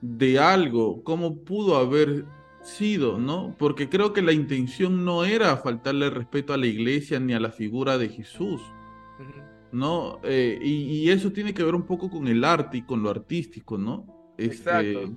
[0.00, 2.26] de algo, cómo pudo haber
[2.62, 3.56] sido, ¿no?
[3.58, 7.50] Porque creo que la intención no era faltarle respeto a la iglesia ni a la
[7.52, 8.76] figura de Jesús.
[9.18, 9.47] Ujú.
[9.72, 10.20] ¿No?
[10.24, 13.10] Eh, y, y eso tiene que ver un poco con el arte y con lo
[13.10, 14.32] artístico, ¿no?
[14.38, 15.12] Este, Exacto.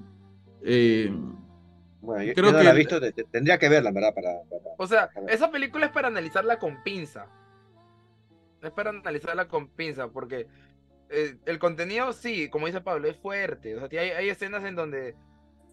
[0.64, 1.12] eh,
[2.02, 4.14] Bueno, yo, Creo yo no que- la he visto, te- te- tendría que verla, ¿verdad?
[4.16, 7.28] Para, para- O sea, esa película es para analizarla con pinza.
[8.62, 10.48] Es para analizarla con pinza, porque
[11.10, 13.76] eh, el contenido, sí, como dice Pablo, es fuerte.
[13.76, 15.16] O sea, hay, hay escenas en donde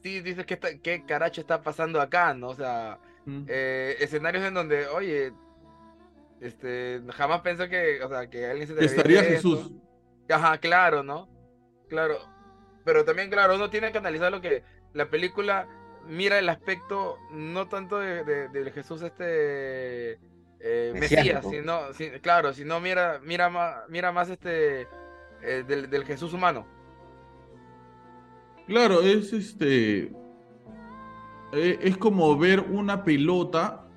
[0.02, 2.48] sí dices que qué caracho está pasando acá, ¿no?
[2.48, 5.32] O sea, mm, eh, escenarios en donde, oye,
[6.40, 9.30] este, jamás pensé que, o sea, que alguien se a estaría esto.
[9.56, 9.72] Jesús.
[10.30, 11.28] Ajá, claro, ¿no?
[11.88, 12.18] Claro.
[12.84, 14.62] Pero también, claro, uno tiene que analizar lo que
[14.94, 15.66] la película
[16.06, 20.18] mira el aspecto no tanto de, de- del Jesús este
[20.60, 21.80] eh, Mesías, sino,
[22.22, 24.88] claro, sino mira, mira más, mira más este
[25.42, 26.66] eh, del, del Jesús humano.
[28.66, 30.12] Claro, es este.
[31.52, 33.87] eh, es como ver una pelota,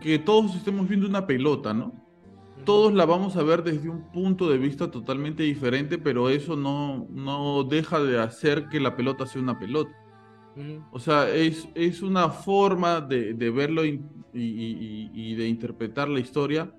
[0.00, 1.92] que todos estemos viendo una pelota, ¿no?
[2.64, 7.06] Todos la vamos a ver desde un punto de vista totalmente diferente, pero eso no,
[7.10, 9.92] no deja de hacer que la pelota sea una pelota.
[10.90, 14.02] O sea, es, es una forma de, de verlo y,
[14.34, 16.74] y- y- y de interpretar la historia,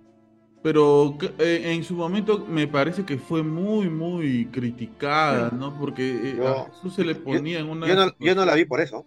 [0.64, 5.78] pero eh, en su momento me parece que fue muy, muy criticada, ¿no?
[5.80, 7.88] Porque eh, a Jesús se le ponía en una...
[7.88, 9.06] yo, no, yo no la vi por eso.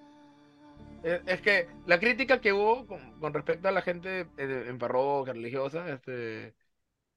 [1.05, 4.79] Es, es que la crítica que hubo con, con respecto a la gente eh, en
[4.79, 6.55] parroquia religiosa, este,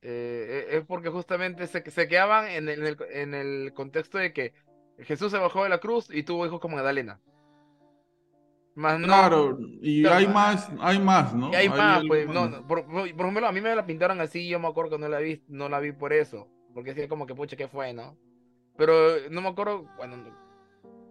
[0.02, 4.34] eh, es porque justamente se, se quedaban en el, en el- en el contexto de
[4.34, 4.54] que
[5.00, 7.22] Jesús se bajó de la cruz y tuvo hijos como Magdalena.
[8.76, 11.52] Más no, Claro, y Claro, hay más, hay más, ¿no?
[11.52, 12.50] y hay más, algo pues, no, más.
[12.50, 14.98] no, por, por por ejemplo, a mí me la pintaron así, yo me acuerdo que
[15.00, 17.94] no la vi, no la vi por eso, porque decía como que, pucha, ¿qué fue,
[17.94, 18.18] no?
[18.78, 18.94] Pero
[19.32, 20.32] no me acuerdo, bueno, no,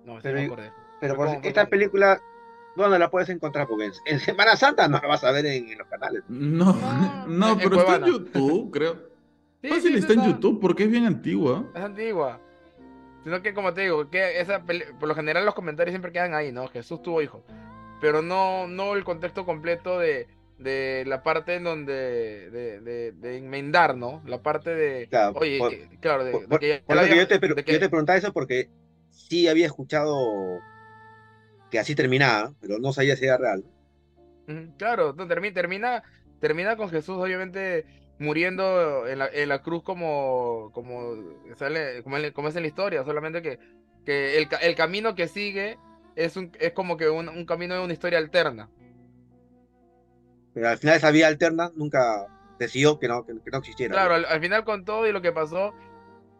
[0.04, 0.72] no sí Pero me acordé.
[1.00, 2.20] Pero Fue por esta película,
[2.76, 3.66] ¿dónde la puedes encontrar?
[3.66, 6.22] Porque en, en Semana Santa no la vas a ver en, en los canales.
[6.28, 6.72] No,
[7.26, 8.04] No, pero está en.
[8.04, 9.16] YouTube, creo.
[9.62, 11.64] Sí, Fácil sí, está en YouTube porque es bien antigua.
[11.74, 12.38] Es antigua.
[13.24, 16.34] Sino que, como te digo, que esa peli- por lo general los comentarios siempre quedan
[16.34, 16.68] ahí, ¿no?
[16.68, 17.42] Jesús tuvo hijos.
[18.00, 20.28] Pero no, no el contexto completo de,
[20.58, 22.50] de la parte en donde.
[22.50, 24.22] de, de, de enmendar, ¿no?
[24.26, 25.08] La parte de.
[25.08, 27.80] Claro, oye, por- claro, de, Por, de que por yo te, pre- de que- yo
[27.80, 28.68] te preguntaba eso porque
[29.10, 30.60] sí había escuchado
[31.76, 33.62] que así terminaba, pero no sabía si era real.
[34.78, 36.02] Claro, no, termina, termina,
[36.40, 37.84] termina con Jesús, obviamente,
[38.18, 41.16] muriendo en la, en la cruz como, como
[41.56, 42.16] sale, como,
[42.48, 43.58] es en la historia, solamente que,
[44.06, 45.76] que el, el camino que sigue
[46.14, 48.70] es un, es como que un, un camino de una historia alterna.
[50.54, 52.26] Pero al final esa vía alterna nunca
[52.58, 53.92] decidió que no, que, que no existiera.
[53.92, 55.74] Claro, al, al final con todo y lo que pasó,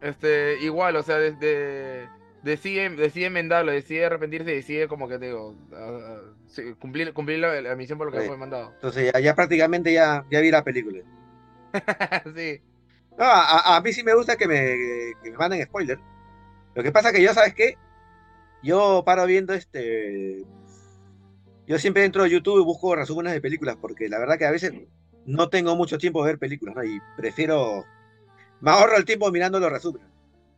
[0.00, 2.08] este, igual, o sea, desde
[2.47, 7.40] decide, decide enmendarlo, decide arrepentirse y decide como que te digo, ah, sí, cumplir, cumplir
[7.40, 8.27] la, la misión por lo que Sí.
[8.28, 8.73] fue mandado.
[8.74, 11.01] Entonces ya, ya prácticamente ya, ya vi la película.
[12.36, 12.60] sí.
[13.18, 14.56] No, a, a- a mí sí me gusta que me,
[15.23, 15.98] que me manden spoiler.
[16.74, 17.77] Lo que pasa que yo, ¿sabes qué?
[18.62, 20.44] Yo paro viendo este...
[21.66, 24.51] Yo siempre entro a YouTube y busco resúmenes de películas, porque la verdad que a
[24.52, 24.73] veces
[25.24, 26.85] no tengo mucho tiempo de ver películas, ¿no?
[26.85, 27.85] Y prefiero...
[28.60, 30.09] Me ahorro el tiempo mirando los resúmenes.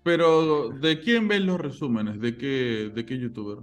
[0.08, 2.18] Pero, ¿de quién ven los resúmenes?
[2.18, 3.58] ¿De qué, de qué youtuber?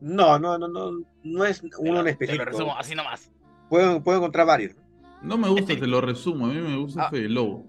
[0.00, 0.92] No, no, no, no,
[1.24, 2.44] no es uno en Te lo específico.
[2.44, 3.32] resumo así nomás.
[3.68, 4.76] Puedo, puedo encontrar varios.
[5.22, 5.36] ¿no?
[5.36, 6.46] Me gusta, te lo resumo.
[6.46, 7.10] A mí me gusta Ah.
[7.10, 7.66] Fede Lobo.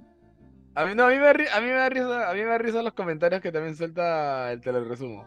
[0.75, 2.57] A mí, no, a mí me a mí me da risa, a mí me da
[2.59, 5.25] risa los comentarios que también suelta el te lo resumo.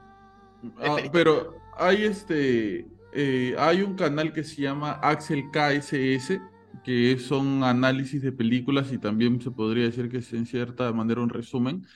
[0.81, 2.87] Ah, pero hay este.
[3.13, 6.39] eh, hay un canal que se llama Axel KSS,
[6.85, 11.21] que son análisis de películas y también se podría decir que es en cierta manera
[11.21, 11.87] un resumen.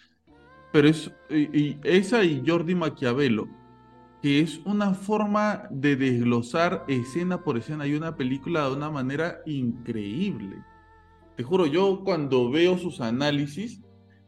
[0.72, 1.10] Pero es.
[1.30, 3.48] Y, y esa y Jordi Maquiavelo,
[4.22, 9.40] que es una forma de desglosar escena por escena y una película de una manera
[9.46, 10.56] increíble.
[11.36, 13.80] Te juro, yo cuando veo sus análisis,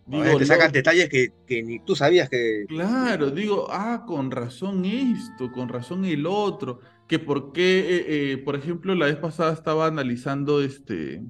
[0.06, 2.64] Digo, te sacan detalles que, que, ni tú sabías que...
[2.68, 6.78] Claro, digo, ah, con razón esto, con razón el otro,
[7.08, 11.22] que por qué, eh, eh, por ejemplo, la vez pasada estaba analizando este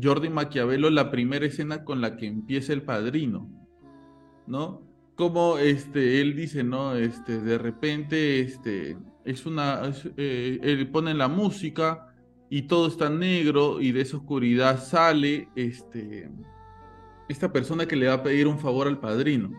[0.00, 3.48] Jordi Maquiavelo la primera escena con la que empieza el padrino,
[4.46, 4.82] ¿no?
[5.14, 6.96] Como este, él dice, ¿no?
[6.96, 9.82] Este, de repente, este, es una,
[10.16, 12.12] eh, él pone la música
[12.50, 16.28] y todo está negro y de esa oscuridad sale, este,
[17.28, 19.52] esta persona que le va a pedir un favor al padrino,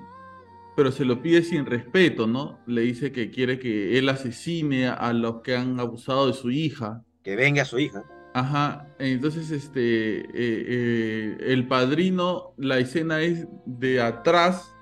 [0.75, 2.59] pero se lo pide sin respeto, ¿no?
[2.67, 7.03] Le dice que quiere que él asesine a los que han abusado de su hija.
[7.23, 8.03] Que venga a su hija.
[8.33, 14.75] Ajá, entonces este, eh, eh, el padrino, la escena es de atrás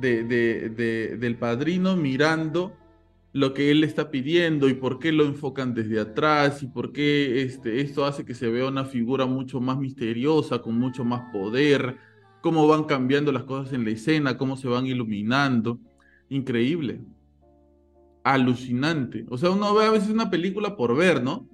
[0.00, 2.72] de, del padrino mirando
[3.34, 7.42] lo que él está pidiendo y por qué lo enfocan desde atrás y por qué
[7.42, 11.98] este, esto hace que se vea una figura mucho más misteriosa, con mucho más poder,
[12.44, 15.80] cómo van cambiando las cosas en la escena, cómo se van iluminando.
[16.28, 17.00] Increíble.
[18.22, 19.24] Alucinante.
[19.30, 21.48] O sea, uno ve a veces una película por ver, ¿no?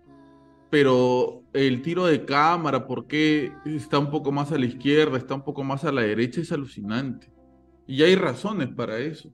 [0.69, 5.37] Pero el tiro de cámara, por qué está un poco más a la izquierda, está
[5.37, 7.31] un poco más a la derecha, es alucinante.
[7.87, 9.33] Y hay razones para eso.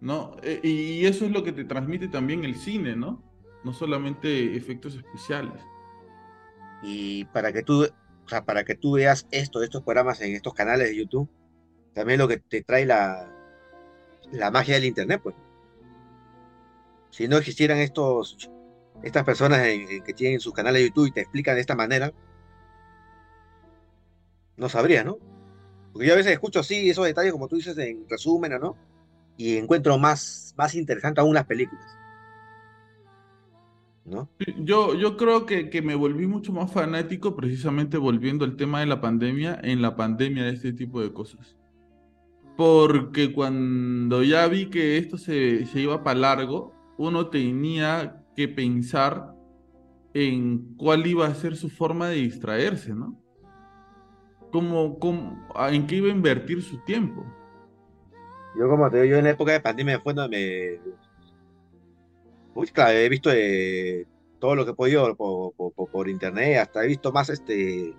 [0.00, 0.34] ¿no?
[0.42, 3.22] E, y eso es lo que te transmite también el cine, ¿no?
[3.62, 5.62] No solamente efectos especiales.
[6.82, 7.86] Y para que tú,
[8.28, 11.30] o sea, para que tú veas esto, estos programas en estos canales de YouTube,
[11.94, 13.32] también lo que te trae la,
[14.30, 15.34] la magia del internet, pues.
[17.08, 18.50] Si no existieran estos,
[19.02, 22.12] estas personas que tienen sus canales de YouTube y te explican de esta manera,
[24.58, 25.16] no sabría, ¿no?
[25.94, 28.76] Porque yo a veces escucho así esos detalles, como tú dices, en resumen, ¿no?
[29.38, 31.96] y encuentro más, más interesante aún las películas.
[34.08, 34.28] ¿No?
[34.58, 38.86] Yo, yo creo que, que, me volví mucho más fanático precisamente volviendo al tema de
[38.86, 41.56] la pandemia, en la pandemia de este tipo de cosas.
[42.56, 49.34] Porque cuando ya vi que esto se, se iba para largo, uno tenía que pensar
[50.14, 53.20] en cuál iba a ser su forma de distraerse, ¿no?
[54.50, 57.24] Cómo, cómo, en qué iba a invertir su tiempo.
[58.58, 60.92] Yo como te digo, yo en la época de pandemia fue donde me...
[62.58, 64.04] Uy, claro, he visto eh,
[64.40, 67.94] todo lo que he podido por, internet, hasta he visto más este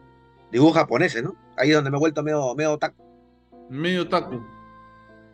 [0.52, 1.34] dibujos japoneses, ¿no?
[1.56, 3.02] Ahí es donde me he vuelto medio, medio otaku.
[3.69, 4.44] Medio otaku.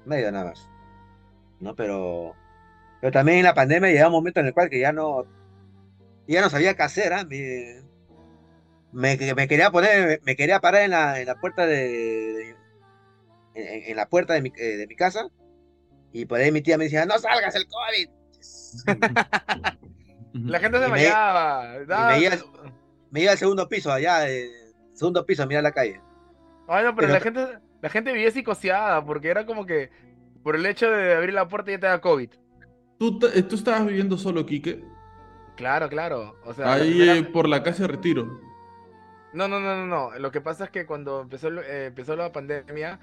[0.05, 0.69] Medio nada más.
[1.59, 1.75] ¿No?
[1.75, 2.35] Pero,
[3.01, 5.25] pero también en la pandemia llegaba un momento en el cual que ya no,
[6.27, 7.25] ya no sabía qué hacer, ¿ah?
[7.25, 7.81] Me,
[8.91, 12.55] me, quería poner, me quería parar en la, en la puerta de,
[13.55, 15.29] en, la puerta de mi, eh, de mi, casa
[16.13, 18.14] y por ahí mi tía me decía, no salgas el COVID.
[20.33, 21.73] La gente se vayaba.
[23.11, 24.49] Me, iba, al segundo piso, allá, eh,
[24.93, 26.01] segundo piso, mira la calle.
[26.67, 29.91] Bueno, pero, la gente la gente vivía psicoseada porque era como que
[30.41, 32.29] por el hecho de abrir la puerta ya te da COVID.
[32.97, 34.83] ¿Tú, ¿Tú estabas viviendo solo, Quique?
[35.55, 36.35] Claro, claro.
[36.45, 38.41] O sea, Ahí por la casa de retiro.
[39.33, 40.17] No, no, no, no, no.
[40.17, 42.99] Lo que pasa es que cuando empezó, eh, empezó la pandemia,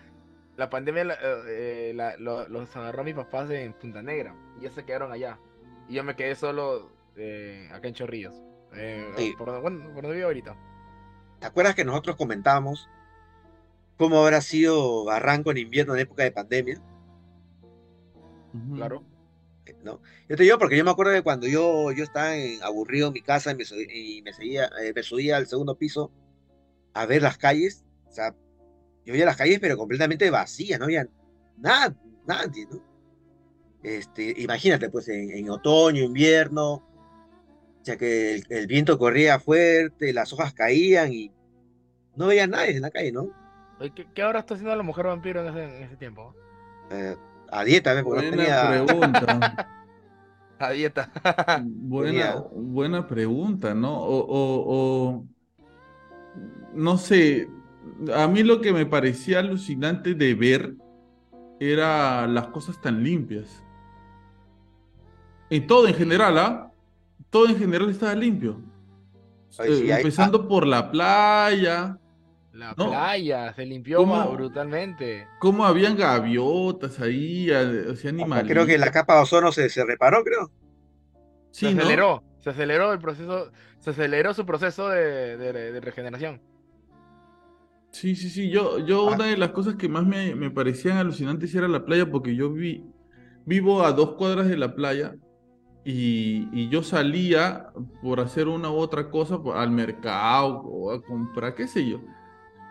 [0.57, 4.85] la pandemia eh, eh, los agarró a mis papás en Punta Negra y ya se
[4.85, 5.39] quedaron allá.
[5.93, 8.35] Y yo me quedé solo eh, acá en Chorrillos.
[9.37, 10.57] por, donde vivo ahorita.
[11.39, 12.89] ¿Te acuerdas que nosotros comentamos
[13.99, 16.83] cómo habrá sido Barranco en invierno en época de pandemia?
[18.75, 19.05] Claro.
[19.85, 20.01] ¿No?
[20.31, 22.33] Yo te digo porque yo me acuerdo de cuando yo, yo estaba
[22.63, 23.65] aburrido en mi casa y me,
[23.95, 26.11] y me, seguía, me subía al segundo piso
[26.95, 27.85] a ver las calles.
[28.09, 28.35] O sea,
[29.05, 31.07] yo veía las calles, pero completamente vacías, no había
[31.59, 31.95] nada,
[32.25, 32.92] nadie, ¿no?
[33.83, 40.53] Este, imagínate, pues, en, otoño, invierno, o sea que el, viento corría fuerte, las hojas
[40.55, 41.33] caían y
[42.17, 43.31] no veía nadie en la calle, ¿no?
[43.95, 46.35] ¿Qué, qué ahora está haciendo la mujer vampiro en ese, tiempo?
[46.91, 47.17] Eh,
[47.51, 48.05] a dieta, ¿ves?
[48.05, 49.69] Porque buena pregunta.
[50.61, 51.11] a dieta.
[51.65, 54.01] buena, buena pregunta, ¿no?
[54.01, 55.27] o, o
[56.75, 57.49] no sé,
[58.15, 60.75] a mí lo que me parecía alucinante de ver
[61.61, 63.63] era las cosas tan limpias.
[65.53, 66.73] En todo en general, ¿ah?
[67.29, 68.59] Todo en general estaba limpio.
[69.63, 71.99] Eh, empezando por la playa.
[72.55, 74.03] La playa se limpió
[74.33, 75.27] brutalmente.
[75.41, 78.51] Cómo habían gaviotas ahí, o sea, animales.
[78.51, 80.51] Creo que la capa de ozono se, se reparó, creo.
[81.51, 86.41] se aceleró, se aceleró el proceso, se aceleró su proceso de regeneración.
[87.91, 88.49] Sí, sí, sí.
[88.49, 89.17] Yo, yo ah.
[89.17, 92.51] una de las cosas que más me, me, parecían alucinantes era la playa, porque yo
[92.51, 92.87] vi,
[93.45, 95.15] vivo a dos cuadras de la playa
[95.85, 97.73] y, yo salía
[98.03, 102.01] por hacer una u otra cosa al mercado o a comprar, qué sé yo.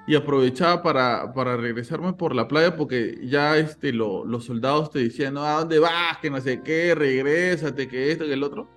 [0.08, 5.00] y aprovechaba para, para regresarme por la playa porque ya este, lo- los soldados te
[5.00, 6.18] decían, no, ¿a dónde vas?
[6.22, 8.70] Que no sé qué, regrésate, que esto, que el otro.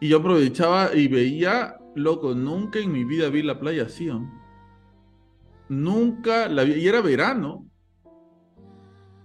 [0.00, 4.08] Y yo aprovechaba y veía, loco, nunca en mi vida vi la playa así.
[5.68, 7.66] Nunca la vi, y era verano,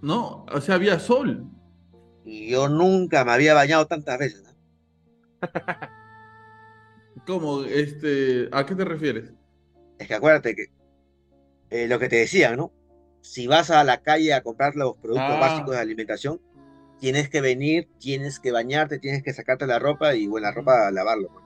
[0.02, 0.46] ¿no?
[0.54, 1.50] O sea, había sol.
[2.26, 4.44] Y yo nunca me había bañado tantas veces.
[4.44, 4.52] ¿no?
[7.26, 9.34] Como, este, ¿a qué te refieres?
[9.98, 10.66] Es que acuérdate que
[11.70, 12.72] eh, lo que te decía, ¿no?
[13.22, 15.40] Si vas a la calle a comprar los productos Ah.
[15.40, 16.42] básicos de alimentación,
[17.00, 20.92] tienes que venir, tienes que bañarte, tienes que sacarte la ropa y bueno, la ropa
[20.92, 21.30] lavarlo.
[21.30, 21.44] pues.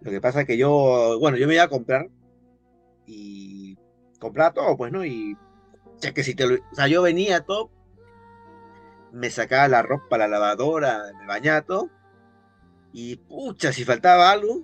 [0.00, 2.08] Lo que pasa es que yo, bueno, yo me iba a comprar
[3.06, 3.76] y
[4.18, 5.04] compraba todo, pues, ¿no?
[5.04, 7.70] Y o sea, que si te lo- o sea, yo venía todo,
[9.12, 11.90] me sacaba la ropa, la lavadora, me bañaba todo
[12.92, 14.62] y pucha, si faltaba algo,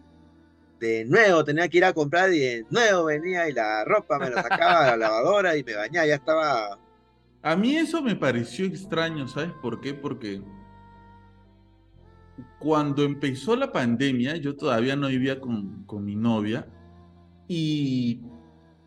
[0.80, 4.30] de nuevo tenía que ir a comprar y de nuevo venía y la ropa me
[4.30, 6.78] la sacaba a la lavadora y me bañaba, ya estaba
[7.42, 9.94] A mí eso me pareció extraño, ¿sabes por qué?
[9.94, 10.42] Porque
[12.58, 16.66] cuando empezó la pandemia, yo todavía no vivía con, con mi novia
[17.46, 18.22] y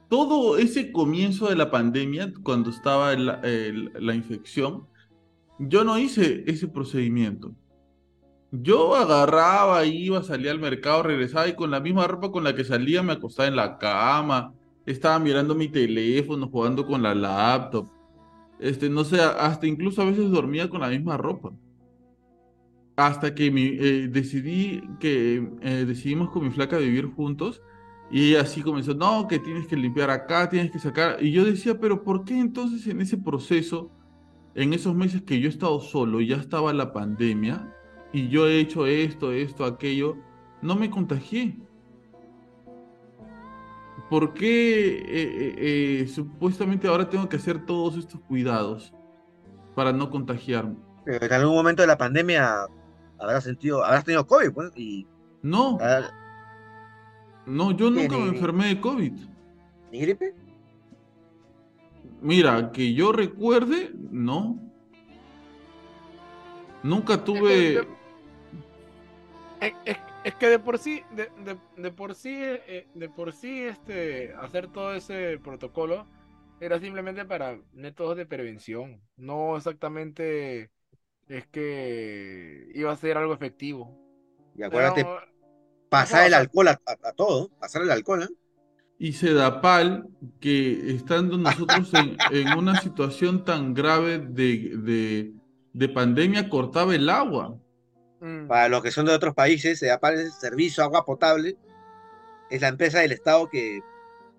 [0.10, 4.88] todo ese comienzo de la pandemia, cuando estaba el- la infección,
[5.60, 7.54] yo no hice ese procedimiento.
[8.52, 12.64] Yo agarraba, iba, salía al mercado, regresaba y con la misma ropa con la que
[12.64, 14.54] salía me acostaba en la cama,
[14.86, 17.88] estaba mirando mi teléfono, jugando con la laptop.
[18.60, 21.52] Este, no sé, hasta incluso a veces dormía con la misma ropa.
[22.96, 27.62] Hasta que mi, eh, decidí que eh, decidimos con mi flaca vivir juntos
[28.10, 31.22] y así comenzó, no, que tienes que limpiar acá, tienes que sacar.
[31.22, 33.92] Y yo decía, pero ¿por qué entonces en ese proceso,
[34.58, 37.72] en esos meses que yo he estado solo y ya estaba la pandemia
[38.12, 40.18] y yo he hecho esto, esto, aquello,
[40.64, 41.56] no me contagié?
[44.10, 45.56] ¿Por qué eh, eh,
[46.02, 48.94] eh, supuestamente ahora tengo que hacer todos estos cuidados
[49.76, 50.76] para no contagiarme?
[51.06, 52.66] Pero en algún momento de la pandemia
[53.20, 55.06] habrás sentido, habrás tenido COVID, pues, y
[55.44, 56.02] No, ah,
[57.46, 59.14] no, yo ¿Qué, nunca me enfermé de COVID.
[59.92, 60.34] ¿ni gripe?
[62.22, 64.60] Mira, que yo recuerde, no.
[66.84, 67.80] Nunca Es que tuve...
[69.61, 73.31] es, es- es que de por sí, de, de- de por sí, eh, de por
[73.34, 76.06] sí, este, hacer todo ese protocolo
[76.60, 79.02] era simplemente para métodos de prevención.
[79.15, 80.69] No exactamente
[81.27, 83.98] es que iba a ser algo efectivo.
[84.57, 85.19] Y acuérdate, Pero,
[85.89, 88.27] pasar el alcohol a, a- a todo, pasar el alcohol, ¿eh?
[88.99, 90.07] Y Sedapal,
[90.40, 95.34] que estando nosotros en, en una situación tan grave de, de,
[95.74, 97.56] de pandemia, cortaba el agua.
[98.22, 101.57] mm, Para los que son de otros países, se el servicio agua potable,
[102.49, 103.82] es la empresa del Estado que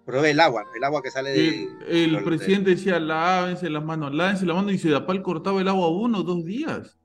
[0.05, 1.49] provee el agua, el agua que sale de...
[1.87, 5.69] El, el de- presidente decía, lávense las manos, lávense las manos, y Sedapal cortaba el
[5.69, 6.99] agua uno o dos días.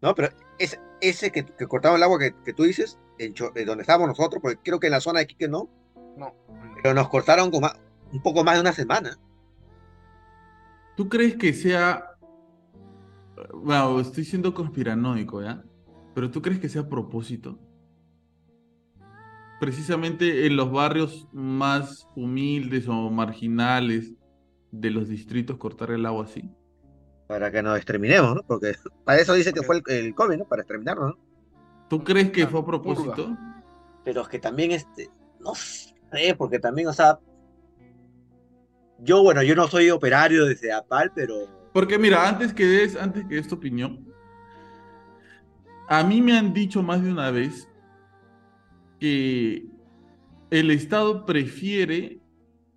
[0.00, 0.28] No, pero
[0.58, 4.08] ese, ese que, que cortaba el agua que, que tú dices, en en donde estábamos
[4.08, 5.70] nosotros, porque creo que en la zona de Quique no,
[6.16, 6.34] no.
[6.82, 7.70] Pero nos cortaron como
[8.12, 9.18] un poco más de una semana.
[10.96, 12.04] ¿Tú crees que sea...
[13.54, 15.62] Bueno, estoy siendo conspiranoico, ¿ya?
[16.14, 17.58] Pero ¿tú crees que sea a propósito?
[19.58, 24.12] Precisamente en los barrios más humildes o marginales
[24.70, 26.50] de los distritos cortar el agua así.
[27.28, 28.42] Para que nos exterminemos, ¿no?
[28.42, 30.44] Porque para eso dice que fue el, el COVID, ¿no?
[30.44, 31.18] Para exterminarnos, ¿no?
[31.88, 33.36] ¿Tú crees que Ah, fue a propósito?
[34.04, 35.10] Pero es que también, este,
[35.40, 35.91] no sé,
[36.36, 37.18] porque también, o sea,
[38.98, 41.34] yo, bueno, yo no soy operario de CEAPAL, pero
[41.72, 44.06] Porque mira, antes que des, antes que des tu opinión,
[45.88, 47.68] a mí me han dicho más de una vez
[49.00, 49.66] que
[50.50, 52.20] el Estado prefiere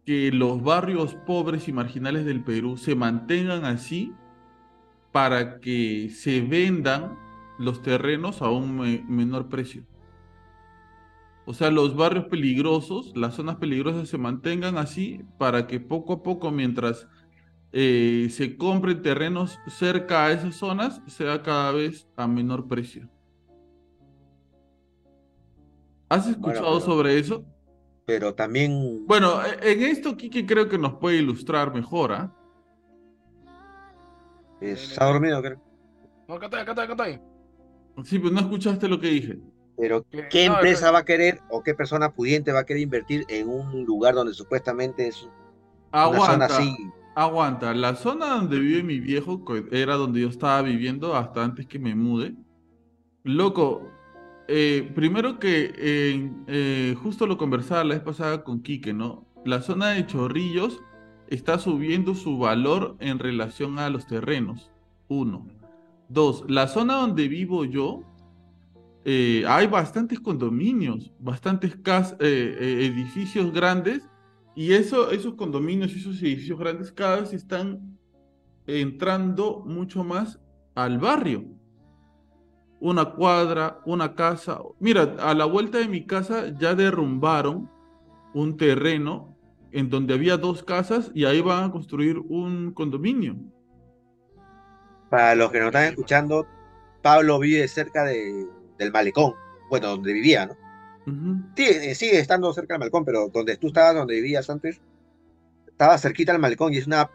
[0.06, 4.14] que los barrios pobres y marginales del Perú se mantengan así
[5.12, 7.18] para que se vendan
[7.58, 9.84] los terrenos a un me- menor precio.
[11.48, 16.24] O sea, los barrios peligrosos, las zonas peligrosas se mantengan así para que poco a
[16.24, 17.08] poco, mientras
[17.72, 23.10] eh, se compren terrenos cerca a esas zonas, sea cada vez a menor precio.
[26.10, 27.44] ¿Has escuchado pero- sobre eso?
[28.06, 32.36] pero también, Bueno, e- en esto Kike creo que nos puede ilustrar mejor, ¿ah?
[34.62, 35.62] eh, ha dormido, creo.
[36.28, 38.06] No, acá estoy, acá estoy, acá estoy.
[38.06, 39.40] Sí, pero no escuchaste lo que dije.
[39.78, 43.26] Pero, ¿qué no, empresa va a querer o qué persona pudiente va a querer invertir
[43.28, 45.24] en un lugar donde supuestamente es
[45.92, 46.78] una zona Aguanta, así?
[47.14, 47.74] aguanta.
[47.74, 51.94] La zona donde vive mi viejo, era donde yo estaba viviendo hasta antes que me
[51.96, 52.36] mude.
[53.24, 53.92] Loco,
[54.48, 59.26] eh, primero que eh, eh, justo lo conversaba la vez pasada con Quique, ¿no?
[59.46, 60.82] la zona de Chorrillos
[61.28, 64.72] está subiendo su valor en relación a los terrenos.
[65.08, 65.46] Uno.
[66.10, 68.04] Dos, la zona donde vivo yo,
[69.08, 74.02] eh, hay bastantes condominios, bastantes eh, eh, edificios grandes,
[74.56, 78.00] y eso, esos condominios y esos edificios grandes cada vez están
[78.66, 80.40] entrando mucho más
[80.74, 81.46] al barrio.
[82.80, 84.60] Una cuadra, una casa.
[84.80, 87.70] Mira, a la vuelta de mi casa ya derrumbaron
[88.34, 89.38] un terreno
[89.72, 93.36] en donde había dos casas y ahí van a construir un condominio.
[95.12, 96.48] Para los que nos están escuchando,
[97.04, 99.34] Pablo vive cerca de, del malecón,
[99.70, 100.56] bueno, donde vivía, ¿no?
[101.56, 104.82] Sí, eh, sigue estando cerca del malecón, pero donde tú estabas, donde vivías antes,
[105.68, 107.10] estaba cerquita del malecón y es una,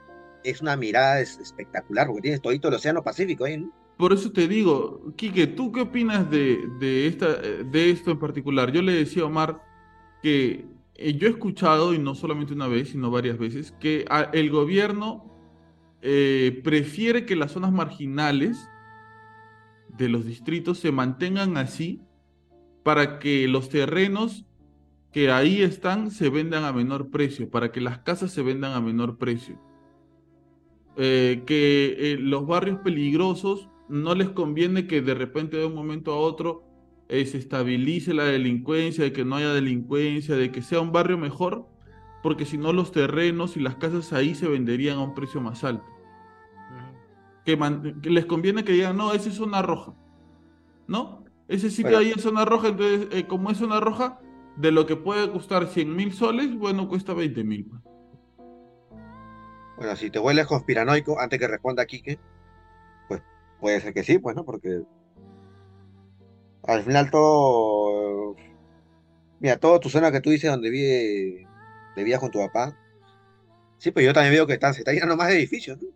[0.44, 3.72] es una mirada es- espectacular porque tienes todito el Océano Pacífico ahí, ¿no?
[3.96, 8.72] Por eso te digo, Quique, ¿tú qué opinas de, de, esta, de esto en particular?
[8.72, 9.60] Yo le decía a Omar
[10.22, 10.64] que
[10.94, 14.50] eh, yo he escuchado, y no solamente una vez, sino varias veces, que a- el
[14.50, 15.26] gobierno
[16.02, 18.66] eh, prefiere que las zonas marginales
[19.96, 22.00] de los distritos se mantengan así
[22.82, 24.44] para que los terrenos
[25.12, 28.80] que ahí están se vendan a menor precio, para que las casas se vendan a
[28.80, 29.58] menor precio.
[30.96, 36.12] Eh, que eh, los barrios peligrosos no les conviene que de repente de un momento
[36.12, 36.64] a otro
[37.08, 41.18] eh, se estabilice la delincuencia, de que no haya delincuencia, de que sea un barrio
[41.18, 41.66] mejor,
[42.22, 45.64] porque si no los terrenos y las casas ahí se venderían a un precio más
[45.64, 45.84] alto.
[47.44, 49.94] Que, man- que les conviene que digan, no, esa es zona roja.
[50.86, 51.24] ¿No?
[51.48, 51.98] Ese sitio Bueno.
[51.98, 54.20] ahí es zona roja, entonces eh, como es zona roja,
[54.56, 57.66] de lo que puede costar 100 mil soles, bueno, cuesta 20 mil.
[57.66, 57.82] pues.
[59.78, 62.18] Bueno, si te vuelves conspiranoico, antes que responda Quique,
[63.08, 63.22] pues
[63.60, 64.44] puede ser que sí, pues, ¿no?
[64.44, 64.82] Porque
[66.64, 68.36] al final todo.
[69.40, 71.46] Mira, todo tu zona que tú dices donde vive,
[71.96, 72.76] vivías con tu papá.
[73.78, 75.88] Sí, pues yo también veo que están, se está llenando más de edificios, ¿no?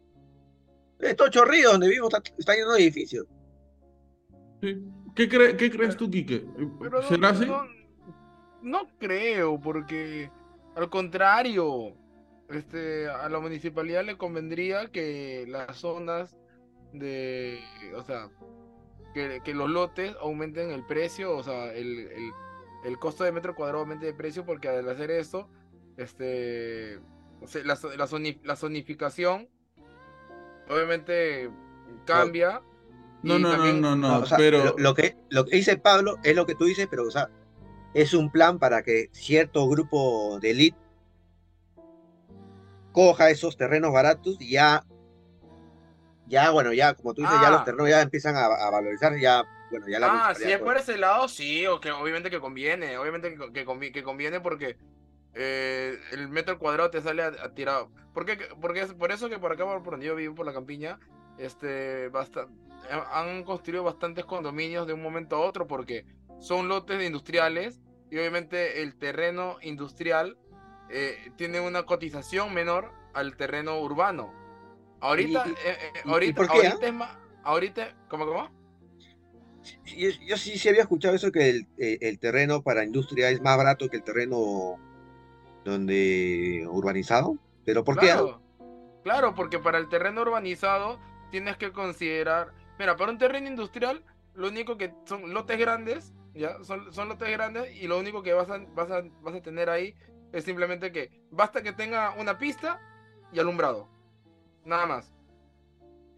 [1.01, 3.27] Estos chorrillos donde vivo está, está lleno de edificios.
[4.63, 4.83] Sí.
[5.15, 6.45] ¿Qué, cre- qué crees tú, Quique?
[6.81, 7.47] Pero no- ¿Será así?
[7.47, 7.65] No,
[8.63, 10.31] no creo, porque
[10.75, 11.95] al contrario,
[12.49, 16.35] este, a la municipalidad le convendría que las zonas
[16.93, 17.61] de,
[17.95, 18.31] o sea,
[19.13, 22.31] que, que los lotes aumenten el precio, o sea, el, el,
[22.85, 25.49] el costo de metro cuadrado aumente de precio, porque al hacer eso,
[25.97, 26.99] este,
[27.41, 29.49] o sea, la, la, zoni- la zonificación
[30.69, 31.51] obviamente
[32.05, 32.61] cambia.
[33.23, 35.57] No, no, no, también- no, no, No, o sea, pero lo, lo que, lo que
[35.57, 37.31] dice Pablo es lo que tú dices, pero o sea,
[37.95, 40.79] es un plan para que cierto grupo de élite
[42.93, 44.85] coja esos terrenos baratos y ya,
[46.27, 47.51] ya, bueno, ya, como tú dices, ya Ah.
[47.51, 50.65] los terrenos ya empiezan a, a valorizar, ya, bueno, ya la Ah, si es puede-
[50.65, 54.41] por ese lado, sí, o que obviamente que conviene, obviamente que, que, convi- que conviene
[54.41, 54.77] porque
[55.35, 57.91] eh, el metro cuadrado te sale a, a tirado.
[58.13, 58.39] ¿Por qué?
[58.61, 60.99] Porque es por eso que por acá, por donde yo vivo, por la campiña,
[61.39, 62.49] este, basta,
[62.91, 66.05] eh, han construido bastantes condominios de un momento a otro porque
[66.41, 67.81] son lotes de industriales
[68.11, 70.37] y obviamente el terreno industrial
[70.91, 74.33] eh, tiene una cotización menor al terreno urbano.
[75.01, 76.55] Ahorita, Y- y- eh, eh, y- y ahorita, qué, ah?
[76.55, 78.51] ahorita es más, ahorita, ¿cómo, cómo?
[79.85, 83.57] Yo, yo sí, sí había escuchado eso que el, el terreno para industria es más
[83.57, 84.77] barato que el terreno
[85.65, 88.11] donde urbanizado, pero ¿por qué?
[88.11, 88.17] ah?
[88.17, 88.43] Claro,
[89.03, 90.99] claro, porque para el terreno urbanizado
[91.31, 94.05] tienes que considerar, mira, para un terreno industrial,
[94.35, 98.33] lo único que son lotes grandes, ya, son, son lotes grandes y lo único que
[98.33, 99.95] vas a, vas a, vas a tener ahí
[100.33, 102.81] es simplemente que basta que tenga una pista
[103.33, 103.89] y alumbrado,
[104.65, 105.15] nada más.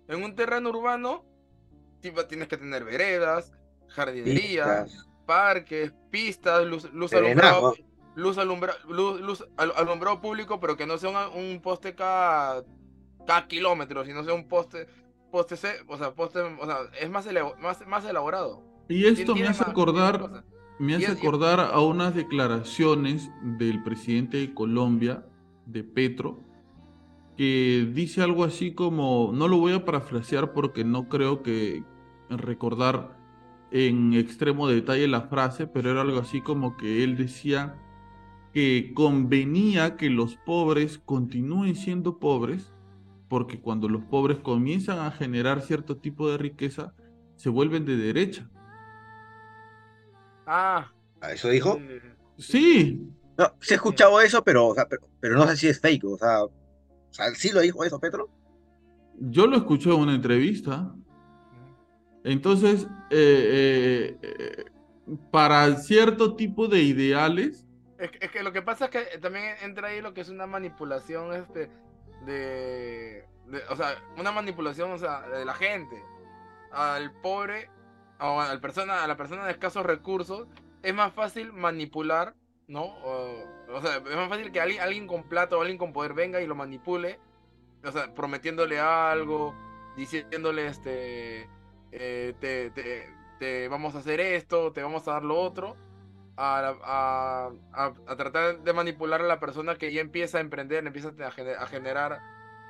[0.08, 1.24] En un terreno urbano,
[2.00, 3.52] tipo, tienes que tener veredas,
[3.88, 7.74] jardinería, Pistas, parques, pistas, luz, luz alumbrado.
[8.16, 12.64] Luz, alumbra, luz, luz al- alumbrado público, pero que no sea un, un poste cada,
[13.26, 14.88] cada kilómetro, sino sea un poste,
[15.30, 15.54] poste,
[15.86, 18.62] o sea, poste, o sea, es más, elabo- más, más elaborado.
[18.88, 20.44] y esto me hace más- acordar,
[20.78, 25.24] me hace es- acordar a unas declaraciones del presidente de Colombia,
[25.66, 26.40] de Petro,
[27.36, 31.84] que dice algo así como, no lo voy a parafrasear porque no creo que
[32.30, 33.14] recordar
[33.72, 37.74] en extremo detalle la frase, pero era algo así como que él decía
[38.56, 42.72] que convenía que los pobres continúen siendo pobres,
[43.28, 46.94] porque cuando los pobres comienzan a generar cierto tipo de riqueza,
[47.34, 48.48] se vuelven de derecha.
[50.46, 51.76] Ah, ¿A ¿Eso dijo?
[51.82, 52.00] eh,
[52.38, 53.06] Sí,
[53.36, 56.04] No, sí he escuchado eso, pero, o sea, pero, pero no sé si es fake,
[56.06, 56.50] o sea, o
[57.10, 58.30] sea, ¿sí lo dijo eso, Petro?
[59.20, 60.94] yo lo escuché en una entrevista.
[62.24, 64.64] Entonces, eh, eh,
[65.30, 67.65] para cierto tipo de ideales,
[67.98, 70.46] Es, es que lo que pasa es que también entra ahí lo que es una
[70.46, 71.70] manipulación este
[72.26, 76.02] de, de- o sea, una manipulación, o sea, de la gente
[76.72, 77.70] al pobre
[78.20, 80.48] o al persona a la persona de escasos recursos
[80.82, 82.34] es más fácil manipular,
[82.68, 82.82] ¿no?
[82.84, 86.14] O, o sea, es más fácil que alguien, alguien con plata o alguien con poder
[86.14, 87.18] venga y lo manipule,
[87.84, 89.54] o sea, prometiéndole algo,
[89.96, 91.50] diciéndole este
[91.92, 95.76] eh, te, te- te vamos a hacer esto, te vamos a dar lo otro
[96.36, 101.08] a, a- a- tratar de manipular a la persona que ya empieza a emprender, empieza
[101.08, 102.20] a, gener- a generar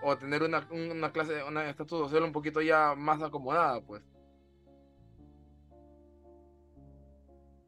[0.02, 4.02] o a tener una, una clase, una estatus social un poquito ya más acomodada, pues.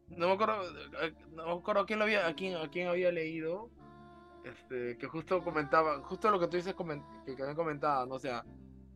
[0.09, 0.63] No me acuerdo,
[1.03, 3.71] eh, no me acuerdo quién lo había, a quién, a quién había leído,
[4.45, 8.15] este, que justo comentaba, justo lo que tú dices comen- que, que habían comentado, ¿no?
[8.15, 8.45] O sea,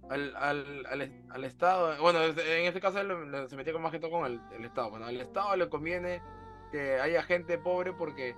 [0.09, 2.99] al, al, al, al Estado, bueno, en este caso
[3.49, 6.23] se metía con más que todo con el, el Estado, bueno, al Estado le conviene
[6.73, 8.35] que haya gente pobre porque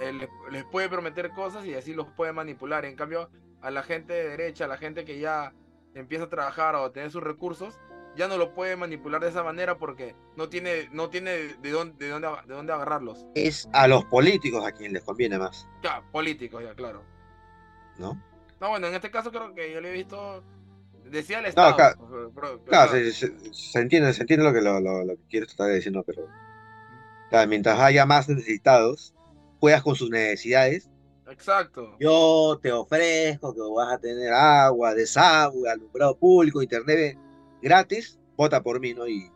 [0.00, 2.86] eh, les, les puede prometer cosas y así los puede manipular.
[2.86, 3.28] En cambio,
[3.60, 5.52] a la gente de derecha, a la gente que ya
[5.94, 7.78] empieza a trabajar o a tener sus recursos,
[8.16, 12.06] ya no lo puede manipular de esa manera porque no tiene, no tiene de dónde,
[12.06, 13.26] de dónde, de dónde agarrarlos.
[13.34, 17.02] Es a los políticos a quienes les conviene más, Ya, políticos, ya, claro.
[17.98, 18.20] ¿no?
[18.60, 20.42] No, bueno, en este caso creo que yo le he visto.
[21.04, 21.76] Decía el No, Estado.
[22.08, 25.16] pero- pero- Claro, pero- se, se- se entiende, se entiende lo que, lo, lo- lo
[25.16, 26.02] que quieres decir, ¿no?
[26.04, 26.28] Pero
[27.30, 29.14] claro, mientras haya más necesitados,
[29.60, 30.90] puedas con sus necesidades,
[31.30, 31.96] Exacto.
[31.98, 37.16] yo te ofrezco que vas a tener agua, desagüe, alumbrado público, internet
[37.62, 39.06] gratis, vota por mí, ¿no?
[39.06, 39.30] Y,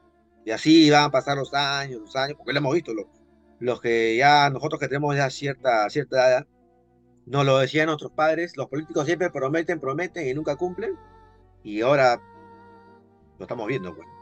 [0.44, 3.06] y así van a pasar los años, los años, porque lo hemos visto, los,
[3.60, 6.46] los que ya, nosotros que tenemos ya cierta, cierta edad,
[7.26, 10.96] nos lo decían nuestros padres, los políticos siempre prometen, prometen y nunca cumplen,
[11.62, 12.20] y ahora
[13.38, 14.13] lo estamos viendo, pues.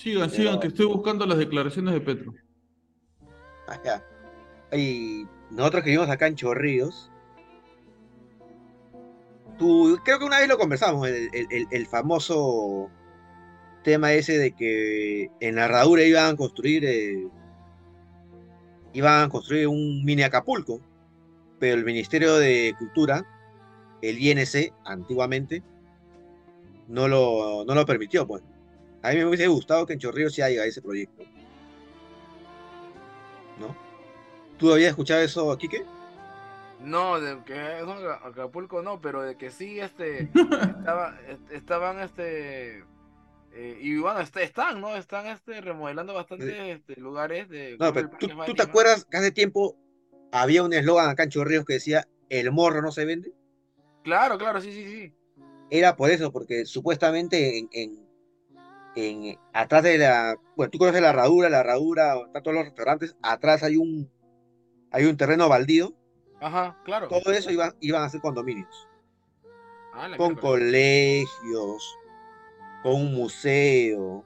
[0.00, 2.32] Sigan, sigan, que estoy buscando las declaraciones de Petro.
[3.68, 4.02] Allá.
[4.72, 7.10] Y nosotros que vivimos acá en Chorrillos,
[9.58, 12.88] tú, creo que una vez lo conversamos, el, el- el- el famoso
[13.84, 17.28] tema ese de que en la herradura iban a construir, eh,
[18.94, 20.80] iban a construir un mini Acapulco,
[21.58, 23.22] pero el Ministerio de Cultura,
[24.00, 25.62] el INC, antiguamente,
[26.88, 28.42] no lo, no lo permitió, pues.
[29.02, 31.22] A mí me hubiese gustado que en Chorrillos se haya ese proyecto.
[33.58, 33.76] ¿No?
[34.58, 35.84] ¿Tú habías escuchado eso, Quique?
[36.80, 40.30] No, de que Aca- Acapulco no, pero de que sí, este,
[40.78, 42.84] estaba, est- estaban, este,
[43.52, 44.96] eh, y bueno, est- están, ¿no?
[44.96, 47.76] Están, este, remodelando bastantes este, lugares de...
[47.78, 48.10] No, pero
[48.46, 49.76] ¿tú, te acuerdas que hace tiempo
[50.32, 53.32] había un eslogan acá en Chorrillos que decía el morro no se vende?
[54.04, 55.14] Claro, claro, sí, sí, sí.
[55.70, 58.09] Era por eso, porque supuestamente en, en,
[59.08, 63.16] en- atrás de la, bueno, tú conoces la herradura, la herradura, están todos los restaurantes,
[63.22, 64.10] atrás hay un,
[64.90, 65.94] hay un terreno baldío,
[66.40, 67.08] Ajá, claro.
[67.08, 68.88] todo eso iban, iban a ser condominios,
[69.92, 71.98] Ah, con colegios,
[72.82, 74.24] con un museo,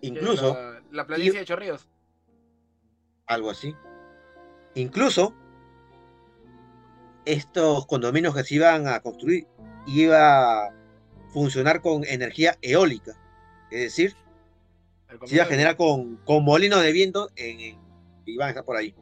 [0.00, 1.88] incluso, La, la planicie de Chorrillos.
[3.26, 3.74] algo así.
[4.74, 5.34] Incluso
[7.24, 9.46] estos condominios que se iban a construir
[9.86, 10.70] iba a
[11.32, 13.12] funcionar con energía eólica,
[13.70, 14.14] es decir,
[15.08, 17.78] el se iba a comienzo generar con, con molinos de viento en, en-
[18.24, 18.94] que iban a estar por ahí,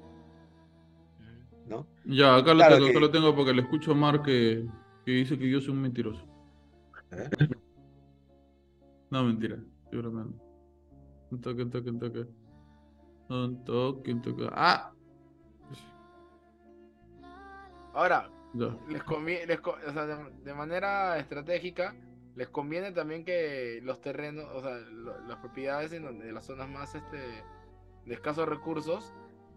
[1.66, 1.86] ¿no?
[2.04, 4.64] Ya, acá lo tengo, que- acá lo tengo porque le escucho a Mar que,
[5.04, 6.24] que dice que yo soy un mentiroso.
[7.12, 7.28] ¿Eh?
[9.10, 10.36] No, mentira, estoy bromeando.
[11.30, 12.26] Un toque, un toque, un toque.
[13.28, 14.48] Un toque, un toque.
[14.52, 14.92] ¡Ah!
[17.94, 18.76] Ahora, Ya.
[18.88, 21.94] les conviene, les o sea, de, de manera estratégica,
[22.36, 26.46] les conviene también que los terrenos, o sea, lo- las propiedades en donde, de las
[26.46, 27.16] zonas más este,
[28.04, 29.12] de escasos recursos,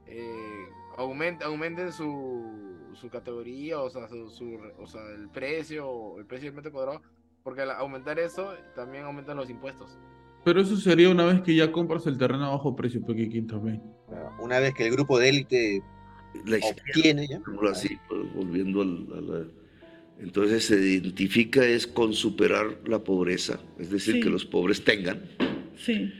[0.07, 0.65] eh,
[0.97, 6.47] aument- aumenten su, su categoría, o sea, su, su- o sea, el precio, el precio
[6.47, 7.01] del metro cuadrado,
[7.43, 9.97] porque al aumentar eso, también aumentan los impuestos.
[10.45, 13.83] Pero eso sería una vez que ya compras el terreno a bajo precio, Pequiquín también.
[14.39, 15.83] Una vez que el grupo de élite
[16.45, 19.47] La obtiene ya, así, pues, volviendo al, a la-
[20.21, 24.19] Entonces se identifica es con superar la pobreza, es decir, Sí.
[24.21, 25.21] que los pobres tengan,
[25.77, 26.11] Sí.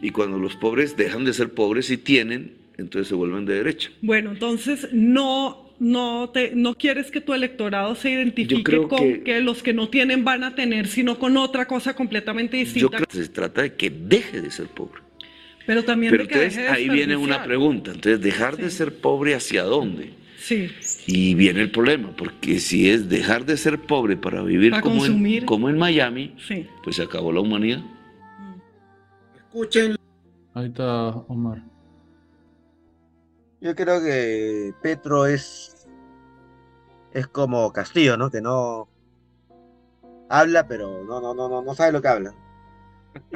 [0.00, 3.90] y cuando los pobres dejan de ser pobres y tienen, entonces se vuelven de derecha.
[4.00, 9.40] Bueno, entonces no, no, te, no quieres que tu electorado se identifique con que- que...
[9.40, 12.96] los que no tienen van a tener, sino con otra cosa completamente Yo distinta.
[12.98, 15.02] creo que se trata de que deje de ser pobre.
[15.66, 18.70] Pero también Pero de que entonces deje de ahí viene una pregunta, entonces dejar de
[18.70, 18.76] Sí.
[18.76, 20.10] ser pobre hacia dónde?
[20.48, 20.70] Sí,
[21.06, 24.94] Y viene el problema, porque si es dejar de ser pobre para vivir Para como
[25.04, 25.44] en, consumir.
[25.44, 26.66] como en Miami, sí.
[26.82, 27.80] pues se acabó la humanidad.
[29.36, 29.96] Escuchen
[30.54, 31.62] Ahí está Omar.
[33.60, 35.86] Yo creo que Petro es,
[37.12, 38.30] es como Castillo, ¿no?
[38.30, 38.88] Que no
[40.30, 42.34] habla, pero no, no, no, no, no sabe lo que habla.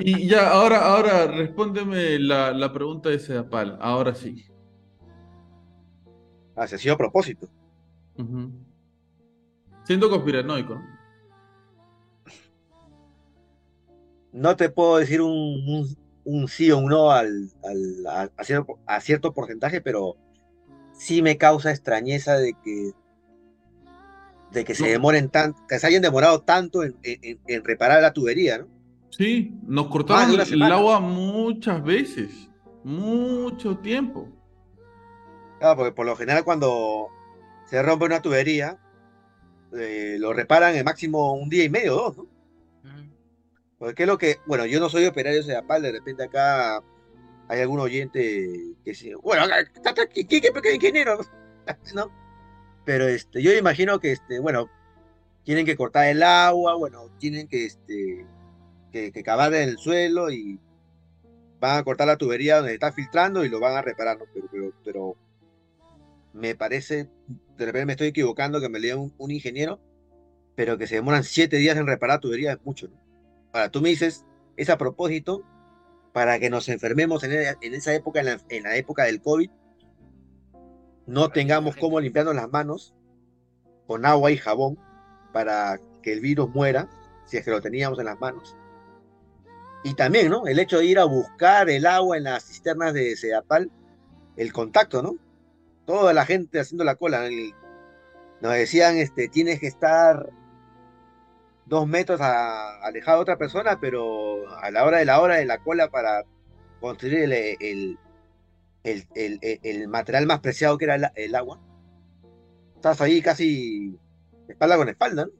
[0.00, 3.76] Y ya, ahora, ahora, respóndeme la, la pregunta de Sedapal.
[3.80, 4.46] Ahora sí.
[6.66, 7.48] Se ha sido a propósito.
[9.84, 10.80] Siento conspiranoico,
[14.32, 14.56] ¿no?
[14.56, 18.78] Te puedo decir un, un, un sí o un no al, al- a, a cierto,
[18.86, 20.16] a cierto porcentaje, pero
[20.92, 22.92] sí me causa extrañeza de que
[24.52, 24.90] de que se No.
[24.90, 28.68] demoren tanto, que se hayan demorado tanto en, en- en reparar la tubería, ¿no?
[29.10, 32.48] Sí, nos cortaron el agua muchas veces.
[32.84, 34.28] Mucho tiempo.
[35.62, 37.08] Claro, porque por lo general cuando
[37.66, 38.80] se rompe una tubería,
[39.72, 42.26] eh, lo reparan en máximo un día y medio o dos, ¿no?
[43.78, 46.82] Porque es lo que, bueno, yo no soy operario de APAL, de repente acá
[47.46, 49.44] hay algún oyente que sí, bueno,
[50.12, 51.20] ¿qué, qué, qué ingeniero?
[51.94, 52.10] ¿No?
[52.84, 54.68] Pero este, yo imagino que, este, bueno,
[55.44, 58.26] tienen que cortar el agua, bueno, tienen que, este,
[58.90, 60.58] que, que cavar en el suelo y
[61.60, 64.24] van a cortar la tubería donde está filtrando y lo van a reparar, ¿no?
[64.34, 65.16] Pero, pero, pero
[66.32, 67.08] me parece,
[67.56, 69.80] de repente me estoy equivocando, que me lea un, un ingeniero,
[70.54, 73.00] pero que se demoran siete días en reparar tubería es mucho, ¿no?
[73.52, 74.24] Ahora, tú me dices,
[74.56, 75.42] es a propósito
[76.12, 79.20] para que nos enfermemos en, e- en esa época, en la, en la época del
[79.20, 79.50] COVID,
[81.06, 82.94] no Para tengamos cómo limpiarnos las manos
[83.86, 84.78] con agua y jabón
[85.32, 86.88] para que el virus muera,
[87.26, 88.56] si es que lo teníamos en las manos.
[89.84, 90.46] Y también, ¿no?
[90.46, 93.70] El hecho de ir a buscar el agua en las cisternas de Sedapal,
[94.36, 95.16] el contacto, ¿no?
[95.86, 97.26] Toda la gente haciendo la cola.
[97.26, 97.54] el-
[98.40, 100.30] nos decían, este, tienes que estar
[101.66, 105.44] dos metros a- alejado de otra persona, pero a la hora de la hora de
[105.46, 106.24] la cola para
[106.80, 107.98] construir el, el,
[108.82, 111.60] el- el- el- el material más preciado que era el, el agua.
[112.74, 113.96] Estás ahí casi
[114.48, 115.32] espalda con espalda, ¿no?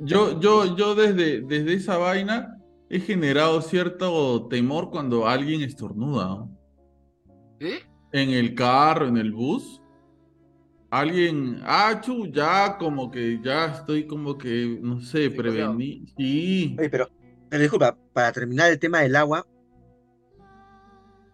[0.00, 2.56] Yo, yo, yo desde, desde esa vaina
[2.88, 6.26] he generado cierto temor cuando alguien estornuda.
[6.26, 6.58] ¿no?
[7.60, 7.78] ¿Sí?
[8.16, 9.82] En el carro, en el bus.
[10.90, 16.06] Alguien, ah, chu, ya como que ya estoy como que, no sé, Sí, prevení.
[16.16, 16.76] Sí.
[16.78, 17.10] Oye, pero,
[17.50, 19.46] pero disculpa, para terminar el tema del agua,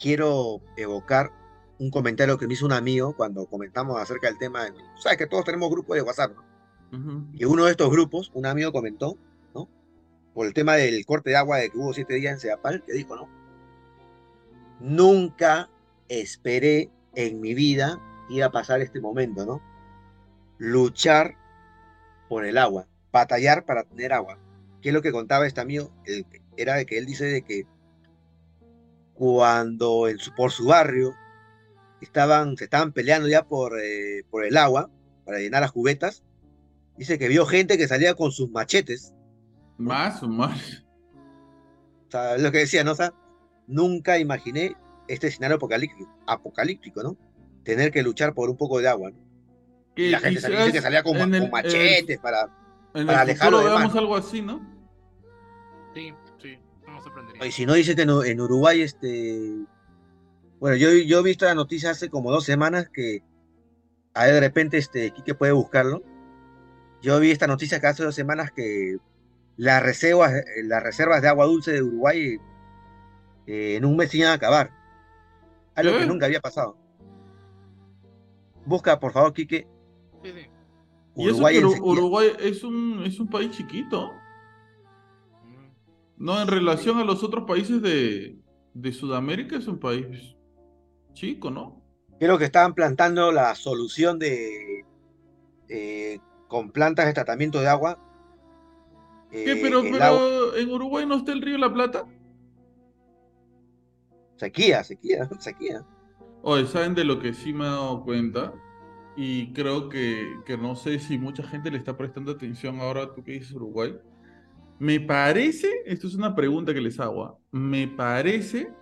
[0.01, 1.31] quiero evocar
[1.79, 4.65] un comentario que me hizo un amigo cuando comentamos acerca del tema.
[4.65, 6.43] de- Sabes que todos tenemos grupos de WhatsApp, ¿no?
[7.33, 9.17] Y uno de estos grupos, un amigo comentó,
[9.55, 9.69] ¿no?
[10.35, 12.93] Por el tema del corte de agua de que hubo siete días en Sedapal, que
[12.95, 13.29] dijo, ¿no?
[14.81, 15.69] Nunca
[16.20, 19.62] esperé en mi vida ir a pasar este momento, ¿no?
[20.59, 21.36] Luchar
[22.28, 24.39] por el agua, batallar para tener agua.
[24.80, 25.93] ¿Qué es lo que contaba este amigo?
[26.56, 27.64] Era de que él dice de que
[29.14, 31.14] cuando en su- por su barrio
[32.01, 34.90] estaban, se estaban peleando ya por, eh, por el agua,
[35.24, 36.22] para llenar las cubetas,
[36.97, 39.14] dice que vio gente que salía con sus machetes.
[39.78, 40.84] Más o más.
[42.09, 42.93] O sea, es lo que decía, ¿no?
[42.93, 43.14] O sea,
[43.66, 44.76] nunca imaginé
[45.12, 47.16] este escenario apocalíptico, apocalíptico, ¿no?
[47.64, 49.16] Tener que luchar por un poco de agua, ¿no?
[49.94, 52.43] Y la gente salía, dice que salía con, el- con machetes para...
[52.94, 54.60] En para el alejarlo de veamos algo así, ¿no?
[55.94, 57.47] Sí, sí, no sorprendería.
[57.47, 59.55] Y si no dices en, Uruguay, este...
[60.60, 63.22] Bueno, yo, yo he visto la noticia hace como dos semanas que
[64.14, 66.02] ahí de repente, este, Quique puede buscarlo.
[67.02, 68.97] Yo vi esta noticia que hace dos semanas que
[69.56, 72.39] las reservas, eh, las reservas de agua dulce de Uruguay
[73.47, 74.70] eh, en un mes se iban a acabar.
[75.74, 76.07] Algo que ¿Eh?
[76.07, 76.77] nunca había pasado.
[78.66, 79.66] Busca, por favor, Quique,
[80.23, 80.47] Sí, sí.
[81.16, 81.65] Y eso Uruguay que.
[81.81, 84.12] Uruguay es un, es un país chiquito.
[86.16, 88.39] No, en relación a los otros países de,
[88.74, 90.36] de Sudamérica es un país
[91.12, 91.82] chico, ¿no?
[92.20, 94.85] Creo que estaban plantando la solución de
[95.69, 97.99] eh, con plantas de tratamiento de agua.
[99.31, 99.53] ¿Qué?
[99.53, 102.07] Eh, Pero, pero agua- en Uruguay no está el río La Plata.
[104.43, 105.86] Sequía, sequía, sequía.
[106.43, 108.52] Oye, ¿saben de lo que sí me he dado cuenta?
[109.16, 113.23] Y creo que, que no sé si mucha gente le está prestando atención ahora, tú
[113.23, 113.94] que dices Uruguay.
[114.81, 117.39] Me parece, esto es una pregunta que les hago, ¿ah?
[117.52, 118.73] me parece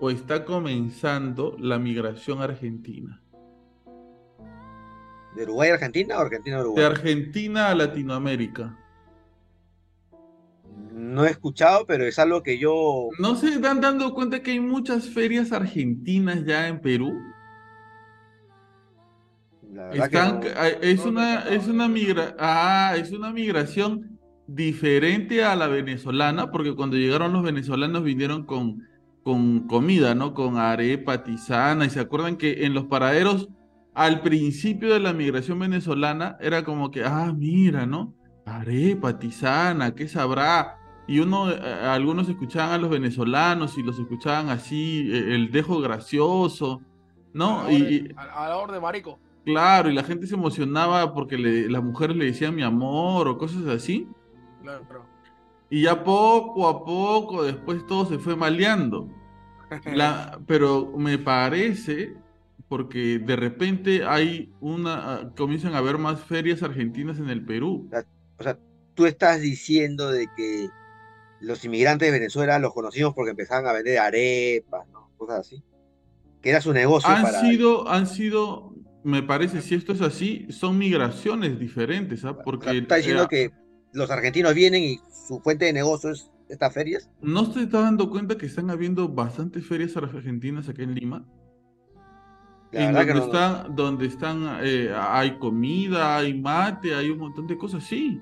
[0.00, 3.22] o está comenzando la migración argentina.
[5.36, 6.84] ¿De Uruguay a Argentina o Argentina a De Uruguay?
[6.84, 8.76] Argentina a Latinoamérica.
[10.92, 13.08] No he escuchado, pero es algo que yo.
[13.18, 17.12] ¿No se están dando cuenta que hay muchas ferias argentinas ya en Perú?
[19.72, 20.46] La verdad que Están, no-
[20.82, 26.74] es no una, es una migra, ah, es una migración diferente a la venezolana, porque
[26.74, 28.82] cuando llegaron los venezolanos vinieron con,
[29.22, 30.32] con comida, ¿no?
[30.34, 33.48] Con arepa, tisana, y se acuerdan que en los paraderos,
[33.94, 38.14] al principio de la migración venezolana, era como que, ah, mira, ¿no?
[38.56, 40.78] Arepa, tisana, ¿qué sabrá?
[41.06, 45.80] Y uno, eh, algunos escuchaban a los venezolanos y los escuchaban así, eh, el dejo
[45.80, 46.82] gracioso,
[47.32, 47.60] ¿no?
[47.60, 49.18] A la Y, hora y- a, la marico.
[49.44, 53.38] claro, y la gente se emocionaba porque le- las mujeres le decían mi amor o
[53.38, 54.06] cosas así.
[54.62, 55.06] Claro, pero-
[55.70, 59.08] Y ya poco a poco después todo se fue maleando.
[59.92, 62.16] La, pero me parece,
[62.68, 67.88] porque de repente hay una, ah, comienzan a haber más ferias argentinas en el Perú.
[68.38, 68.58] O sea,
[68.94, 70.68] tú estás diciendo de que
[71.40, 75.10] los inmigrantes de Venezuela los conocimos porque empezaban a vender arepas, ¿no?
[75.16, 75.62] Cosas así.
[76.42, 77.40] Que era su negocio Han para...
[77.40, 82.30] sido, han sido, me parece, si esto es así, son migraciones diferentes, ¿ah?
[82.30, 83.50] O sea, Porque estás diciendo que
[83.92, 87.10] los argentinos vienen y su fuente de negocio es estas ferias.
[87.20, 91.26] ¿no se está dando cuenta que están habiendo bastantes ferias argentinas aquí en Lima?
[92.72, 97.18] La en donde no- no- están, donde están, eh, hay comida, hay mate, hay un
[97.18, 98.20] montón de cosas, sí.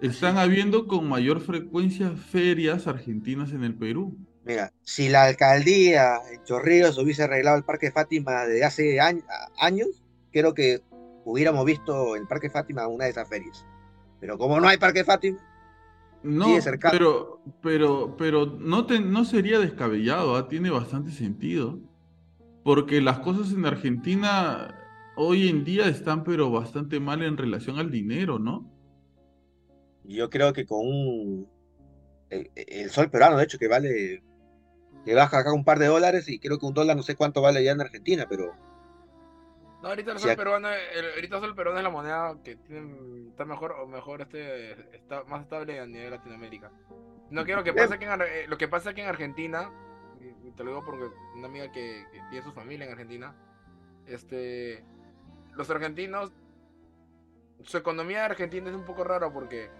[0.00, 4.16] Están habiendo con mayor frecuencia ferias argentinas en el Perú.
[4.44, 9.24] Mira, si la alcaldía en Chorrillos hubiese arreglado el Parque Fátima de hace añ-
[9.58, 10.82] años, creo que
[11.24, 13.64] hubiéramos visto el Parque Fátima una de esas ferias.
[14.20, 15.38] Pero como no hay Parque Fátima,
[16.22, 16.92] No, Sigue cercano.
[16.92, 20.48] pero, pero, pero no, te, no sería descabellado, ¿ah?
[20.48, 21.78] Tiene bastante sentido.
[22.66, 24.74] Porque las cosas en Argentina
[25.14, 28.68] hoy en día están pero bastante mal en relación al dinero, ¿no?
[30.02, 31.48] yo creo que con un
[32.30, 34.22] el, el sol peruano, de hecho, que vale,
[35.04, 37.40] que baja acá un par de dólares y creo que un dólar no sé cuánto
[37.40, 38.52] vale allá en Argentina, pero
[39.82, 43.28] No, ahorita el sol peruano, el- ahorita el sol peruano es la moneda que tiene,
[43.30, 46.72] está mejor o mejor este está más estable a nivel Latinoamérica.
[47.30, 49.70] No quiero que pase que en, eh, lo que pasa aquí en Argentina,
[50.20, 53.34] y- te lo digo porque una amiga que, que tiene su familia en Argentina,
[54.06, 54.84] este
[55.54, 56.32] los argentinos
[57.62, 59.70] su economía Argentina es un poco rara porque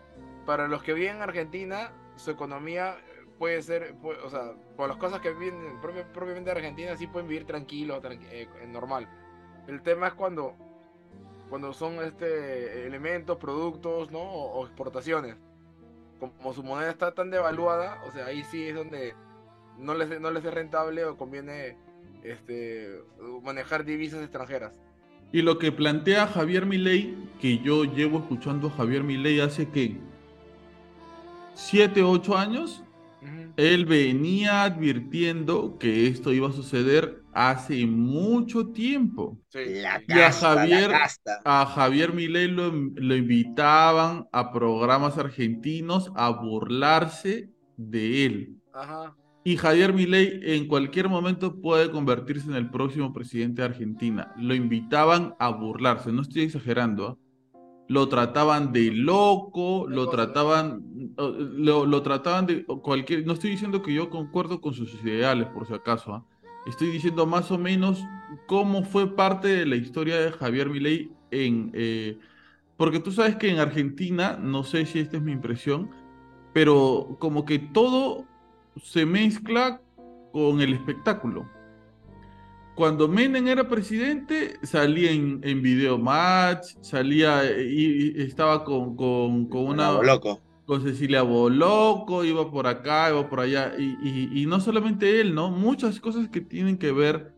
[0.46, 2.96] para los que viven en Argentina, su economía
[3.38, 7.06] puede ser, pu- o sea, por las cosas que viven propia- propiamente de Argentina, sí
[7.06, 9.06] pueden vivir tranquilos, tranqui- eh, normal.
[9.66, 10.54] El tema es cuando,
[11.50, 14.20] cuando son este elementos, productos, ¿no?
[14.20, 15.36] O, o exportaciones.
[16.18, 19.14] Como su moneda está tan devaluada, o sea, ahí sí es donde
[19.78, 21.76] no les, no les es rentable o conviene
[22.22, 23.00] este,
[23.42, 24.80] manejar divisas extranjeras.
[25.32, 29.98] Y lo que plantea Javier Milei, que yo llevo escuchando a Javier Milei hace que
[31.54, 32.82] siete, ocho años,
[33.22, 33.52] Ujú.
[33.56, 39.38] él venía advirtiendo que esto iba a suceder hace mucho tiempo.
[39.48, 39.80] Sí.
[39.80, 40.92] la Y a casta, Javier-.
[41.44, 48.56] A Javier Milei lo, lo invitaban a programas argentinos a burlarse de él.
[48.72, 49.14] Ajá.
[49.46, 54.34] Y Javier Milei en cualquier momento puede convertirse en el próximo presidente de Argentina.
[54.36, 57.06] Lo invitaban a burlarse, no estoy exagerando.
[57.06, 57.16] ¿ah?
[57.86, 60.82] Lo trataban de loco, lo trataban,
[61.16, 63.24] eh, lo, lo trataban de cualquier.
[63.24, 66.12] No estoy diciendo que yo concuerdo con sus ideales, por si acaso.
[66.12, 66.26] ¿ah?
[66.66, 68.02] Estoy diciendo más o menos
[68.48, 71.70] cómo fue parte de la historia de Javier Milei en.
[71.72, 72.18] eh,
[72.76, 75.88] porque tú sabes que en Argentina, no sé si esta es mi impresión,
[76.52, 78.26] pero como que todo
[78.82, 79.80] se mezcla
[80.32, 81.48] con el espectáculo.
[82.74, 89.48] Cuando Menem era presidente, salía en, en video match, salía y, y estaba con, con,
[89.48, 90.42] con una loco.
[90.66, 95.34] con Cecilia Boloco, iba por acá, iba por allá, y, y- y no solamente él,
[95.34, 95.50] ¿no?
[95.50, 97.32] Muchas cosas que tienen que ver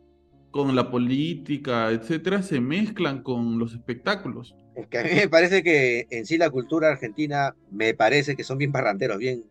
[0.51, 4.56] con la política, etcétera, se mezclan con los espectáculos.
[4.74, 8.44] Es que a mí me parece que en sí la cultura argentina me parece que
[8.44, 9.44] son bien parranteros, bien.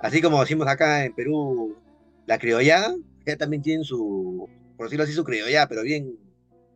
[0.00, 1.76] Así como decimos acá en Perú,
[2.26, 2.94] la criollada,
[3.26, 6.16] ya también tienen su, por decirlo así, su criollada, pero bien.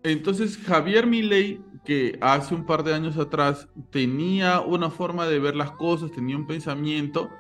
[0.03, 5.57] Entonces, Javier Milei, que hace un par de años atrás tenía una forma de ver
[5.57, 7.31] las cosas, tenía un pensamiento,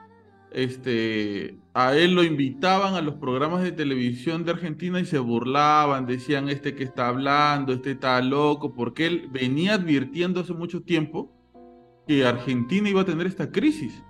[0.51, 6.07] este, a él lo invitaban a los programas de televisión de Argentina y se burlaban,
[6.07, 11.33] decían este que está hablando, este está loco, porque él venía advirtiendo hace mucho tiempo
[12.07, 14.03] que Argentina iba a tener esta crisis.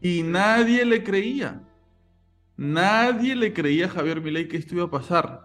[0.00, 1.62] Y nadie le creía.
[2.56, 5.42] Nadie le creía a Javier Milei que esto iba a pasar.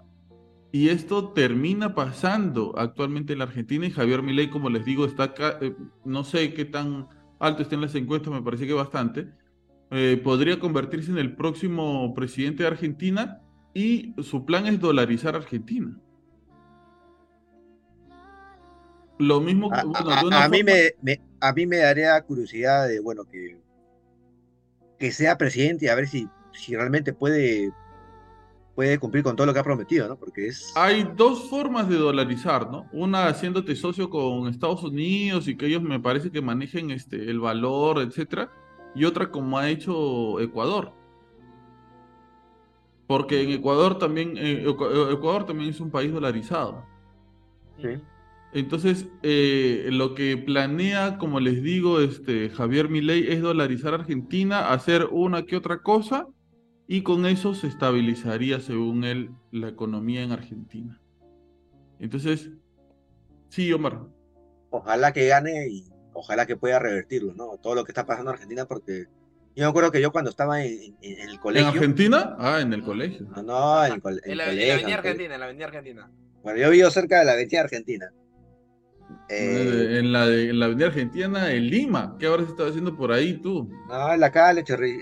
[0.72, 5.23] Y esto termina pasando actualmente en la Argentina y Javier Milei, como les digo, está
[5.23, 5.76] acá, eh,
[6.06, 7.07] no sé qué tan
[7.40, 9.28] alto está en las encuestas, me parece que bastante,
[9.90, 13.41] eh, podría convertirse en el próximo presidente de Argentina
[13.73, 15.98] y su plan es dolarizar Argentina.
[19.19, 23.23] Lo mismo, A, bueno, a- mí me, me- a mí me daría curiosidad de, bueno,
[23.26, 23.60] que,
[25.02, 27.72] que sea presidente y a ver si, si realmente puede,
[28.76, 30.15] puede cumplir con todo lo que ha prometido, ¿no?
[30.15, 30.72] Porque es...
[30.76, 32.88] Hay dos formas de dolarizar, ¿no?
[32.94, 37.40] Una haciéndote socio con Estados Unidos y que ellos me parece que manejen este, el
[37.40, 38.52] valor, etcétera,
[38.94, 40.94] y otra como ha hecho Ecuador.
[43.07, 46.86] Porque en Ecuador también, eh, Ecu- Ecuador también es un país dolarizado.
[47.82, 47.99] Sí.
[48.53, 55.07] Entonces, eh, lo que planea, como les digo, este, Javier Milei es dolarizar Argentina, hacer
[55.11, 56.28] una que otra cosa,
[56.88, 60.99] y con eso se estabilizaría, según él, la economía en Argentina.
[61.99, 62.49] Entonces,
[63.49, 64.02] sí, Omar.
[64.69, 67.57] Ojalá que gane y ojalá que pueda revertirlo, ¿no?
[67.61, 69.06] Todo lo que está pasando en Argentina, porque
[69.56, 71.69] yo me acuerdo que yo cuando estaba en, en- en el ¿En colegio...
[71.69, 72.36] Argentina?
[72.38, 73.28] Ah, en el colegio.
[73.36, 74.73] No, no, en el, col- en En el la, en la colegio.
[74.73, 74.98] Avenida en colegio.
[74.98, 76.11] Argentina, en la Avenida Argentina.
[76.44, 78.11] Bueno, yo vivo cerca de la Avenida Argentina.
[79.34, 82.16] Eh, en la, de, en la Avenida Argentina, en Lima.
[82.20, 83.70] ¿Qué ahora se está haciendo por ahí tú?
[83.88, 85.02] no, en la calle, el Echorri-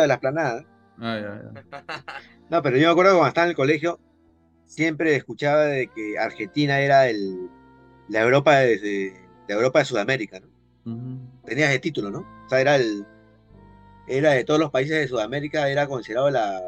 [0.00, 0.64] el la esplanada.
[0.98, 1.42] Ah, ya,
[1.82, 1.82] ya.
[2.48, 3.98] No, pero yo me acuerdo que cuando estaba en el colegio,
[4.66, 7.48] siempre escuchaba de que Argentina era el,
[8.08, 9.12] la Europa de, de-
[9.48, 10.46] la Europa de Sudamérica, ¿no?
[10.92, 11.18] Ujú.
[11.44, 12.20] Tenía ese título, ¿no?
[12.20, 13.04] O sea, era el,
[14.06, 16.62] era de todos los países de Sudamérica, era considerado la,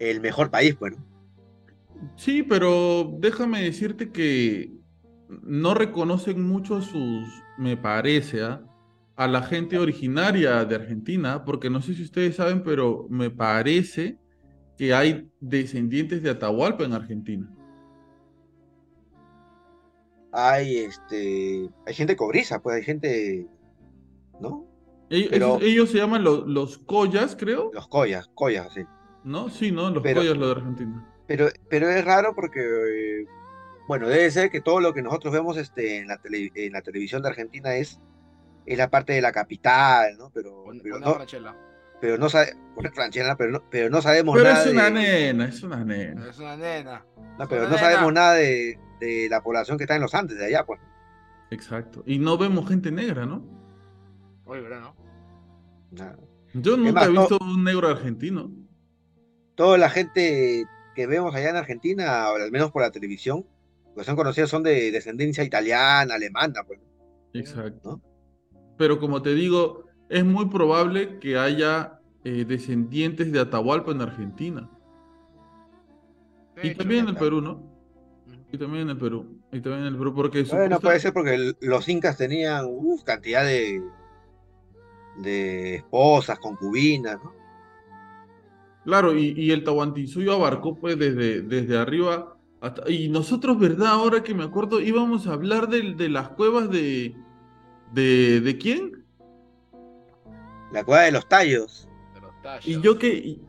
[0.00, 1.04] el mejor país, pues, ¿no?
[2.16, 4.72] Sí, pero déjame decirte que
[5.28, 7.28] no reconocen mucho a sus,
[7.58, 8.62] me parece, ¿ah?
[9.16, 14.16] a la gente originaria de Argentina, porque no sé si ustedes saben, pero me parece
[14.76, 17.50] que hay descendientes de Atahualpa en Argentina.
[20.32, 23.46] Hay, este, hay gente cobriza, pues, hay gente,
[24.40, 24.66] ¿no?
[25.10, 28.82] Ellos, Pero- esos- ellos se llaman lo- los collas, creo, Los collas, collas, así.
[29.24, 29.48] ¿no?
[29.48, 29.90] Sí, ¿no?
[29.90, 31.08] Los Pero- collas, lo de Argentina.
[31.26, 33.26] Pero, pero es raro porque, eh,
[33.88, 36.82] bueno, debe ser que todo lo que nosotros vemos este, en, la tele- en la
[36.82, 38.00] televisión de Argentina es,
[38.66, 40.30] es la parte de la capital, ¿no?
[40.30, 41.56] Pero, Con- pero con no, una franchela.
[42.00, 45.46] pero no sabe, una pero no, pero no sabemos Pero nada es una de, nena,
[45.46, 46.28] es una nena.
[46.30, 47.04] Es una nena.
[47.38, 47.78] no, pero una no nena.
[47.90, 50.80] sabemos nada de, de la población que está en los Andes de allá, pues.
[51.50, 52.02] Exacto.
[52.06, 53.42] Y no vemos gente negra, ¿no?
[54.44, 54.96] Oye, ¿verdad, no?
[55.90, 56.18] Nada.
[56.52, 58.50] Yo nunca más, he no- visto un negro argentino.
[59.54, 63.46] Toda la gente que vemos allá en Argentina, o al menos por la televisión,
[63.98, 66.80] que son conocidos son de descendencia italiana, alemana, pues.
[67.32, 68.00] Exacto.
[68.76, 74.70] Pero como te digo, es muy probable que haya eh, descendientes de Atahualpa en Argentina.
[76.56, 77.16] De Y hecho, también en el.
[77.16, 77.62] Perú, ¿no?
[78.52, 79.40] Y también en el Perú.
[79.52, 83.02] Y también en el Perú, porque Bueno, puede ser porque el- los incas tenían uf,
[83.04, 83.82] cantidad de,
[85.18, 87.32] de esposas, concubinas, ¿no?
[88.84, 92.90] Claro, y, y el Tahuantinsuyo abarcó pues desde, desde arriba hasta...
[92.90, 93.88] Y nosotros, ¿verdad?
[93.88, 97.16] Ahora que me acuerdo, íbamos a hablar del- de, las cuevas de...
[97.92, 99.04] ¿De, de quién?
[100.72, 101.88] La cueva de los tallos.
[102.14, 102.66] de los tallos.
[102.66, 103.40] Y yo que...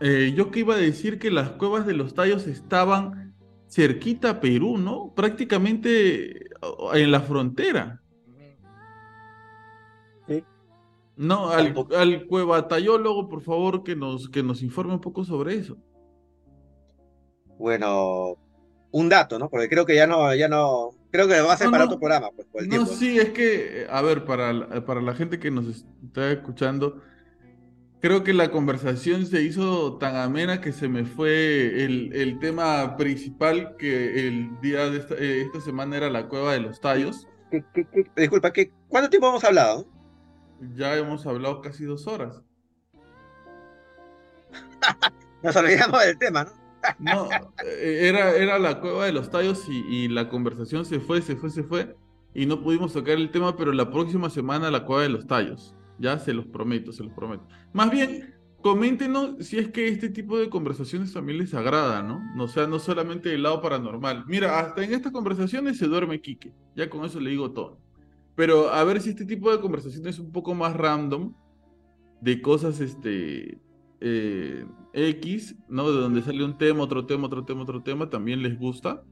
[0.00, 3.34] eh, yo que iba a decir que las cuevas de los tallos estaban
[3.68, 5.12] cerquita a Perú, ¿no?
[5.16, 6.46] Prácticamente
[6.92, 8.00] en la frontera.
[10.28, 10.42] Ujú.
[11.16, 15.76] No, al, al cuevatayólogo, por favor, que nos, que nos informe un poco sobre eso.
[17.58, 18.36] Bueno,
[18.90, 19.48] un dato, ¿no?
[19.48, 21.90] Porque creo que ya no, ya no, creo que va a ser No, para no.
[21.90, 25.00] otro programa, pues, por el No, sí, es que, eh, a ver, para, la- para
[25.00, 27.02] la gente que nos está escuchando,
[28.00, 32.96] creo que la conversación se hizo tan amena que se me fue el, el tema
[32.96, 37.26] principal, que el día de esta, eh, esta semana era la cueva de los tallos.
[37.50, 39.86] ¿Qué- qué- qué- disculpa, ¿qué, ¿cuánto tiempo hemos hablado?
[40.76, 42.42] Ya hemos hablado casi dos horas.
[45.42, 46.63] Nos olvidamos del tema, ¿no?
[46.98, 47.28] No,
[47.64, 51.50] eh, era, era la cueva de los tallos y, la conversación se fue, se fue,
[51.50, 51.96] se fue
[52.34, 55.74] y no pudimos tocar el tema, pero la próxima semana la cueva de los tallos.
[55.98, 57.46] Ya se los prometo, se los prometo.
[57.72, 62.20] Más bien, coméntenos si es que este tipo de conversaciones también les agrada, ¿no?
[62.42, 64.24] O sea, no solamente el lado paranormal.
[64.26, 66.52] Mira, hasta en estas conversaciones se duerme Quique.
[66.74, 67.78] Ya con eso le digo todo.
[68.34, 71.32] Pero a ver si este tipo de conversaciones un poco más random,
[72.20, 73.58] de cosas, este,
[74.00, 75.90] eh, X, ¿no?
[75.90, 79.02] De donde sale un tema, otro tema, otro tema, otro tema, también les gusta.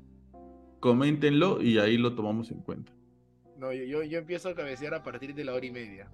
[0.81, 2.93] Coméntenlo y ahí lo tomamos en cuenta.
[3.57, 6.11] No, yo, yo, yo empiezo a cabecear a partir de la hora y media.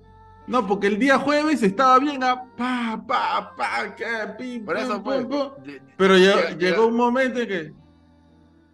[0.47, 4.05] No, porque el día jueves estaba bien a pa, pa, pa, que,
[4.39, 5.27] pi, Por pum, eso, pum, pues.
[5.27, 5.53] pum.
[5.97, 7.73] Pero llegó, Llega- llegó llega- un momento en que.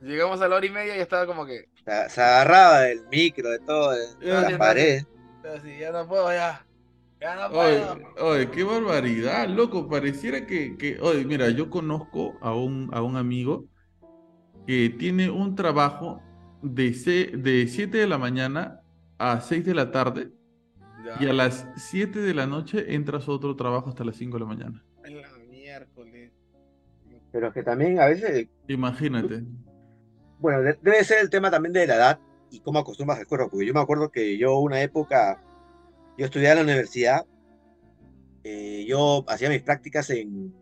[0.03, 1.69] Llegamos a la hora y media y estaba como que.
[2.09, 5.03] Se, agarraba del micro, de todo, de, de la pared.
[5.57, 6.65] Así, ya no puedo, ya.
[7.21, 7.59] Ya no
[8.21, 9.89] Oye, qué barbaridad, loco.
[9.89, 13.67] Pareciera que, que, oye, mira, yo conozco a un, a un amigo
[14.67, 16.21] que tiene un trabajo
[16.63, 18.81] de, se- de 7 de la mañana
[19.19, 20.31] a 6 de la tarde
[21.05, 21.17] Ya.
[21.21, 24.41] y a las 7 de la noche entras a otro trabajo hasta las 5 de
[24.41, 24.85] la mañana.
[25.05, 26.33] En la miércoles.
[27.33, 29.43] Pero es que también a veces, Imagínate.
[30.39, 32.21] bueno, de- debe ser el tema también de la edad
[32.51, 35.43] y cómo acostumbras el cuerpo, porque yo me acuerdo que yo una época,
[36.17, 37.27] yo estudiaba en la universidad,
[38.45, 40.55] eh, yo hacía mis prácticas en,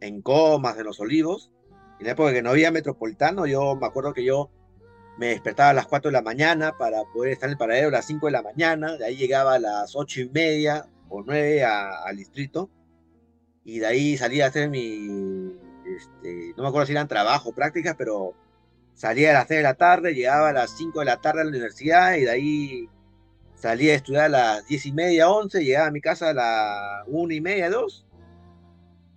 [0.00, 1.50] en Comas, en Los Olivos,
[2.00, 4.50] en la época que no había metropolitano, yo me acuerdo que yo
[5.18, 7.92] me despertaba a las 4 de la mañana para poder estar en el paradero a
[7.92, 11.64] las 5 de la mañana, de ahí llegaba a las 8 y media o 9
[11.64, 12.70] a- al distrito,
[13.64, 15.52] y de ahí salía a hacer mi,
[15.86, 18.34] este, no me acuerdo si eran trabajo, prácticas, pero
[18.94, 21.44] salía a las 3 de la tarde, llegaba a las 5 de la tarde a
[21.44, 22.88] la universidad, y de ahí
[23.58, 27.04] salía a estudiar a las 10 y media, 11, llegaba a mi casa a las
[27.08, 28.06] 1 y media, 2,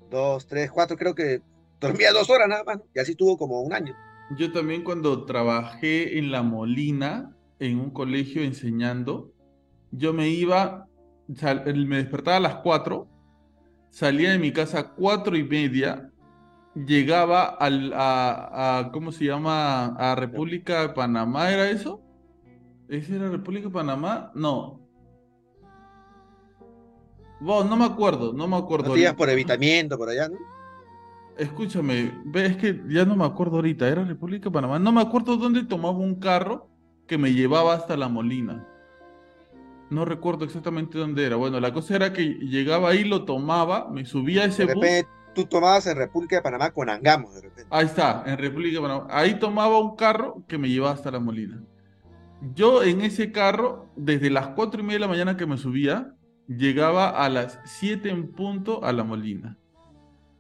[0.10, 1.42] 2, 3, 4, creo que
[1.80, 3.96] dormía dos horas nada más, y así estuvo como un año.
[4.38, 9.32] Yo también cuando trabajé en La Molina, en un colegio enseñando,
[9.92, 10.88] yo me iba,
[11.36, 13.08] sal- me despertaba a las 4,
[13.90, 16.10] salía de mi casa a 4 y media,
[16.76, 19.88] llegaba al, a, a- ¿cómo se llama?
[19.98, 22.02] A República de Panamá, ¿era eso?
[22.92, 24.34] ¿Esa era República de Panamá?
[24.36, 24.82] No.
[27.40, 28.90] Bueno, no me acuerdo, no me acuerdo.
[28.90, 29.18] No te ibas ahorita.
[29.18, 30.36] por evitamiento, por allá, ¿no?
[31.38, 34.78] Escúchame, es que ya no me acuerdo ahorita, era República de Panamá.
[34.78, 36.68] No me acuerdo dónde tomaba un carro
[37.08, 38.68] que me llevaba hasta La Molina.
[39.90, 41.38] No recuerdo exactamente dónde era.
[41.38, 44.84] Bueno, la cosa era que llegaba ahí, lo tomaba, me subía a ese De bus.
[44.84, 47.68] repente tú tomabas en República de Panamá con Angamos, de repente.
[47.70, 49.08] Ahí está, en República de Panamá.
[49.10, 51.64] Ahí tomaba un carro que me llevaba hasta La Molina.
[52.56, 56.16] Yo en ese carro, desde las cuatro y media de la mañana que me subía,
[56.48, 59.58] llegaba a las 7 en punto a La Molina.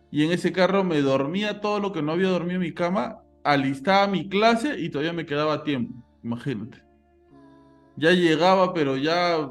[0.09, 3.19] Y en ese carro me dormía todo lo que no había dormido en mi cama,
[3.43, 5.93] alistaba mi clase y todavía me quedaba tiempo.
[6.23, 6.83] Imagínate.
[7.95, 9.49] Ya llegaba, pero ya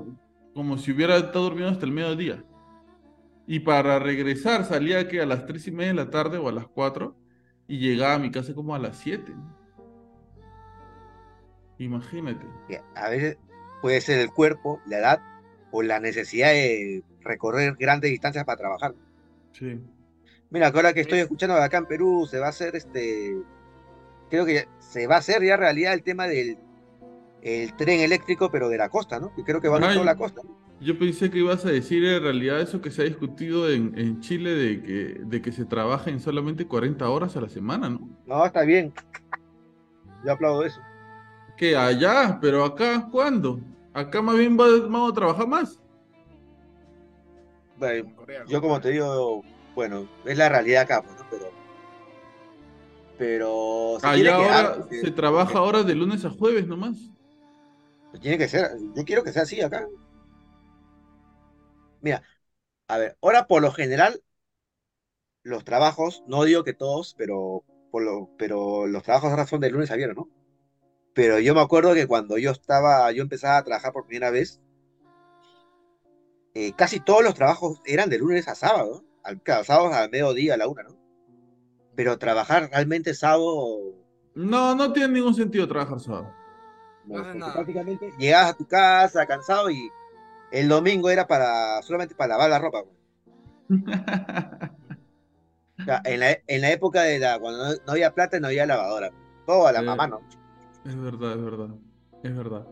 [0.53, 2.45] como si hubiera estado durmiendo hasta el mediodía.
[3.47, 6.53] Y para regresar salía que a las tres y media de la tarde o a
[6.53, 7.17] las 4
[7.69, 9.33] y llegaba a mi casa como a las 7.
[11.85, 12.44] Imagínate.
[12.94, 13.36] a veces
[13.82, 15.20] puede ser el cuerpo, la edad
[15.73, 18.94] o la necesidad de recorrer grandes distancias para trabajar.
[19.52, 19.81] Sí.
[20.51, 23.36] Mira, que ahora que estoy escuchando acá en Perú se va a hacer este,
[24.28, 26.59] creo que ya- se va a hacer ya realidad el tema del
[27.43, 29.35] el tren eléctrico, pero de la costa, ¿no?
[29.35, 30.43] Que creo que va a toda la costa.
[30.81, 34.20] Yo pensé que ibas a decir en realidad eso que se ha discutido en, en
[34.20, 38.09] Chile de que, de que se trabaja en solamente 40 horas a la semana, ¿no?
[38.27, 38.93] No, está bien.
[40.24, 40.81] Yo aplaudo eso.
[41.61, 43.61] Que allá, pero acá, ¿cuándo?
[43.93, 45.78] Acá más bien va- vamos a trabajar más.
[47.77, 48.15] Bueno,
[48.49, 51.27] yo como te digo, bueno, es la realidad acá, pues, ¿no?
[51.31, 51.53] Pero,
[53.19, 56.66] pero se tiene Allá que ahora dar, porque- se trabaja ahora de lunes a jueves
[56.66, 56.97] nomás.
[58.23, 59.87] Tiene que ser, yo quiero que sea así acá.
[62.01, 62.23] Mira,
[62.89, 64.23] a ver, ahora por lo general,
[65.43, 69.69] los trabajos, no digo que todos, pero, por lo, pero los trabajos ahora son de
[69.69, 70.40] lunes a viernes, ¿no?
[71.15, 74.61] Pero yo me acuerdo que cuando yo estaba, yo empezaba a trabajar por primera vez,
[76.55, 79.11] eh, casi todos los trabajos eran de lunes a sábado, ¿no?
[79.23, 80.97] al, sábados al mediodía, a la una, ¿no?
[81.95, 83.95] Pero trabajar realmente sábado,
[84.35, 86.32] No, no tiene ningún sentido trabajar sábado.
[87.05, 89.91] no, prácticamente llegabas a tu casa cansado y
[90.53, 92.82] el domingo era para solamente para lavar la ropa.
[92.82, 92.97] güey.
[95.81, 98.49] O sea, en la, en la época de la cuando no, no había plata no
[98.49, 99.11] había lavadora.
[99.47, 100.20] Todo a la mamá, ¿no?
[100.85, 101.69] Es verdad, es verdad,
[102.23, 102.66] es verdad.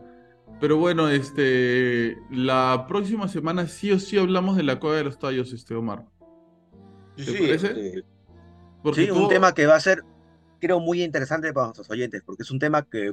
[0.59, 5.19] Pero bueno, este, la próxima semana sí o sí hablamos de la cueva de los
[5.19, 6.05] tallos, este Omar.
[7.15, 7.67] ¿te sí, parece?
[7.67, 8.03] este,
[8.81, 10.03] Porque sí, un tema que va a ser,
[10.59, 13.11] creo, muy interesante para nuestros oyentes, porque es un tema que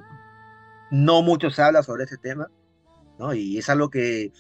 [0.91, 2.49] no mucho se habla sobre ese tema,
[3.19, 3.35] ¿no?
[3.35, 4.33] Y es algo que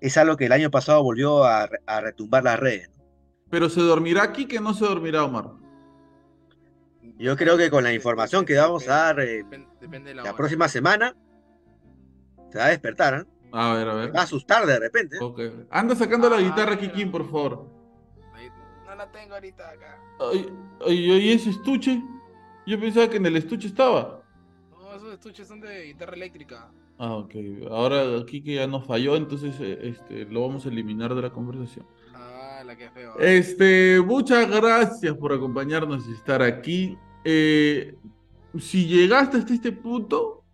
[0.00, 2.90] es algo que el año pasado volvió a, re- a retumbar las redes.
[2.96, 3.04] ¿no?
[3.50, 5.50] Pero se dormirá aquí que no se dormirá, Omar.
[7.18, 10.22] Yo creo que con la información que vamos a dar eh, Depende, depende de la,
[10.24, 10.36] la hora.
[10.36, 11.14] próxima semana,
[12.50, 13.30] se va a despertar, ¿eh?
[13.52, 14.16] A ver, a Se ver.
[14.16, 15.16] va a asustar de repente.
[15.16, 15.20] ¿eh?
[15.22, 15.40] Ok.
[15.70, 16.76] Anda sacando la Ah, guitarra.
[16.76, 17.68] Kikín, por favor.
[18.86, 19.98] No la tengo ahorita acá.
[20.20, 20.48] Ay,
[20.86, 22.02] ay, ay, ese estuche.
[22.66, 24.22] Yo pensaba que en el estuche estaba.
[24.72, 26.70] No, esos estuches son de guitarra eléctrica.
[26.98, 27.34] Ah, ok.
[27.70, 31.86] Ahora que ya nos falló, entonces eh, este, lo vamos a eliminar de la conversación.
[33.18, 36.96] Este, muchas gracias por acompañarnos y estar aquí.
[37.24, 37.96] Eh,
[38.58, 40.44] si llegaste hasta este punto,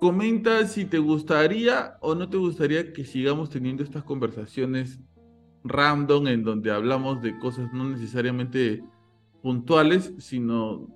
[0.00, 5.00] comenta si te gustaría o no te gustaría que sigamos teniendo estas conversaciones
[5.64, 8.82] random en donde hablamos de cosas no necesariamente
[9.42, 10.88] puntuales, sino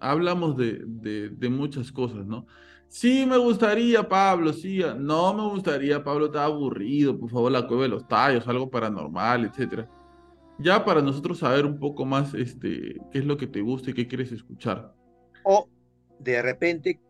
[0.00, 2.46] hablamos de, de- de muchas cosas, ¿no?
[2.88, 4.80] Sí, me gustaría, Pablo, sí.
[4.98, 7.18] No me gustaría, Pablo, está aburrido.
[7.18, 9.88] Por favor, la cueva de los tallos, algo paranormal, etcétera.
[10.58, 13.94] Ya para nosotros saber un poco más este, qué es lo que te gusta y
[13.94, 14.94] qué quieres escuchar.
[15.44, 15.68] O
[16.18, 17.00] de repente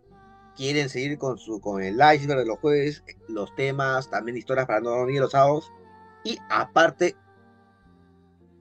[0.56, 4.80] quieren seguir con su con el iceberg de los jueves, los temas, también historias para
[4.80, 5.70] no dormir los sábados.
[6.24, 7.14] Y aparte,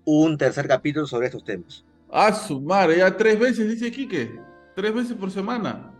[0.06, 1.84] un tercer capítulo sobre estos temas.
[2.12, 4.40] Ah, su madre, ya tres veces, dice Quique.
[4.76, 5.95] Tres veces por semana.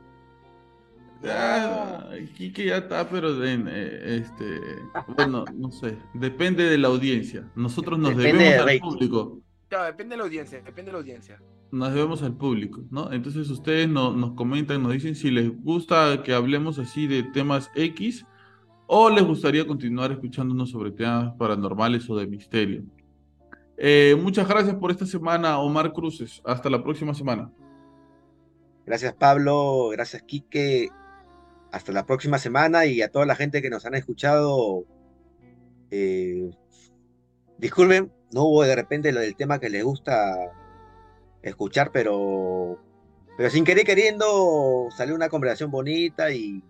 [1.24, 4.60] Ya, Quique ya está, pero en, eh, este,
[5.16, 7.50] bueno, no sé, depende de la audiencia.
[7.56, 9.40] Nosotros nos Depende debemos al público.
[9.68, 11.42] Claro, depende de la audiencia, depende de la audiencia.
[11.72, 13.12] Nos debemos al público, ¿no?
[13.12, 17.72] Entonces ustedes no- nos comentan, nos dicen si les gusta que hablemos así de temas
[17.76, 18.26] X
[18.88, 22.84] o les gustaría continuar escuchándonos sobre temas paranormales o de misterio.
[23.78, 26.42] Eh, muchas gracias por esta semana, Omar Cruces.
[26.46, 27.50] Hasta la próxima semana.
[28.86, 29.90] Gracias, Pablo.
[29.92, 30.90] Gracias, Quique.
[31.76, 34.86] Hasta la próxima semana y a toda la gente que nos han escuchado.
[35.92, 36.50] eh,
[37.58, 40.36] disculpen, no hubo de repente lo del tema que les gusta
[41.42, 42.80] escuchar, pero,
[43.38, 46.64] pero sin querer queriendo salió una conversación bonita y,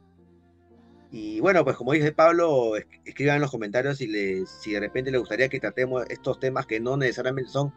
[1.12, 4.80] y bueno, pues como dice Pablo, es- escriban en los comentarios si, les, si de
[4.80, 7.72] repente les gustaría que tratemos estos temas que no necesariamente son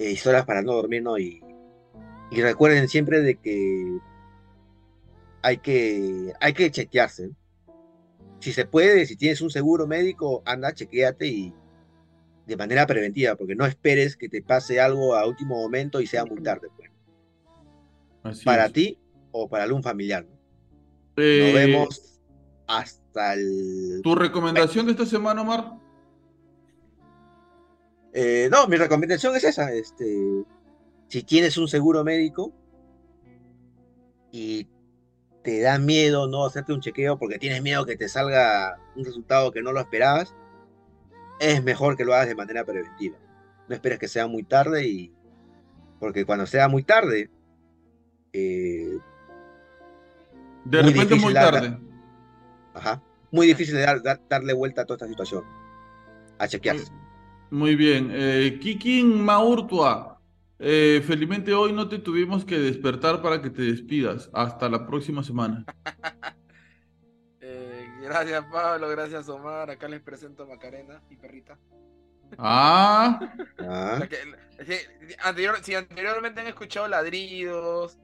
[0.00, 1.16] eh, historias para no dormir, ¿no?
[1.16, 1.40] Y,
[2.32, 3.98] y recuerden siempre de que
[5.42, 7.30] hay que, hay que chequearse.
[8.40, 11.54] Si se puede, si tienes un seguro médico, anda, chequeate y
[12.46, 16.24] de manera preventiva, porque no esperes que te pase algo a último momento y sea
[16.24, 16.90] muy tarde, pues,
[18.22, 18.72] Así para es.
[18.72, 18.98] ti
[19.30, 20.26] o para algún familiar.
[21.16, 22.20] Eh, Nos vemos
[22.66, 24.00] hasta el...
[24.02, 25.78] ¿Tu recomendación de esta semana, Omar?
[28.12, 29.72] Eh, no, mi recomendación es esa.
[29.72, 30.44] Este,
[31.08, 32.52] si tienes un seguro médico
[34.32, 34.66] y
[35.42, 39.50] te da miedo no hacerte un chequeo porque tienes miedo que te salga un resultado
[39.52, 40.34] que no lo esperabas,
[41.38, 43.16] es mejor que lo hagas de manera preventiva.
[43.68, 45.12] No esperes que sea muy tarde y
[45.98, 47.30] porque cuando sea muy tarde,
[48.32, 48.98] eh,
[50.64, 51.78] De Muy repente muy dar- tarde.
[52.74, 55.42] ajá, muy difícil de dar- dar- darle vuelta a toda esta situación.
[56.38, 56.92] A chequearse.
[57.50, 58.10] Muy bien.
[58.12, 60.09] Eh, Kikin Maurtua.
[60.60, 64.30] Eh, felizmente hoy no te tuvimos que despertar para que te despidas.
[64.32, 65.64] Hasta la próxima semana.
[67.42, 69.70] Eh, gracias Pablo, gracias Omar.
[69.70, 71.58] Acá les presento a Macarena, mi perrita.
[72.38, 73.18] Ah,
[73.58, 74.74] Ah, que- si,
[75.22, 77.98] anterior- si anteriormente han escuchado ladridos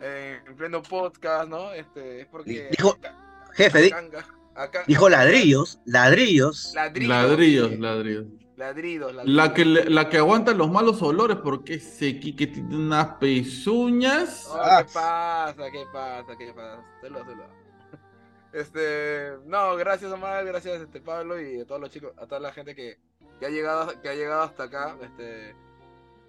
[0.00, 1.72] eh, en pleno podcast, ¿no?
[1.72, 3.16] Este, es porque Dijo- acá-
[3.54, 6.72] Jefe, di- acá- acá- dijo ladrillos, ladrillos.
[6.74, 7.08] Ladridos.
[7.08, 7.82] ladrillos, dije.
[7.82, 8.26] ladrillos.
[8.56, 9.50] Ladridos, La ladridos.
[9.52, 14.46] que, le- la que aguanta los malos olores porque ese Kike tiene unas pezuñas.
[14.50, 14.82] Oh, Ah.
[14.84, 15.70] ¿Qué pasa?
[15.70, 16.36] ¿Qué pasa?
[16.38, 16.82] ¿Qué pasa?
[17.02, 17.50] Saludos, saludos.
[18.52, 22.52] Este, no, gracias Omar, gracias este Pablo y a todos los chicos, a toda la
[22.52, 22.98] gente que,
[23.38, 24.96] que ha llegado, que ha llegado hasta acá.
[25.02, 25.54] Este,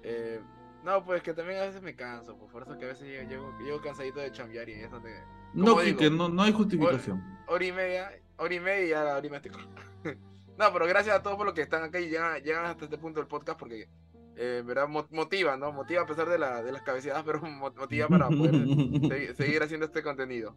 [0.04, 0.42] eh,
[0.84, 3.30] no, pues que también a veces me canso, pues, por eso que a veces llego,
[3.30, 5.22] llego, llego cansadito de chambear y eso te,
[5.54, 7.24] No, digo, no, no hay justificación.
[7.48, 9.68] hora y media, hora y media y ya hora y media estoy con-
[10.58, 12.98] No, pero gracias a todos por los que están acá y llegan, llegan hasta este
[12.98, 13.88] punto del podcast porque
[14.36, 15.72] eh, verdad motiva, ¿no?
[15.72, 19.62] Motiva a pesar de, la, de las cabeceadas, pero mo- motiva para poder segui- seguir
[19.64, 20.56] haciendo este contenido.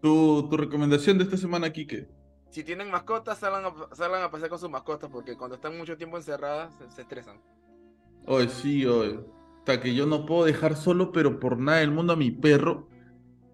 [0.00, 2.08] Tu, tu recomendación de esta semana, Kike.
[2.50, 5.96] Si tienen mascotas, salgan a, salgan a pasear con sus mascotas porque cuando están mucho
[5.96, 7.40] tiempo encerradas se, se estresan.
[8.26, 9.20] Oye, sí, oye.
[9.58, 12.88] Hasta que yo no puedo dejar solo, pero por nada del mundo a mi perro.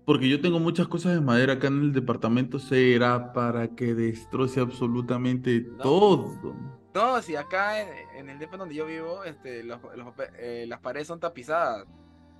[0.04, 2.58] Porque yo tengo muchas cosas de madera acá en el departamento.
[2.58, 6.34] Será para que destroce absolutamente todo.
[6.94, 10.66] No, si acá en, en el depa donde yo vivo, este, los- los pape- eh,
[10.68, 11.86] las paredes son tapizadas.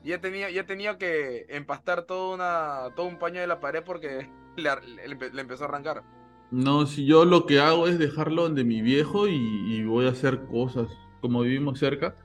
[0.03, 3.59] Y he tenido, y he tenido que empastar toda una, todo un paño de la
[3.61, 4.71] pared porque le,
[5.41, 6.05] empezó a arrancar.
[6.51, 10.11] No, si yo lo que hago es dejarlo donde mi viejo y, y voy a
[10.11, 10.89] hacer cosas
[11.21, 12.17] como vivimos cerca.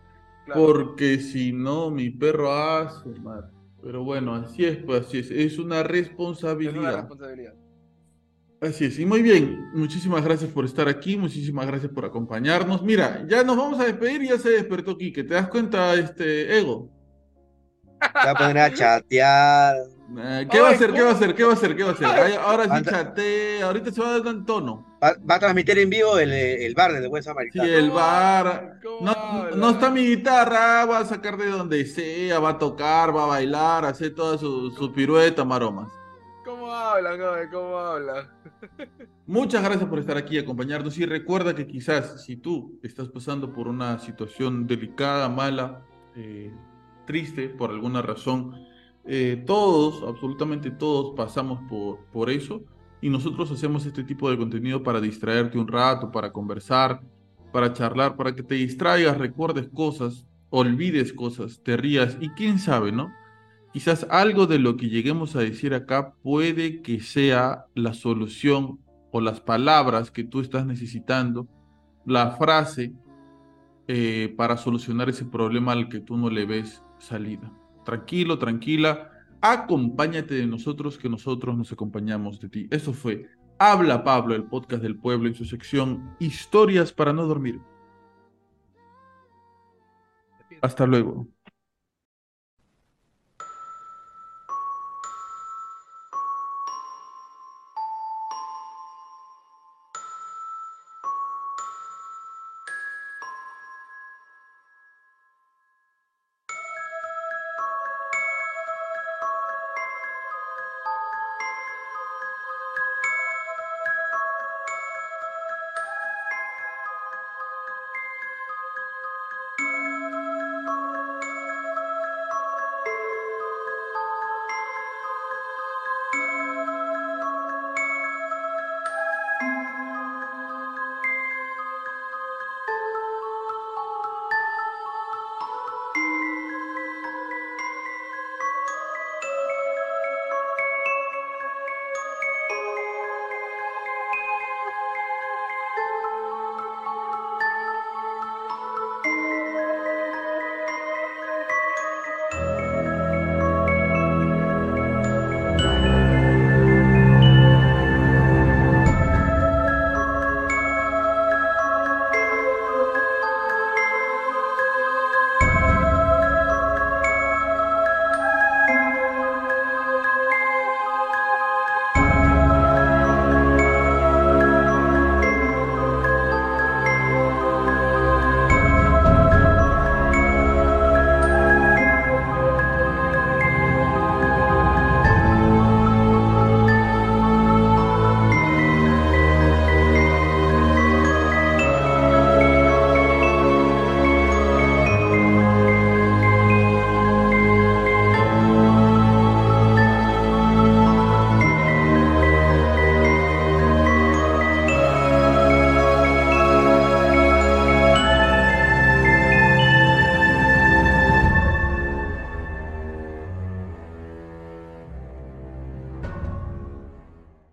[0.43, 0.73] Claro.
[0.73, 3.51] Porque si no, mi perro hace mal.
[3.81, 5.31] Pero bueno, así es, pues así es.
[5.31, 6.95] Es una es una responsabilidad.
[6.97, 7.53] responsabilidad.
[8.61, 9.69] Así es, y muy bien.
[9.73, 12.83] Muchísimas gracias por estar aquí, muchísimas gracias por acompañarnos.
[12.83, 15.23] Mira, ya nos vamos a despedir y ya se despertó Quique.
[15.23, 16.89] ¿Te das cuenta, este Ego?
[18.01, 19.75] Se va a poner a chatear.
[20.17, 20.91] Eh, ¿qué va a hacer?
[20.91, 21.35] ¿Qué va a hacer?
[21.35, 21.75] ¿Qué va a hacer?
[21.75, 22.39] ¿Qué va a hacer?
[22.39, 24.88] Ahora sí chatea, ahorita se va a dar en tono.
[25.03, 27.73] Va, va a transmitir en vivo el, el bar del buen Sí, samaritano.
[27.73, 28.47] el ¿Cómo bar.
[28.47, 28.79] habla?
[28.81, 29.51] ¿Cómo No, habla?
[29.51, 33.27] no está mi guitarra, va a sacar de donde sea, va a tocar, va a
[33.27, 36.01] bailar, hacer toda su, su pirueta, maromas.
[36.43, 37.21] ¿Cómo hablan?
[37.21, 37.49] oye?
[37.49, 38.29] ¿Cómo hablan?
[39.25, 40.97] Muchas gracias por estar aquí y acompañarnos.
[40.97, 45.85] Y recuerda que quizás si tú estás pasando por una situación delicada, mala,
[46.15, 46.51] eh,
[47.05, 48.53] triste, por alguna razón,
[49.11, 52.61] Eh, todos, absolutamente todos, pasamos por, por eso
[53.01, 57.01] y nosotros hacemos este tipo de contenido para distraerte un rato, para conversar,
[57.51, 62.91] para charlar, para que te distraigas, recuerdes cosas, olvides cosas, te rías y quién sabe,
[62.91, 63.11] ¿no?
[63.71, 68.79] Quizás algo de lo que lleguemos a decir acá puede que sea la solución
[69.11, 71.47] o las palabras que tú estás necesitando,
[72.05, 72.93] la frase
[73.87, 77.51] eh, para solucionar ese problema al que tú no le ves salida.
[77.85, 79.09] Tranquilo, tranquila,
[79.41, 82.67] acompáñate de nosotros que nosotros nos acompañamos de ti.
[82.71, 87.59] Eso fue Habla Pablo, el podcast del pueblo en su sección Historias para no dormir.
[90.61, 91.27] Hasta luego.